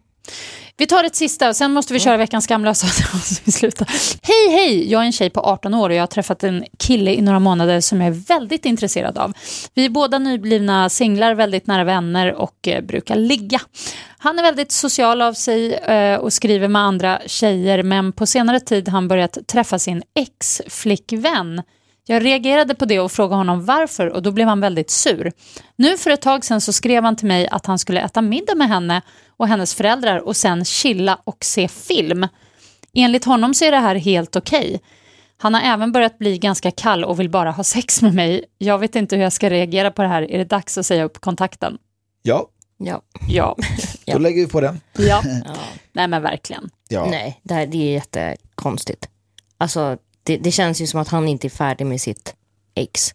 Vi 0.79 0.87
tar 0.87 1.05
ett 1.05 1.17
sista 1.17 1.49
och 1.49 1.57
sen 1.57 1.73
måste 1.73 1.93
vi 1.93 2.01
köra 2.01 2.17
veckans 2.17 2.47
skamlösa. 2.47 2.87
vi 3.45 3.53
sluta. 3.53 3.87
Hej, 4.23 4.51
hej! 4.51 4.91
Jag 4.91 5.03
är 5.03 5.07
en 5.07 5.13
tjej 5.13 5.31
på 5.31 5.41
18 5.41 5.75
år 5.75 5.91
och 5.91 5.95
jag 5.95 6.03
har 6.03 6.07
träffat 6.07 6.45
en 6.45 6.65
kille 6.79 7.15
i 7.15 7.23
några 7.23 7.39
månader 7.39 7.81
som 7.81 8.01
jag 8.01 8.09
är 8.09 8.27
väldigt 8.29 8.65
intresserad 8.65 9.19
av. 9.19 9.33
Vi 9.75 9.85
är 9.85 9.91
båda 9.91 10.19
nyblivna 10.19 10.89
singlar, 10.89 11.35
väldigt 11.35 11.67
nära 11.67 11.85
vänner 11.85 12.35
och 12.35 12.69
eh, 12.69 12.85
brukar 12.85 13.17
ligga. 13.17 13.61
Han 14.19 14.39
är 14.39 14.43
väldigt 14.43 14.73
social 14.73 15.23
av 15.23 15.33
sig 15.33 15.75
eh, 15.75 16.19
och 16.19 16.33
skriver 16.33 16.69
med 16.69 16.83
andra 16.83 17.21
tjejer 17.27 17.83
men 17.83 18.13
på 18.13 18.27
senare 18.27 18.61
tid 18.61 18.89
har 18.89 18.93
han 18.93 19.09
börjat 19.09 19.39
träffa 19.47 19.79
sin 19.79 20.03
ex-flickvän. 20.15 21.63
Jag 22.09 22.25
reagerade 22.25 22.75
på 22.75 22.85
det 22.85 23.01
och 23.01 23.13
frågade 23.13 23.37
honom 23.37 23.65
varför 23.65 24.07
och 24.07 24.23
då 24.23 24.31
blev 24.33 24.49
han 24.49 24.61
väldigt 24.61 24.91
sur. 24.91 25.33
Nu 25.77 25.97
för 25.97 26.11
ett 26.11 26.23
tag 26.23 26.45
sedan 26.45 26.61
så 26.61 26.73
skrev 26.73 27.03
han 27.05 27.17
till 27.17 27.27
mig 27.27 27.49
att 27.49 27.67
han 27.67 27.79
skulle 27.79 28.01
äta 28.01 28.23
middag 28.23 28.55
med 28.55 28.69
henne 28.69 29.03
och 29.37 29.49
hennes 29.49 29.75
föräldrar 29.75 30.19
och 30.19 30.37
sen 30.37 30.65
chilla 30.65 31.19
och 31.25 31.45
se 31.45 31.69
film. 31.69 32.27
Enligt 32.95 33.25
honom 33.25 33.55
så 33.55 33.65
är 33.65 33.71
det 33.71 33.79
här 33.79 33.95
helt 33.95 34.37
okej. 34.37 34.81
Han 35.39 35.55
har 35.55 35.61
även 35.61 35.93
börjat 35.93 36.19
bli 36.19 36.39
ganska 36.39 36.71
kall 36.71 37.05
och 37.05 37.21
vill 37.21 37.31
bara 37.31 37.51
ha 37.51 37.65
sex 37.65 38.03
med 38.03 38.15
mig. 38.15 38.45
Jag 38.59 38.79
vet 38.79 38.97
inte 38.97 39.17
hur 39.17 39.23
jag 39.23 39.33
ska 39.33 39.51
reagera 39.51 39.91
på 39.91 40.03
det 40.03 40.09
här. 40.09 40.31
Är 40.31 40.39
det 40.39 40.45
dags 40.45 40.79
att 40.79 40.87
säga 40.87 41.05
upp 41.05 41.21
kontakten? 41.21 41.79
Ja, 42.23 42.49
Ja. 42.79 43.03
Ja. 43.29 43.57
då 44.07 44.19
lägger 44.19 44.43
vi 44.43 44.49
på 44.49 44.61
den. 44.61 44.81
ja. 44.99 45.23
Nej 45.93 46.09
men 46.09 46.23
verkligen. 46.23 46.71
Ja. 46.89 47.07
Nej, 47.11 47.41
det, 47.43 47.55
här, 47.55 47.67
det 47.67 47.77
är 47.79 47.93
jättekonstigt. 47.93 49.09
Alltså, 49.59 49.97
det, 50.27 50.37
det 50.37 50.51
känns 50.51 50.81
ju 50.81 50.87
som 50.87 51.01
att 51.01 51.09
han 51.09 51.29
inte 51.29 51.47
är 51.47 51.51
färdig 51.51 51.87
med 51.87 52.01
sitt 52.01 52.35
ex. 52.75 53.15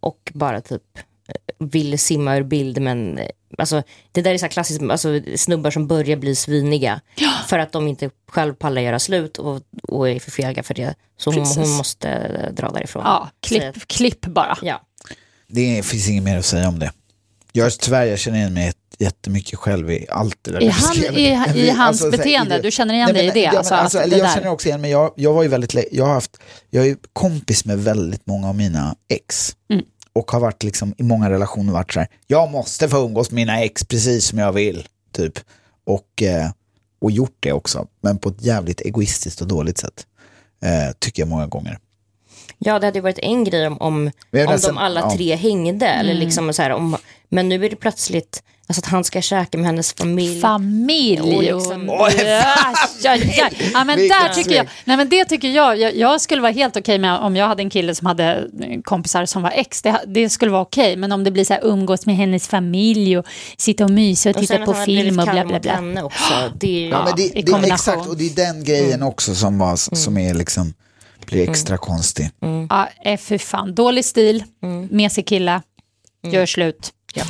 Och 0.00 0.32
bara 0.34 0.60
typ 0.60 0.82
eh, 1.28 1.66
vill 1.66 1.98
simma 1.98 2.36
ur 2.36 2.42
bild 2.42 2.80
men 2.80 3.18
eh, 3.18 3.28
alltså, 3.58 3.82
det 4.12 4.22
där 4.22 4.34
är 4.34 4.38
så 4.38 4.44
här 4.44 4.50
klassiskt, 4.50 4.82
alltså, 4.82 5.20
snubbar 5.36 5.70
som 5.70 5.86
börjar 5.86 6.16
bli 6.16 6.34
sviniga 6.34 7.00
för 7.46 7.58
att 7.58 7.72
de 7.72 7.88
inte 7.88 8.10
själv 8.28 8.54
pallar 8.54 8.82
göra 8.82 8.98
slut 8.98 9.38
och, 9.38 9.62
och 9.82 10.08
är 10.08 10.20
för 10.20 10.30
fega 10.30 10.62
för 10.62 10.74
det. 10.74 10.94
Så 11.16 11.32
hon, 11.32 11.46
hon 11.46 11.70
måste 11.70 12.08
eh, 12.08 12.52
dra 12.52 12.70
därifrån. 12.70 13.02
Ja, 13.06 13.28
Så 13.44 13.48
klipp, 13.48 13.88
klipp 13.88 14.26
bara. 14.26 14.58
Ja. 14.62 14.82
Det 15.46 15.86
finns 15.86 16.08
inget 16.08 16.22
mer 16.22 16.38
att 16.38 16.44
säga 16.44 16.68
om 16.68 16.78
det. 16.78 16.92
Jag, 17.52 17.72
tyvärr, 17.72 18.04
jag 18.04 18.18
känner 18.18 18.38
igen 18.38 18.54
mig 18.54 18.72
jättemycket 18.98 19.58
själv 19.58 19.90
i 19.90 20.06
allt 20.10 20.36
det 20.42 20.50
där. 20.50 20.60
I 20.62 20.68
han- 20.68 20.96
i- 20.96 21.58
i 21.60 21.70
hans 21.76 21.98
så 21.98 22.04
här, 22.04 22.10
beteende, 22.10 22.56
det- 22.56 22.62
du 22.62 22.70
känner 22.70 22.94
igen 22.94 23.14
dig 23.14 23.26
i 23.26 23.30
det, 23.30 23.40
Ja, 23.40 23.58
alltså, 23.58 23.74
alltså, 23.74 23.98
det 23.98 24.06
jag 24.16 24.20
där- 24.20 24.34
känner 24.34 24.48
också 24.48 24.68
igen 24.68 24.80
mig, 24.80 24.90
jag, 24.90 25.12
jag 25.16 25.32
var 25.32 25.42
ju 25.42 25.48
väldigt, 25.48 25.74
jag 25.92 26.04
har 26.06 26.14
haft, 26.14 26.36
jag 26.70 26.86
är 26.86 26.96
kompis 27.12 27.64
med 27.64 27.78
väldigt 27.78 28.26
många 28.26 28.48
av 28.48 28.54
mina 28.56 28.96
ex. 29.08 29.56
Mm. 29.72 29.84
Och 30.12 30.30
har 30.30 30.40
varit 30.40 30.62
liksom 30.62 30.94
i 30.98 31.02
många 31.02 31.30
relationer 31.30 31.72
varit 31.72 31.92
så 31.92 32.00
här, 32.00 32.08
jag 32.26 32.50
måste 32.50 32.88
få 32.88 32.96
umgås 33.04 33.30
med 33.30 33.36
mina 33.36 33.60
ex 33.62 33.84
precis 33.84 34.24
som 34.24 34.38
jag 34.38 34.52
vill. 34.52 34.86
Typ. 35.12 35.38
Och, 35.86 36.22
eh, 36.22 36.50
och 37.00 37.10
gjort 37.10 37.36
det 37.40 37.52
också, 37.52 37.86
men 38.02 38.18
på 38.18 38.28
ett 38.28 38.42
jävligt 38.44 38.80
egoistiskt 38.80 39.40
och 39.40 39.46
dåligt 39.48 39.78
sätt. 39.78 40.06
Eh, 40.64 40.92
tycker 40.98 41.22
jag 41.22 41.28
många 41.28 41.46
gånger. 41.46 41.78
Ja, 42.58 42.78
det 42.78 42.86
hade 42.86 42.98
ju 42.98 43.02
varit 43.02 43.18
en 43.18 43.44
grej 43.44 43.66
om, 43.66 43.78
om, 43.80 43.94
om 43.96 44.10
nästan- 44.32 44.74
de 44.74 44.78
alla 44.80 45.00
ja. 45.00 45.10
tre 45.16 45.34
hängde. 45.36 45.86
Eller 45.86 46.10
Mm. 46.12 46.24
liksom 46.24 46.52
så 46.52 46.62
här, 46.62 46.70
om, 46.70 46.96
men 47.28 47.48
nu 47.48 47.64
är 47.64 47.70
det 47.70 47.76
plötsligt 47.76 48.42
alltså 48.68 48.80
att 48.80 48.86
han 48.86 49.04
ska 49.04 49.20
käka 49.22 49.58
med 49.58 49.66
hennes 49.66 49.92
familj. 49.92 50.40
Familj 50.40 51.20
Och 51.20 51.42
liksom- 51.42 51.86
Ja, 51.88 52.10
ja, 53.02 53.16
ja. 53.36 53.48
ja, 53.72 53.84
men 53.84 53.98
där 53.98 54.34
tycker 54.34 54.54
jag, 54.54 54.66
nej 54.84 54.96
men 54.96 55.08
det 55.08 55.24
tycker 55.24 55.48
jag, 55.48 55.78
jag, 55.80 55.96
jag 55.96 56.20
skulle 56.20 56.42
vara 56.42 56.52
helt 56.52 56.76
okej 56.76 56.98
med 56.98 57.18
om 57.18 57.36
jag 57.36 57.48
hade 57.48 57.62
en 57.62 57.70
kille 57.70 57.94
som 57.94 58.06
hade 58.06 58.44
kompisar 58.84 59.26
som 59.26 59.42
var 59.42 59.50
ex, 59.54 59.82
det, 59.82 60.00
det 60.06 60.28
skulle 60.30 60.50
vara 60.50 60.62
okej, 60.62 60.96
men 60.96 61.12
om 61.12 61.24
det 61.24 61.30
blir 61.30 61.44
så 61.44 61.52
här 61.54 61.60
umgås 61.64 62.06
med 62.06 62.16
hennes 62.16 62.48
familj 62.48 63.18
och 63.18 63.26
sitta 63.58 63.84
och 63.84 63.90
mysa 63.90 64.30
och 64.30 64.36
Och 64.36 64.42
titta 64.42 64.58
på 64.64 64.74
film 64.74 65.18
och 65.18 65.24
bla 65.28 65.44
bla 65.44 65.60
bla. 65.60 65.72
henne 65.72 66.02
också. 66.02 66.34
Det 66.54 66.86
är, 66.86 66.90
Ja, 66.90 67.04
men 67.04 67.12
det, 67.16 67.28
det, 67.62 67.72
exakt, 67.72 68.06
och 68.08 68.16
det 68.16 68.24
är 68.26 68.34
den 68.34 68.64
grejen 68.64 69.02
också 69.02 69.34
som, 69.34 69.58
var, 69.58 69.76
som 69.96 70.18
är 70.18 70.34
liksom, 70.34 70.74
blir 71.30 71.48
extra 71.50 71.78
konstig. 71.78 72.30
Ja, 72.70 72.88
eh, 73.04 73.18
fy 73.18 73.38
fan, 73.38 73.74
dålig 73.74 74.04
stil, 74.04 74.44
mesig 74.90 75.26
kille, 75.26 75.62
gör 76.22 76.46
slut. 76.46 76.92
Ja. 77.14 77.24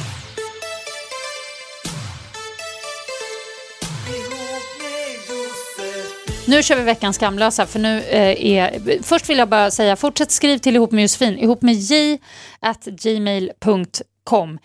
Nu 6.48 6.62
kör 6.62 6.76
vi 6.76 6.82
veckans 6.82 7.16
skamlösa, 7.16 7.66
för 7.66 7.78
nu 7.78 8.02
eh, 8.02 8.46
är... 8.46 9.02
Först 9.02 9.30
vill 9.30 9.38
jag 9.38 9.48
bara 9.48 9.70
säga, 9.70 9.96
fortsätt 9.96 10.30
skriv 10.30 10.58
till 10.58 10.76
ihop 10.76 10.92
med 10.92 11.02
Josefin, 11.02 11.38
ihop 11.38 11.62
med 11.62 11.74
j 11.74 12.18
at 12.60 12.84
gmail.com 12.84 14.58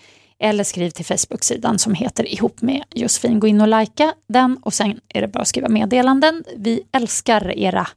eller 0.43 0.63
skriv 0.63 0.89
till 0.89 1.05
Facebook-sidan 1.05 1.79
som 1.79 1.93
heter 1.93 2.33
ihop 2.33 2.61
med 2.61 2.83
Josefin. 2.91 3.39
Gå 3.39 3.47
in 3.47 3.61
och 3.61 3.79
likea 3.79 4.13
den 4.27 4.57
och 4.57 4.73
sen 4.73 4.99
är 5.09 5.21
det 5.21 5.27
bara 5.27 5.41
att 5.41 5.47
skriva 5.47 5.69
meddelanden. 5.69 6.43
Vi 6.57 6.81
älskar 6.91 7.57
era 7.57 7.87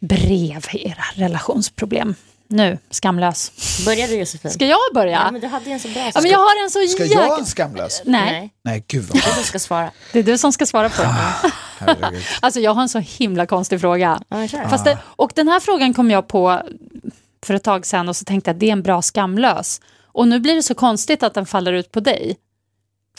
brev, 0.00 0.64
era 0.72 1.04
relationsproblem. 1.14 2.14
Nu, 2.48 2.78
skamlös. 2.90 3.52
Börjar 3.84 4.08
du 4.08 4.14
Josefin? 4.14 4.50
Ska 4.50 4.66
jag 4.66 4.78
börja? 4.94 5.12
Ja, 5.24 5.30
men 5.30 5.40
du 5.40 5.46
hade 5.46 5.70
en 5.70 5.80
så 5.80 5.88
bra. 5.88 6.10
Ja, 6.14 6.20
men 6.20 6.30
jag 6.30 6.38
har 6.38 6.64
en 6.64 6.70
så 6.70 6.86
Ska 6.86 7.04
jag 7.04 7.38
en 7.38 7.46
skamlös? 7.46 8.02
Nej, 8.04 8.32
Nej, 8.32 8.52
Nej, 8.64 8.84
gud 8.88 9.04
vad 9.04 9.36
du 9.38 9.42
ska 9.44 9.58
svara. 9.58 9.90
det 10.12 10.18
är 10.18 10.22
du 10.22 10.38
som 10.38 10.52
ska 10.52 10.66
svara 10.66 10.88
på 10.90 11.02
den. 11.02 11.12
herregud. 11.78 12.22
Alltså 12.40 12.60
jag 12.60 12.74
har 12.74 12.82
en 12.82 12.88
så 12.88 12.98
himla 12.98 13.46
konstig 13.46 13.80
fråga. 13.80 14.20
Ja, 14.28 14.48
kör. 14.48 14.68
Fast 14.68 14.84
det, 14.84 14.98
och 15.04 15.32
den 15.34 15.48
här 15.48 15.60
frågan 15.60 15.94
kom 15.94 16.10
jag 16.10 16.28
på 16.28 16.62
för 17.46 17.54
ett 17.54 17.62
tag 17.64 17.86
sedan 17.86 18.08
och 18.08 18.16
så 18.16 18.24
tänkte 18.24 18.48
jag 18.50 18.54
att 18.54 18.60
det 18.60 18.68
är 18.68 18.72
en 18.72 18.82
bra 18.82 19.02
skamlös. 19.02 19.80
Och 20.12 20.28
nu 20.28 20.40
blir 20.40 20.54
det 20.54 20.62
så 20.62 20.74
konstigt 20.74 21.22
att 21.22 21.34
den 21.34 21.46
faller 21.46 21.72
ut 21.72 21.92
på 21.92 22.00
dig. 22.00 22.36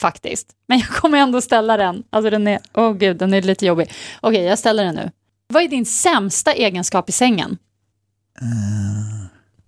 Faktiskt. 0.00 0.46
Men 0.68 0.78
jag 0.78 0.88
kommer 0.88 1.18
ändå 1.18 1.40
ställa 1.40 1.76
den. 1.76 2.02
Alltså 2.10 2.30
den 2.30 2.46
är, 2.48 2.60
åh 2.74 2.92
gud, 2.92 3.16
den 3.16 3.34
är 3.34 3.42
lite 3.42 3.66
jobbig. 3.66 3.92
Okej, 4.20 4.42
jag 4.44 4.58
ställer 4.58 4.84
den 4.84 4.94
nu. 4.94 5.10
Vad 5.46 5.62
är 5.62 5.68
din 5.68 5.86
sämsta 5.86 6.52
egenskap 6.52 7.08
i 7.08 7.12
sängen? 7.12 7.58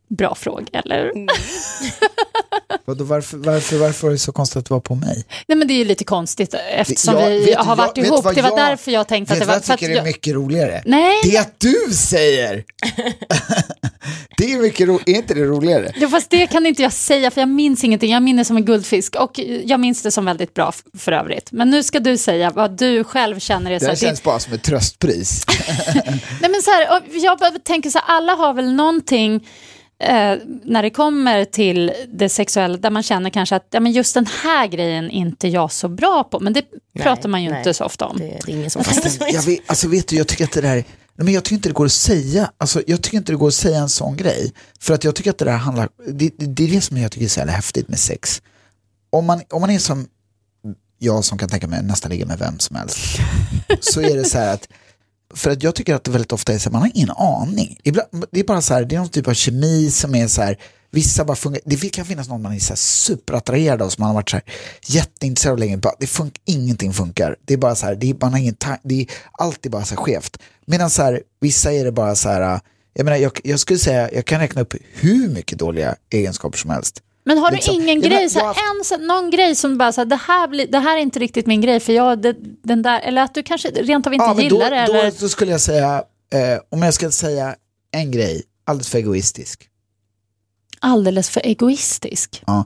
Bra 0.09 0.35
fråga, 0.35 0.81
eller? 0.85 1.13
Vadå, 2.85 3.05
varför, 3.05 3.37
varför, 3.37 3.77
varför 3.79 4.07
var 4.07 4.13
det 4.13 4.19
så 4.19 4.33
konstigt 4.33 4.57
att 4.57 4.65
det 4.65 4.75
var 4.75 4.81
på 4.81 4.95
mig? 4.95 5.25
Nej 5.47 5.59
men 5.59 5.69
det 5.69 5.75
är 5.75 5.79
ju 5.79 5.85
lite 5.85 6.05
konstigt 6.05 6.55
eftersom 6.71 7.15
Jag- 7.15 7.29
vi 7.31 7.39
vet 7.39 7.47
du, 7.47 7.55
har 7.65 7.77
varit 7.77 7.93
jag- 7.97 8.03
vet 8.03 8.13
ihop. 8.13 8.25
vad 8.25 8.35
Det 8.35 8.43
var 8.43 8.49
jag- 8.51 8.59
därför 8.59 8.91
jag 8.93 9.09
tänkte 9.09 9.35
Vet 9.35 9.43
att 9.43 9.47
du 9.47 9.47
det 9.47 9.53
vad 9.53 9.55
var... 9.55 9.57
jag 9.61 9.65
för 9.65 9.73
att 9.75 9.79
tycker 9.81 9.93
är 9.93 9.97
jag- 9.97 10.05
mycket 10.05 10.35
roligare? 10.35 10.83
Nej, 10.87 11.15
Det 11.25 11.37
är 11.37 11.41
att 11.41 11.61
du 11.61 11.95
säger! 11.95 12.65
det 14.37 14.53
är 14.53 14.59
mycket 14.59 14.89
roligare, 14.89 15.11
är 15.11 15.17
inte 15.17 15.35
det 15.35 15.45
roligare? 15.45 15.93
Ja, 15.97 16.09
fast 16.09 16.31
det 16.31 16.47
kan 16.47 16.67
inte 16.67 16.83
jag 16.83 16.93
säga 16.93 17.31
för 17.31 17.41
jag 17.41 17.49
minns 17.49 17.85
ingenting. 17.85 18.13
Jag 18.13 18.23
minns 18.23 18.49
som 18.49 18.57
en 18.57 18.65
guldfisk 18.65 19.17
och 19.17 19.41
jag 19.65 19.81
minns 19.81 20.03
det 20.03 20.11
som 20.11 20.25
väldigt 20.25 20.55
bra 20.55 20.73
för 20.99 21.13
övrigt. 21.13 21.53
Men 21.53 21.71
nu 21.71 21.83
ska 21.83 22.01
du 22.01 22.19
säga 22.19 22.51
vad 22.51 22.71
du 22.79 23.05
själv 23.05 23.39
känner 23.39 23.71
är 23.71 23.75
Det 23.75 23.81
så 23.81 23.87
här 23.87 23.97
känns 23.97 24.23
bara 24.23 24.39
som 24.39 24.53
ett 24.53 24.63
tröstpris. 24.63 25.45
Nej 26.41 26.51
men 26.51 26.63
så 26.63 26.71
här, 26.71 27.03
jag 27.13 27.65
tänker 27.65 27.91
så 27.91 27.99
här, 27.99 28.17
alla 28.17 28.33
har 28.33 28.55
väl 28.55 28.73
någonting 28.73 29.35
eh, 29.99 30.35
när 30.65 30.83
det 30.83 30.91
kommer 30.91 31.45
till 31.45 31.93
det 32.09 32.29
sexuella 32.29 32.77
där 32.77 32.91
man 32.91 33.03
känner 33.03 33.31
kanske 33.31 33.57
att 33.57 33.67
ja, 33.71 33.81
men 33.81 33.93
just 33.93 34.15
den 34.15 34.27
här 34.43 34.67
grejen 34.67 35.05
är 35.05 35.11
inte 35.11 35.49
jag 35.49 35.73
så 35.73 35.89
bra 35.89 36.25
på. 36.25 36.41
Men 36.41 36.53
det 36.53 36.65
pratar 36.99 37.29
man 37.29 37.43
ju 37.43 37.51
nej. 37.51 37.59
inte 37.59 37.75
så 37.75 37.85
ofta 37.85 38.07
om. 38.07 38.19
Det, 38.19 38.25
det 38.25 38.53
är 38.53 38.57
ingen 38.57 38.71
som 38.71 38.85
Fast 38.85 39.19
det, 39.19 39.31
jag 39.31 39.43
vet, 39.43 39.61
alltså 39.67 39.89
vet 39.89 40.09
du, 40.09 40.17
jag 40.17 40.29
tycker 40.29 40.45
att 40.45 40.53
det 40.53 40.61
där, 40.61 40.85
nej, 41.17 41.25
men 41.25 41.35
jag 41.35 41.45
tycker 41.45 41.57
inte 41.57 41.69
det 41.69 41.73
går 41.73 41.87
att 41.87 41.93
säga, 41.93 42.53
alltså 42.59 42.83
jag 42.87 43.03
tycker 43.03 43.19
inte 43.19 43.33
det 43.33 43.37
går 43.37 43.49
att 43.49 43.55
säga 43.55 43.79
en 43.79 43.89
sån 43.89 44.17
grej. 44.17 44.53
För 44.81 44.95
att 44.95 45.05
jag 45.05 45.15
tycker 45.15 45.31
att 45.31 45.39
det 45.39 45.45
där 45.45 45.57
handlar, 45.57 45.89
det, 46.07 46.31
det, 46.39 46.47
det 46.47 46.65
är 46.65 46.71
det 46.71 46.81
som 46.81 46.97
jag 46.97 47.13
tycker 47.13 47.25
är 47.25 47.29
så 47.29 47.41
jävla 47.41 47.53
häftigt 47.53 47.89
med 47.89 47.99
sex. 47.99 48.43
Om 49.11 49.27
man, 49.27 49.43
om 49.51 49.61
man 49.61 49.71
är 49.71 49.79
som 49.79 50.09
jag 50.99 51.25
som 51.25 51.39
kan 51.39 51.49
tänka 51.49 51.67
mig 51.67 51.83
nästan 51.83 52.11
ligga 52.11 52.27
med 52.27 52.39
vem 52.39 52.59
som 52.59 52.77
helst, 52.77 52.99
så 53.81 54.01
är 54.01 54.17
det 54.17 54.25
så 54.25 54.39
här 54.39 54.55
att 54.55 54.69
för 55.35 55.51
att 55.51 55.63
jag 55.63 55.75
tycker 55.75 55.95
att 55.95 56.05
det 56.05 56.11
väldigt 56.11 56.33
ofta 56.33 56.53
är 56.53 56.59
så 56.59 56.69
här, 56.69 56.73
man 56.73 56.83
har 56.83 56.91
ingen 56.95 57.11
aning. 57.11 57.79
Ibland, 57.83 58.25
det 58.31 58.41
är 58.41 58.45
bara 58.45 58.63
så 58.63 58.75
här, 58.75 58.85
det 58.85 58.95
är 58.95 58.99
någon 58.99 59.09
typ 59.09 59.29
av 59.29 59.35
kemi 59.35 59.91
som 59.91 60.15
är 60.15 60.29
så 60.29 60.43
här, 60.43 60.59
vissa 60.97 61.25
bara 61.25 61.37
fungerar, 61.37 61.63
det 61.67 61.89
kan 61.89 62.05
finnas 62.07 62.29
någon 62.29 62.43
man 62.43 62.53
är 62.55 62.59
så 62.59 62.77
superattraherad 62.77 63.83
av 63.83 63.89
som 63.89 64.03
man 64.03 64.09
har 64.09 64.15
varit 64.15 64.31
så 64.31 64.37
här 64.37 64.45
jätteintresserad 64.87 65.53
av 65.53 65.59
länge, 65.59 65.77
det 65.99 66.07
fun- 66.07 66.35
ingenting 66.45 66.93
funkar. 66.93 67.37
Det 67.45 67.55
är 67.55 67.59
bara 67.59 67.75
så 67.75 67.87
här, 67.87 67.95
det 67.95 68.11
är, 68.11 68.17
man 68.21 68.33
har 68.33 68.39
ingen 68.41 68.57
det 68.83 69.01
är 69.01 69.07
alltid 69.33 69.73
bara 69.73 69.85
så 69.85 69.95
här 69.95 70.03
skevt. 70.03 70.37
Medan 70.67 70.91
så 70.91 71.03
här, 71.03 71.23
vissa 71.41 71.73
är 71.73 71.85
det 71.85 71.93
bara 71.93 72.15
så 72.15 72.29
här, 72.29 72.61
jag 72.95 73.05
menar 73.05 73.17
jag, 73.17 73.41
jag 73.45 73.61
skulle 73.61 73.79
säga, 73.79 74.11
jag 74.13 74.25
kan 74.25 74.41
räkna 74.41 74.63
upp 74.63 74.75
hur 74.95 75.29
mycket 75.29 75.59
dåliga 75.59 75.97
egenskaper 76.11 76.59
som 76.59 76.71
helst. 76.71 77.03
Men 77.25 77.39
har 77.39 77.51
du 77.51 77.57
Liksom. 77.57 77.75
ingen 77.75 77.89
Ja, 77.89 78.09
men 78.09 78.11
grej, 78.11 78.31
så 78.31 78.39
här, 78.39 78.47
har 78.47 78.79
en, 78.79 78.85
så, 78.85 78.97
någon 78.97 79.31
grej 79.31 79.55
som 79.55 79.79
bara 79.79 79.93
så 79.93 80.01
här, 80.01 80.07
det 80.07 80.17
här, 80.27 80.49
blir, 80.49 80.67
det 80.67 80.79
här 80.79 80.97
är 80.97 81.01
inte 81.01 81.19
riktigt 81.19 81.47
min 81.47 81.61
grej 81.61 81.81
för 81.81 81.93
jag, 81.93 82.23
det, 82.23 82.35
den 82.63 82.83
där, 82.83 83.01
eller 83.01 83.23
att 83.23 83.35
du 83.35 83.43
kanske 83.43 83.69
rent 83.69 84.07
av 84.07 84.13
inte 84.15 84.25
Ja, 84.25 84.41
gillar 84.43 84.71
då, 84.71 84.77
det. 84.77 84.87
då, 84.87 84.93
Eller, 84.95 85.13
då 85.21 85.29
skulle 85.29 85.51
jag 85.51 85.61
säga, 85.61 86.03
eh, 86.33 86.59
om 86.71 86.83
jag 86.83 86.95
ska 86.95 87.11
säga 87.11 87.55
en 87.93 88.11
grej, 88.11 88.43
alldeles 88.65 88.89
för 88.89 88.99
egoistisk. 88.99 89.69
Alldeles 90.81 91.29
för 91.31 91.41
egoistisk. 91.47 92.43
Ja. 92.47 92.65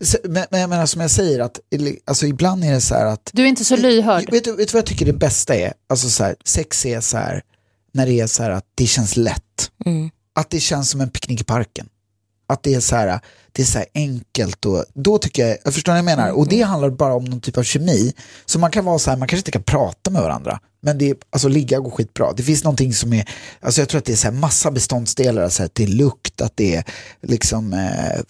Så- 0.00 0.18
Men, 0.24 0.46
men 0.50 0.70
menar 0.70 0.86
som 0.86 1.00
jag 1.00 1.10
säger, 1.10 1.40
att, 1.40 1.60
alltså, 2.04 2.26
ibland 2.26 2.64
är 2.64 2.72
det 2.72 2.80
så 2.80 2.94
här 2.94 3.06
att 3.06 3.30
Du 3.32 3.42
är 3.42 3.46
inte 3.46 3.64
så 3.64 3.76
lyhörd. 3.76 4.30
Vet 4.30 4.44
du, 4.44 4.56
vet 4.56 4.68
du 4.68 4.72
vad 4.72 4.78
jag 4.78 4.86
tycker 4.86 5.06
det 5.06 5.12
bästa 5.12 5.54
är? 5.54 5.72
Alltså 5.88 6.10
så 6.10 6.24
här, 6.24 6.36
sex 6.44 6.86
är 6.86 7.00
så 7.00 7.16
här, 7.16 7.42
när 7.92 8.06
det 8.06 8.20
är 8.20 8.26
så 8.26 8.42
här 8.42 8.50
att 8.50 8.64
det 8.74 8.86
känns 8.86 9.16
lätt. 9.16 9.70
Att 10.34 10.50
det 10.50 10.60
känns 10.60 10.90
som 10.90 11.00
en 11.00 11.10
picknick 11.10 11.40
i 11.40 11.44
parken. 11.44 11.86
Att 12.46 12.62
det 12.62 12.74
är 12.74 12.80
så 12.80 12.96
här, 12.96 13.20
det 13.52 13.62
är 13.62 13.66
så 13.66 13.84
enkelt 13.94 14.64
och 14.66 14.84
då 14.94 15.18
tycker 15.18 15.46
jag, 15.46 15.58
jag 15.64 15.74
förstår 15.74 15.92
vad 15.92 15.98
jag 15.98 16.04
menar. 16.04 16.30
Och 16.30 16.48
det 16.48 16.62
handlar 16.62 16.90
bara 16.90 17.14
om 17.14 17.24
någon 17.24 17.40
typ 17.40 17.56
av 17.58 17.62
kemi. 17.62 18.12
Så 18.46 18.58
man 18.58 18.70
kan 18.70 18.84
vara 18.84 18.98
så 18.98 19.10
här, 19.10 19.16
man 19.16 19.28
kanske 19.28 19.40
inte 19.40 19.50
kan 19.50 19.62
prata 19.62 20.10
med 20.10 20.22
varandra. 20.22 20.60
Men 20.84 20.98
det 20.98 21.10
är, 21.10 21.16
alltså 21.30 21.48
ligga 21.48 21.78
går 21.78 21.90
skitbra. 21.90 22.32
Det 22.32 22.42
finns 22.42 22.64
någonting 22.64 22.94
som 22.94 23.12
är, 23.12 23.28
alltså 23.60 23.80
jag 23.80 23.88
tror 23.88 23.98
att 23.98 24.04
det 24.04 24.12
är 24.12 24.16
så 24.16 24.26
här 24.28 24.34
massa 24.34 24.70
beståndsdelar, 24.70 25.48
så 25.48 25.62
här, 25.62 25.66
att 25.66 25.74
det 25.74 25.82
är 25.82 25.86
lukt, 25.88 26.40
att 26.40 26.52
det 26.56 26.74
är 26.74 26.84
liksom, 27.22 27.72
eh, 27.72 28.20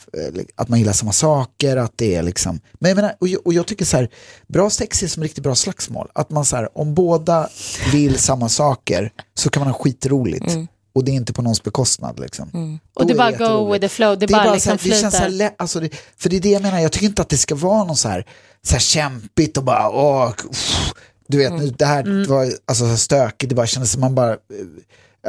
att 0.56 0.68
man 0.68 0.78
gillar 0.78 0.92
samma 0.92 1.12
saker, 1.12 1.76
att 1.76 1.92
det 1.96 2.14
är 2.14 2.22
liksom, 2.22 2.60
men 2.80 2.88
jag 2.88 2.96
menar, 2.96 3.14
och 3.20 3.28
jag, 3.28 3.46
och 3.46 3.52
jag 3.52 3.66
tycker 3.66 3.84
så 3.84 3.96
här, 3.96 4.08
bra 4.48 4.70
sex 4.70 5.02
är 5.02 5.06
som 5.08 5.22
riktigt 5.22 5.42
bra 5.44 5.54
slagsmål. 5.54 6.08
Att 6.14 6.30
man 6.30 6.44
så 6.44 6.56
här, 6.56 6.78
om 6.78 6.94
båda 6.94 7.48
vill 7.92 8.18
samma 8.18 8.48
saker 8.48 9.12
så 9.34 9.50
kan 9.50 9.60
man 9.60 9.72
ha 9.72 9.78
skitroligt. 9.78 10.56
Och 10.94 11.04
det 11.04 11.10
är 11.10 11.14
inte 11.14 11.32
på 11.32 11.42
någons 11.42 11.62
bekostnad 11.62 12.20
liksom. 12.20 12.78
Och 12.94 13.02
Då 13.02 13.08
det 13.08 13.12
är 13.14 13.18
bara 13.18 13.30
go 13.30 13.32
jätteroligt. 13.44 13.74
with 13.74 13.80
the 13.92 13.96
flow, 13.96 14.18
det, 14.18 14.26
Det 14.26 14.32
bara, 14.32 14.44
bara 14.44 14.54
liksom 14.54 14.70
här, 14.70 14.90
det 14.90 15.00
känns 15.00 15.14
så 15.14 15.20
här, 15.22 15.28
flyter. 15.28 15.50
alltså 15.58 15.80
det, 15.80 15.90
för 16.16 16.30
det 16.30 16.36
är 16.36 16.40
det 16.40 16.50
jag 16.50 16.62
menar, 16.62 16.80
jag 16.80 16.92
tycker 16.92 17.06
inte 17.06 17.22
att 17.22 17.28
det 17.28 17.38
ska 17.38 17.54
vara 17.54 17.84
någon 17.84 17.96
så 17.96 18.08
här, 18.08 18.26
så 18.66 18.72
här 18.72 18.80
kämpigt 18.80 19.56
och 19.56 19.64
bara, 19.64 19.90
åh, 19.90 20.32
uff, 20.50 20.92
du 21.26 21.38
vet, 21.38 21.52
nu, 21.52 21.70
det 21.78 21.84
här 21.86 22.00
Mm. 22.02 22.28
var 22.28 22.52
alltså, 22.64 22.96
stökigt, 22.96 23.48
det 23.48 23.54
bara 23.54 23.66
kändes 23.66 23.92
som 23.92 24.00
man 24.00 24.14
bara, 24.14 24.32
eh, 24.32 24.38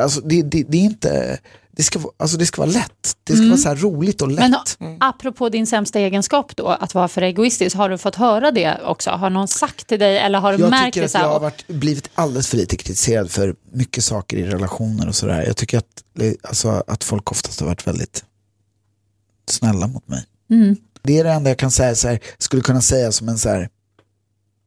alltså 0.03 0.21
det, 0.21 0.41
det, 0.41 0.63
det 0.63 0.77
är 0.77 0.81
inte, 0.81 1.39
det 1.71 1.83
ska, 1.83 1.99
alltså, 2.17 2.37
det 2.37 2.45
ska 2.45 2.61
vara 2.61 2.71
lätt, 2.71 3.17
det 3.23 3.35
ska 3.35 3.45
vara 3.45 3.57
så 3.57 3.67
här 3.67 3.75
roligt 3.75 4.21
och 4.21 4.31
lätt. 4.31 4.41
Mm. 4.45 4.57
Men 4.79 4.97
apropå 4.99 5.49
din 5.49 5.67
sämsta 5.67 5.99
egenskap 5.99 6.55
då, 6.55 6.67
att 6.67 6.93
vara 6.93 7.07
för 7.07 7.21
egoistisk, 7.21 7.75
har 7.75 7.89
du 7.89 7.97
fått 7.97 8.15
höra 8.15 8.51
det 8.51 8.77
också? 8.85 9.09
Har 9.09 9.29
någon 9.29 9.47
sagt 9.47 9.87
till 9.87 9.99
dig 9.99 10.17
eller 10.17 10.39
har 10.39 10.53
du 10.53 10.59
jag 10.59 10.69
märkt 10.69 10.95
det 10.95 11.09
så 11.09 11.17
jag 11.17 11.21
här? 11.23 11.29
har 11.29 11.39
varit, 11.39 11.67
blivit 11.67 12.09
alldeles 12.13 12.47
för 12.47 12.57
lite 12.57 12.75
kritiserad 12.75 13.31
för 13.31 13.55
mycket 13.71 14.03
saker 14.03 14.37
i 14.37 14.43
relationer 14.43 15.07
och 15.07 15.15
sådär. 15.15 15.43
Jag 15.47 15.57
tycker 15.57 15.77
att, 15.77 16.03
alltså, 16.41 16.83
att 16.87 17.03
folk 17.03 17.31
oftast 17.31 17.59
har 17.59 17.67
varit 17.67 17.87
väldigt 17.87 18.23
snälla 19.49 19.87
mot 19.87 20.07
mig. 20.07 20.25
Mm. 20.51 20.75
Det 21.01 21.19
är 21.19 21.23
det 21.23 21.31
enda 21.31 21.49
jag 21.49 21.57
kan 21.59 21.71
säga, 21.71 21.95
så 21.95 22.07
här, 22.07 22.19
skulle 22.37 22.61
kunna 22.61 22.81
säga 22.81 23.11
som 23.11 23.29
en 23.29 23.37
så 23.37 23.49
här 23.49 23.69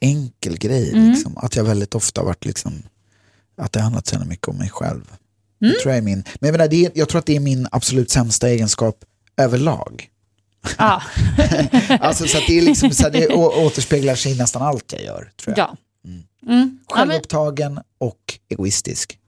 enkel 0.01 0.59
grej. 0.59 0.93
Mm. 0.93 1.11
Liksom. 1.11 1.37
Att 1.37 1.57
jag 1.57 1.65
väldigt 1.65 1.95
ofta 1.95 2.23
varit 2.23 2.45
liksom, 2.45 2.83
att 3.57 3.73
det 3.73 3.81
handlat 3.81 4.07
så 4.07 4.19
mycket 4.19 4.49
om 4.49 4.57
mig 4.57 4.71
själv. 4.71 5.13
Mm. 5.63 5.73
Det 5.73 5.81
tror 5.81 5.93
jag 5.93 5.99
är 5.99 6.03
min, 6.03 6.25
men 6.41 6.49
jag, 6.49 6.53
menar, 6.53 6.69
det 6.69 6.87
är, 6.87 6.93
jag 6.95 7.09
tror 7.09 7.19
att 7.19 7.27
det 7.27 7.37
är 7.37 7.41
min 7.41 7.69
absolut 7.71 8.11
sämsta 8.11 8.49
egenskap 8.49 9.05
överlag. 9.37 10.09
Ja. 10.79 11.03
Alltså 12.01 12.27
så 12.27 12.39
det 12.47 12.59
är 12.59 12.63
liksom, 12.63 12.91
så 12.91 13.09
det 13.09 13.29
återspeglar 13.35 14.15
sig 14.15 14.33
i 14.33 14.39
nästan 14.39 14.63
allt 14.63 14.93
jag 14.93 15.03
gör. 15.03 15.33
Tror 15.37 15.59
jag. 15.59 15.59
ja. 15.59 15.77
Mm. 16.05 16.23
Men, 16.43 16.79
Självupptagen 16.89 17.81
och 17.99 18.39
egoistisk. 18.49 19.19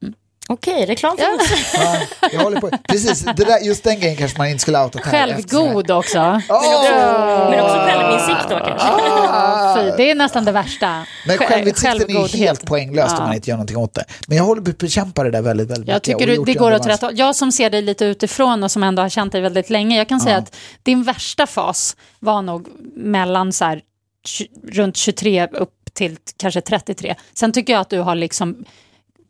Okej, 0.50 0.86
reklam 0.86 1.16
för 1.16 1.32
Musse. 1.38 1.54
Ja, 2.22 2.28
jag 2.32 2.40
håller 2.40 2.60
på. 2.60 2.70
Precis, 2.88 3.20
det 3.20 3.32
där, 3.44 3.58
just 3.58 3.84
den 3.84 4.00
grejen 4.00 4.16
kanske 4.16 4.38
man 4.38 4.46
inte 4.48 4.62
skulle 4.62 4.84
outat 4.84 5.04
här. 5.04 5.10
självgod 5.10 5.90
också. 5.90 6.18
Åh! 6.48 7.50
Men 7.50 7.60
också 7.64 7.76
självinsikt 7.76 8.48
då 8.50 8.58
kanske. 8.58 8.88
Ah! 9.30 9.76
Fy, 9.76 9.90
det 9.96 10.10
är 10.10 10.14
nästan 10.14 10.44
det 10.44 10.52
värsta. 10.52 11.04
Men 11.26 11.36
Sj- 11.38 11.46
självinsikten 11.46 12.10
är 12.16 12.36
helt 12.38 12.66
poänglöst 12.66 13.10
om 13.12 13.16
Ja. 13.20 13.26
man 13.26 13.34
inte 13.34 13.50
gör 13.50 13.56
någonting 13.56 13.76
åt 13.76 13.94
det. 13.94 14.04
Men 14.26 14.36
jag 14.36 14.44
håller 14.44 14.62
på 14.62 14.70
att 14.70 14.78
bekämpa 14.78 15.24
det 15.24 15.30
där 15.30 15.42
väldigt, 15.42 15.70
väldigt 15.70 15.88
Jag 15.88 15.94
mycket. 15.94 16.04
tycker 16.18 16.38
och 16.40 16.46
du, 16.46 16.52
det 16.52 16.58
går 16.58 16.72
åt 16.74 16.86
rätt 16.86 17.02
håll. 17.02 17.12
Jag 17.18 17.36
som 17.36 17.52
ser 17.52 17.70
dig 17.70 17.82
lite 17.82 18.04
utifrån 18.04 18.64
och 18.64 18.70
som 18.70 18.82
ändå 18.82 19.02
har 19.02 19.08
känt 19.08 19.32
dig 19.32 19.40
väldigt 19.40 19.70
länge, 19.70 19.96
jag 19.96 20.08
kan 20.08 20.20
säga 20.20 20.36
att 20.36 20.56
din 20.82 21.02
värsta 21.02 21.46
fas 21.46 21.96
var 22.20 22.42
nog 22.42 22.68
mellan 22.96 23.52
så 23.52 23.64
här, 23.64 23.80
runt 24.72 24.96
23 24.96 25.46
upp 25.52 25.74
till 25.92 26.16
kanske 26.36 26.60
33. 26.60 27.14
Sen 27.34 27.52
tycker 27.52 27.72
jag 27.72 27.80
att 27.80 27.90
du 27.90 27.98
har 28.00 28.14
liksom 28.14 28.64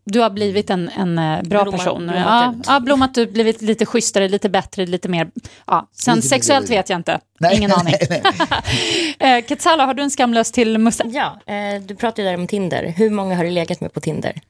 du 0.08 0.20
har 0.20 0.30
blivit 0.30 0.70
en, 0.70 0.88
en 0.88 1.18
eh, 1.18 1.42
bra 1.42 1.62
Blommat- 1.64 1.78
person. 1.78 2.02
blommat 2.06 2.24
ja, 2.26 2.54
ut. 2.60 2.66
ja, 2.66 2.80
blommat 2.80 3.18
ut, 3.18 3.32
blivit 3.32 3.62
lite 3.62 3.86
schysstare, 3.86 4.28
lite 4.28 4.48
bättre, 4.48 4.86
lite 4.86 5.08
mer... 5.08 5.30
Ja. 5.66 5.88
Sen 5.92 6.16
Lite 6.16 6.28
sexuellt 6.28 6.70
vet 6.70 6.88
jag 6.90 6.98
inte, 6.98 7.20
Nej, 7.40 7.56
ingen 7.56 7.72
aning. 7.72 7.94
nej, 8.10 8.22
nej. 9.18 9.38
eh, 9.38 9.44
Ketsala, 9.46 9.86
har 9.86 9.94
du 9.94 10.02
en 10.02 10.10
skamlös 10.10 10.52
till 10.52 10.78
Musse? 10.78 11.04
Ja, 11.06 11.40
eh, 11.54 11.82
du 11.82 11.94
pratade 11.96 12.22
ju 12.22 12.28
där 12.28 12.38
om 12.40 12.46
Tinder. 12.46 12.94
Hur 12.96 13.10
många 13.10 13.36
har 13.36 13.44
du 13.44 13.50
legat 13.50 13.80
med 13.80 13.92
på 13.92 14.00
Tinder? 14.00 14.40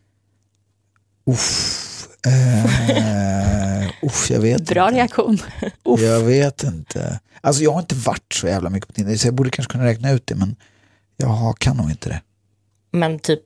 Uff, 1.26 2.06
eh, 2.26 3.88
uff, 4.02 4.30
jag 4.30 4.40
vet 4.40 4.62
Bra 4.68 4.88
inte. 4.88 4.96
reaktion. 4.98 5.38
Jag 5.98 6.20
vet 6.20 6.62
inte. 6.62 7.20
Alltså 7.40 7.62
jag 7.62 7.72
har 7.72 7.80
inte 7.80 7.94
varit 7.94 8.32
så 8.32 8.46
jävla 8.46 8.70
mycket 8.70 8.86
på 8.88 8.92
Tinder, 8.92 9.16
så 9.16 9.26
jag 9.26 9.34
borde 9.34 9.50
kanske 9.50 9.72
kunna 9.72 9.84
räkna 9.84 10.10
ut 10.10 10.26
det, 10.26 10.34
men 10.34 10.56
jag 11.16 11.28
har- 11.28 11.52
kan 11.52 11.76
nog 11.76 11.90
inte 11.90 12.08
det. 12.08 12.20
Men 12.92 13.18
typ 13.18 13.40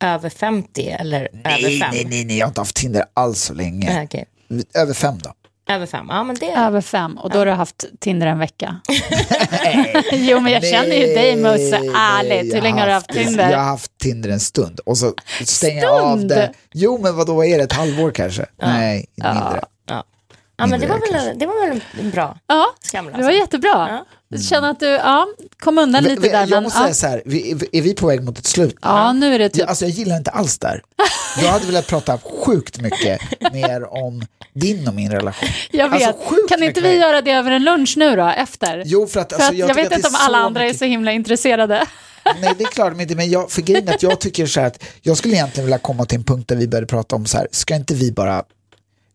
över 0.00 0.30
50 0.30 0.88
eller 0.88 1.20
över 1.20 1.40
Nej, 1.44 1.80
5? 1.80 1.90
nej, 1.92 2.04
nej, 2.04 2.24
nej, 2.24 2.38
jag 2.38 2.46
har 2.46 2.50
inte 2.50 2.60
haft 2.60 2.76
Tinder 2.76 3.04
alls 3.14 3.42
så 3.42 3.54
länge. 3.54 4.00
Ah, 4.00 4.02
okej. 4.04 4.24
Över 4.74 4.94
fem 4.94 5.18
då. 5.18 5.32
Över 5.68 5.86
5, 5.86 6.06
ja 6.08 6.24
men 6.24 6.36
det... 6.40 6.46
Över 6.52 6.80
fem, 6.80 7.18
och 7.18 7.30
då 7.30 7.38
har 7.38 7.46
du 7.46 7.52
haft 7.52 7.84
Tinder 8.00 8.26
en 8.26 8.38
vecka. 8.38 8.80
jo, 10.12 10.40
men 10.40 10.52
jag 10.52 10.64
känner 10.64 10.96
ju 10.96 11.06
dig 11.14 11.36
Musse, 11.36 11.80
Nej, 11.80 11.90
ärligt. 11.96 12.54
Hur 12.54 12.60
länge 12.62 12.80
har 12.80 12.86
du 12.86 12.92
haft 12.92 13.08
Tinder? 13.12 13.50
Jag 13.50 13.58
har 13.58 13.64
haft 13.64 13.98
Tinder 13.98 14.30
en 14.30 14.40
stund 14.40 14.80
och 14.80 14.98
så 14.98 15.14
stänger 15.44 15.82
jag 15.82 16.00
av 16.02 16.16
Stund? 16.16 16.28
det. 16.28 16.52
Jo 16.74 16.98
men 17.02 17.16
vadå, 17.16 17.34
vad 17.34 17.46
är 17.46 17.58
det, 17.58 17.64
ett 17.64 17.72
halvår 17.72 18.10
kanske? 18.10 18.46
Nej, 18.62 19.06
mindre. 19.16 19.60
Ja, 19.88 20.04
ja 20.56 20.66
men 20.66 20.80
det 20.80 20.86
var, 20.86 21.12
väl, 21.12 21.38
det 21.38 21.46
var 21.46 21.68
väl 21.68 21.80
en 22.00 22.10
bra 22.10 22.38
Ja, 22.46 22.66
skamlös. 22.82 23.16
det 23.16 23.22
var 23.22 23.30
jättebra. 23.30 24.04
Jag 24.28 24.42
känner 24.44 24.70
att 24.70 24.80
du 24.80 24.86
ja, 24.86 25.26
kom 25.58 25.78
undan 25.78 26.04
lite 26.04 26.20
vi- 26.22 26.28
där. 26.28 26.40
jag 26.40 26.50
Men, 26.50 26.62
måste 26.62 26.78
ja. 26.78 26.82
säga 26.84 26.94
så 26.94 27.06
här, 27.06 27.22
vi, 27.26 27.50
är 27.72 27.82
vi 27.82 27.94
på 27.94 28.06
väg 28.06 28.22
mot 28.24 28.38
ett 28.38 28.46
slut? 28.46 28.76
ja, 28.82 29.12
nu 29.12 29.34
är 29.34 29.38
det 29.38 29.48
typ... 29.48 29.58
Jag, 29.60 29.68
alltså 29.68 29.84
jag 29.84 29.90
gillar 29.92 30.16
inte 30.16 30.30
alls 30.30 30.58
där. 30.58 30.82
Jag 31.42 31.48
hade 31.50 31.66
velat 31.66 31.86
prata 31.86 32.18
sjukt 32.46 32.80
mycket 32.80 33.20
mer 33.52 33.94
om 33.94 34.22
din 34.54 34.88
och 34.88 34.94
min 34.94 35.10
relation. 35.12 35.48
Jag 35.70 35.88
vet. 35.88 36.06
Alltså, 36.08 36.46
kan 36.48 36.62
inte 36.62 36.80
vi 36.80 36.88
mer. 36.88 37.00
göra 37.00 37.22
det 37.22 37.30
över 37.32 37.50
en 37.50 37.64
lunch 37.64 37.94
nu 37.96 38.16
då, 38.16 38.24
efter? 38.26 38.82
Jo, 38.86 39.06
för 39.06 39.20
att, 39.20 39.32
För 39.32 39.36
alltså, 39.36 39.52
att 39.52 39.58
jag, 39.58 39.68
tycker 39.68 39.82
vet 39.82 39.92
inte 39.92 40.08
om 40.08 40.14
alla 40.18 40.38
andra 40.38 40.60
mycket- 40.60 40.74
är 40.74 40.78
så 40.78 40.84
himla 40.84 41.12
intresserade. 41.12 41.86
Nej, 42.40 42.54
det 42.58 42.64
är 42.64 42.68
klart 42.68 42.92
de 42.92 43.00
inte, 43.00 43.14
men 43.14 43.30
jag, 43.30 43.50
för 43.50 43.62
grejen 43.62 43.88
är 43.88 43.94
att 43.94 44.02
jag 44.02 44.20
tycker 44.20 44.46
så 44.46 44.60
här 44.60 44.66
att 44.66 44.84
jag 45.02 45.16
skulle 45.16 45.34
egentligen 45.34 45.64
vilja 45.66 45.78
komma 45.78 46.04
till 46.04 46.18
en 46.18 46.24
punkt 46.24 46.48
där 46.48 46.56
vi 46.56 46.68
började 46.68 46.86
prata 46.86 47.16
om 47.16 47.26
så 47.26 47.38
här, 47.38 47.48
ska 47.50 47.74
inte 47.74 47.94
vi 47.94 48.12
bara 48.12 48.42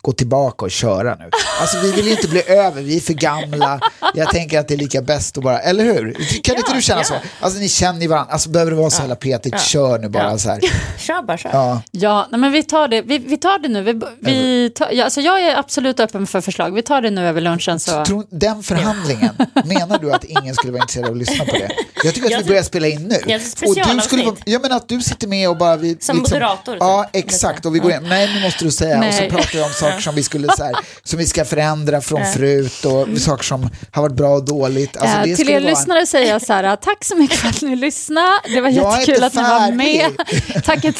gå 0.02 0.12
tillbaka 0.12 0.66
och 0.66 0.72
köra 0.72 1.16
nu? 1.16 1.30
Alltså 1.62 1.80
vi 1.82 1.91
vill 1.91 2.06
ju 2.06 2.12
inte 2.12 2.28
bli 2.28 2.50
över, 2.50 2.82
vi 2.82 2.95
är 2.95 3.02
för 3.02 3.14
gamla, 3.14 3.80
jag 4.14 4.30
tänker 4.30 4.60
att 4.60 4.68
det 4.68 4.74
är 4.74 4.78
lika 4.78 5.02
bäst 5.02 5.38
att 5.38 5.43
bara, 5.43 5.60
eller 5.60 5.84
hur? 5.84 6.14
Kan 6.43 6.56
inte 6.56 6.74
du 6.74 6.82
känna 6.82 7.04
så? 7.04 7.14
Alltså 7.39 7.60
ni 7.60 7.70
känner 7.70 8.02
ju 8.02 8.08
varandra, 8.08 8.34
alltså 8.34 8.50
behöver 8.50 8.72
det 8.72 8.78
vara 8.78 8.89
så 8.89 9.02
jävla 9.02 9.16
petigt, 9.16 9.60
kör 9.62 10.00
nu 10.00 10.10
bara 10.10 10.38
så 10.38 10.50
här. 10.50 10.60
Kör 10.97 11.22
bara, 11.22 11.38
kör. 11.38 11.50
Ja. 11.54 11.82
Ja, 11.91 12.28
nej, 12.32 12.39
men 12.39 12.52
vi 12.52 12.64
tar 12.64 12.88
det, 12.88 13.02
vi, 13.02 13.18
vi 13.18 13.38
tar 13.38 13.60
det 13.60 13.68
nu. 13.68 13.82
Vi, 13.82 14.02
vi 14.20 14.70
tar, 14.70 14.89
ja, 14.91 15.04
alltså 15.04 15.22
jag 15.22 15.41
är 15.41 15.58
absolut 15.58 16.00
öppen 16.00 16.28
för 16.28 16.41
förslag. 16.41 16.74
Vi 16.74 16.82
tar 16.82 17.02
det 17.02 17.10
nu 17.10 17.28
över 17.28 17.41
lunchen. 17.41 17.80
Så. 17.80 18.06
Tror, 18.06 18.26
den 18.30 18.64
förhandlingen, 18.64 19.36
menar 19.66 20.00
du 20.00 20.12
att 20.12 20.24
ingen 20.24 20.56
skulle 20.56 20.72
vara 20.72 20.82
intresserad 20.82 21.06
av 21.06 21.12
att 21.12 21.18
lyssna 21.18 21.45
på 21.45 21.52
det? 21.52 21.72
Jag 22.04 22.14
tycker 22.14 22.26
att 22.28 22.32
Jag 22.32 22.39
vi 22.39 22.47
börjar 22.47 22.64
spela 22.64 22.88
in 22.88 23.02
nu. 23.04 23.20
Ja, 23.28 23.39
och 23.68 23.76
du 23.95 24.02
skulle 24.02 24.32
jag 24.45 24.62
menar 24.62 24.76
att 24.78 24.89
du 24.89 25.02
sitter 25.02 25.28
med 25.28 25.50
och 25.50 25.58
bara... 25.58 25.78
Vi, 25.78 25.97
Som 26.00 26.18
moderator, 26.18 26.72
typ. 26.74 26.78
Ja, 26.80 27.10
exakt. 27.14 27.66
Och 27.66 27.76
vi 27.76 27.80
går 27.80 27.91
in, 27.91 28.00
nej 28.10 28.34
nu 28.36 28.41
måste 28.41 28.64
du 28.66 28.72
säga. 28.72 28.97
Och 29.08 29.14
så 29.14 29.20
Nej. 29.20 29.30
pratar 29.30 29.50
vi 29.54 29.62
om 29.64 29.70
saker 29.70 30.00
som 30.02 30.16
vi, 30.16 30.24
skulle, 30.24 30.47
så 30.58 30.64
här, 30.64 30.76
som 31.04 31.20
vi 31.20 31.26
ska 31.26 31.45
förändra 31.45 32.02
från 32.02 32.26
förut 32.26 32.86
och 32.86 33.22
saker 33.22 33.43
som 33.43 33.70
har 33.91 34.02
varit 34.02 34.16
bra 34.16 34.30
och 34.36 34.45
dåligt. 34.45 34.97
Alltså, 34.97 35.18
det 35.24 35.36
till 35.36 35.50
er 35.50 35.60
vara- 35.62 35.70
lyssnare 35.70 36.06
säger 36.06 36.32
jag 36.32 36.41
så 36.41 36.54
här, 36.54 36.76
tack 36.76 37.06
så 37.06 37.16
mycket 37.16 37.38
för 37.38 37.47
att 37.47 37.62
ni 37.62 37.76
lyssnade. 37.76 38.32
Det 38.47 38.62
var 38.62 38.70
Jag 38.70 39.00
jättekul 39.00 39.24
att 39.24 39.34
ni 39.34 39.41
var 39.41 39.72
med. 39.72 40.12
Tack 40.66 40.86
ett 40.86 41.00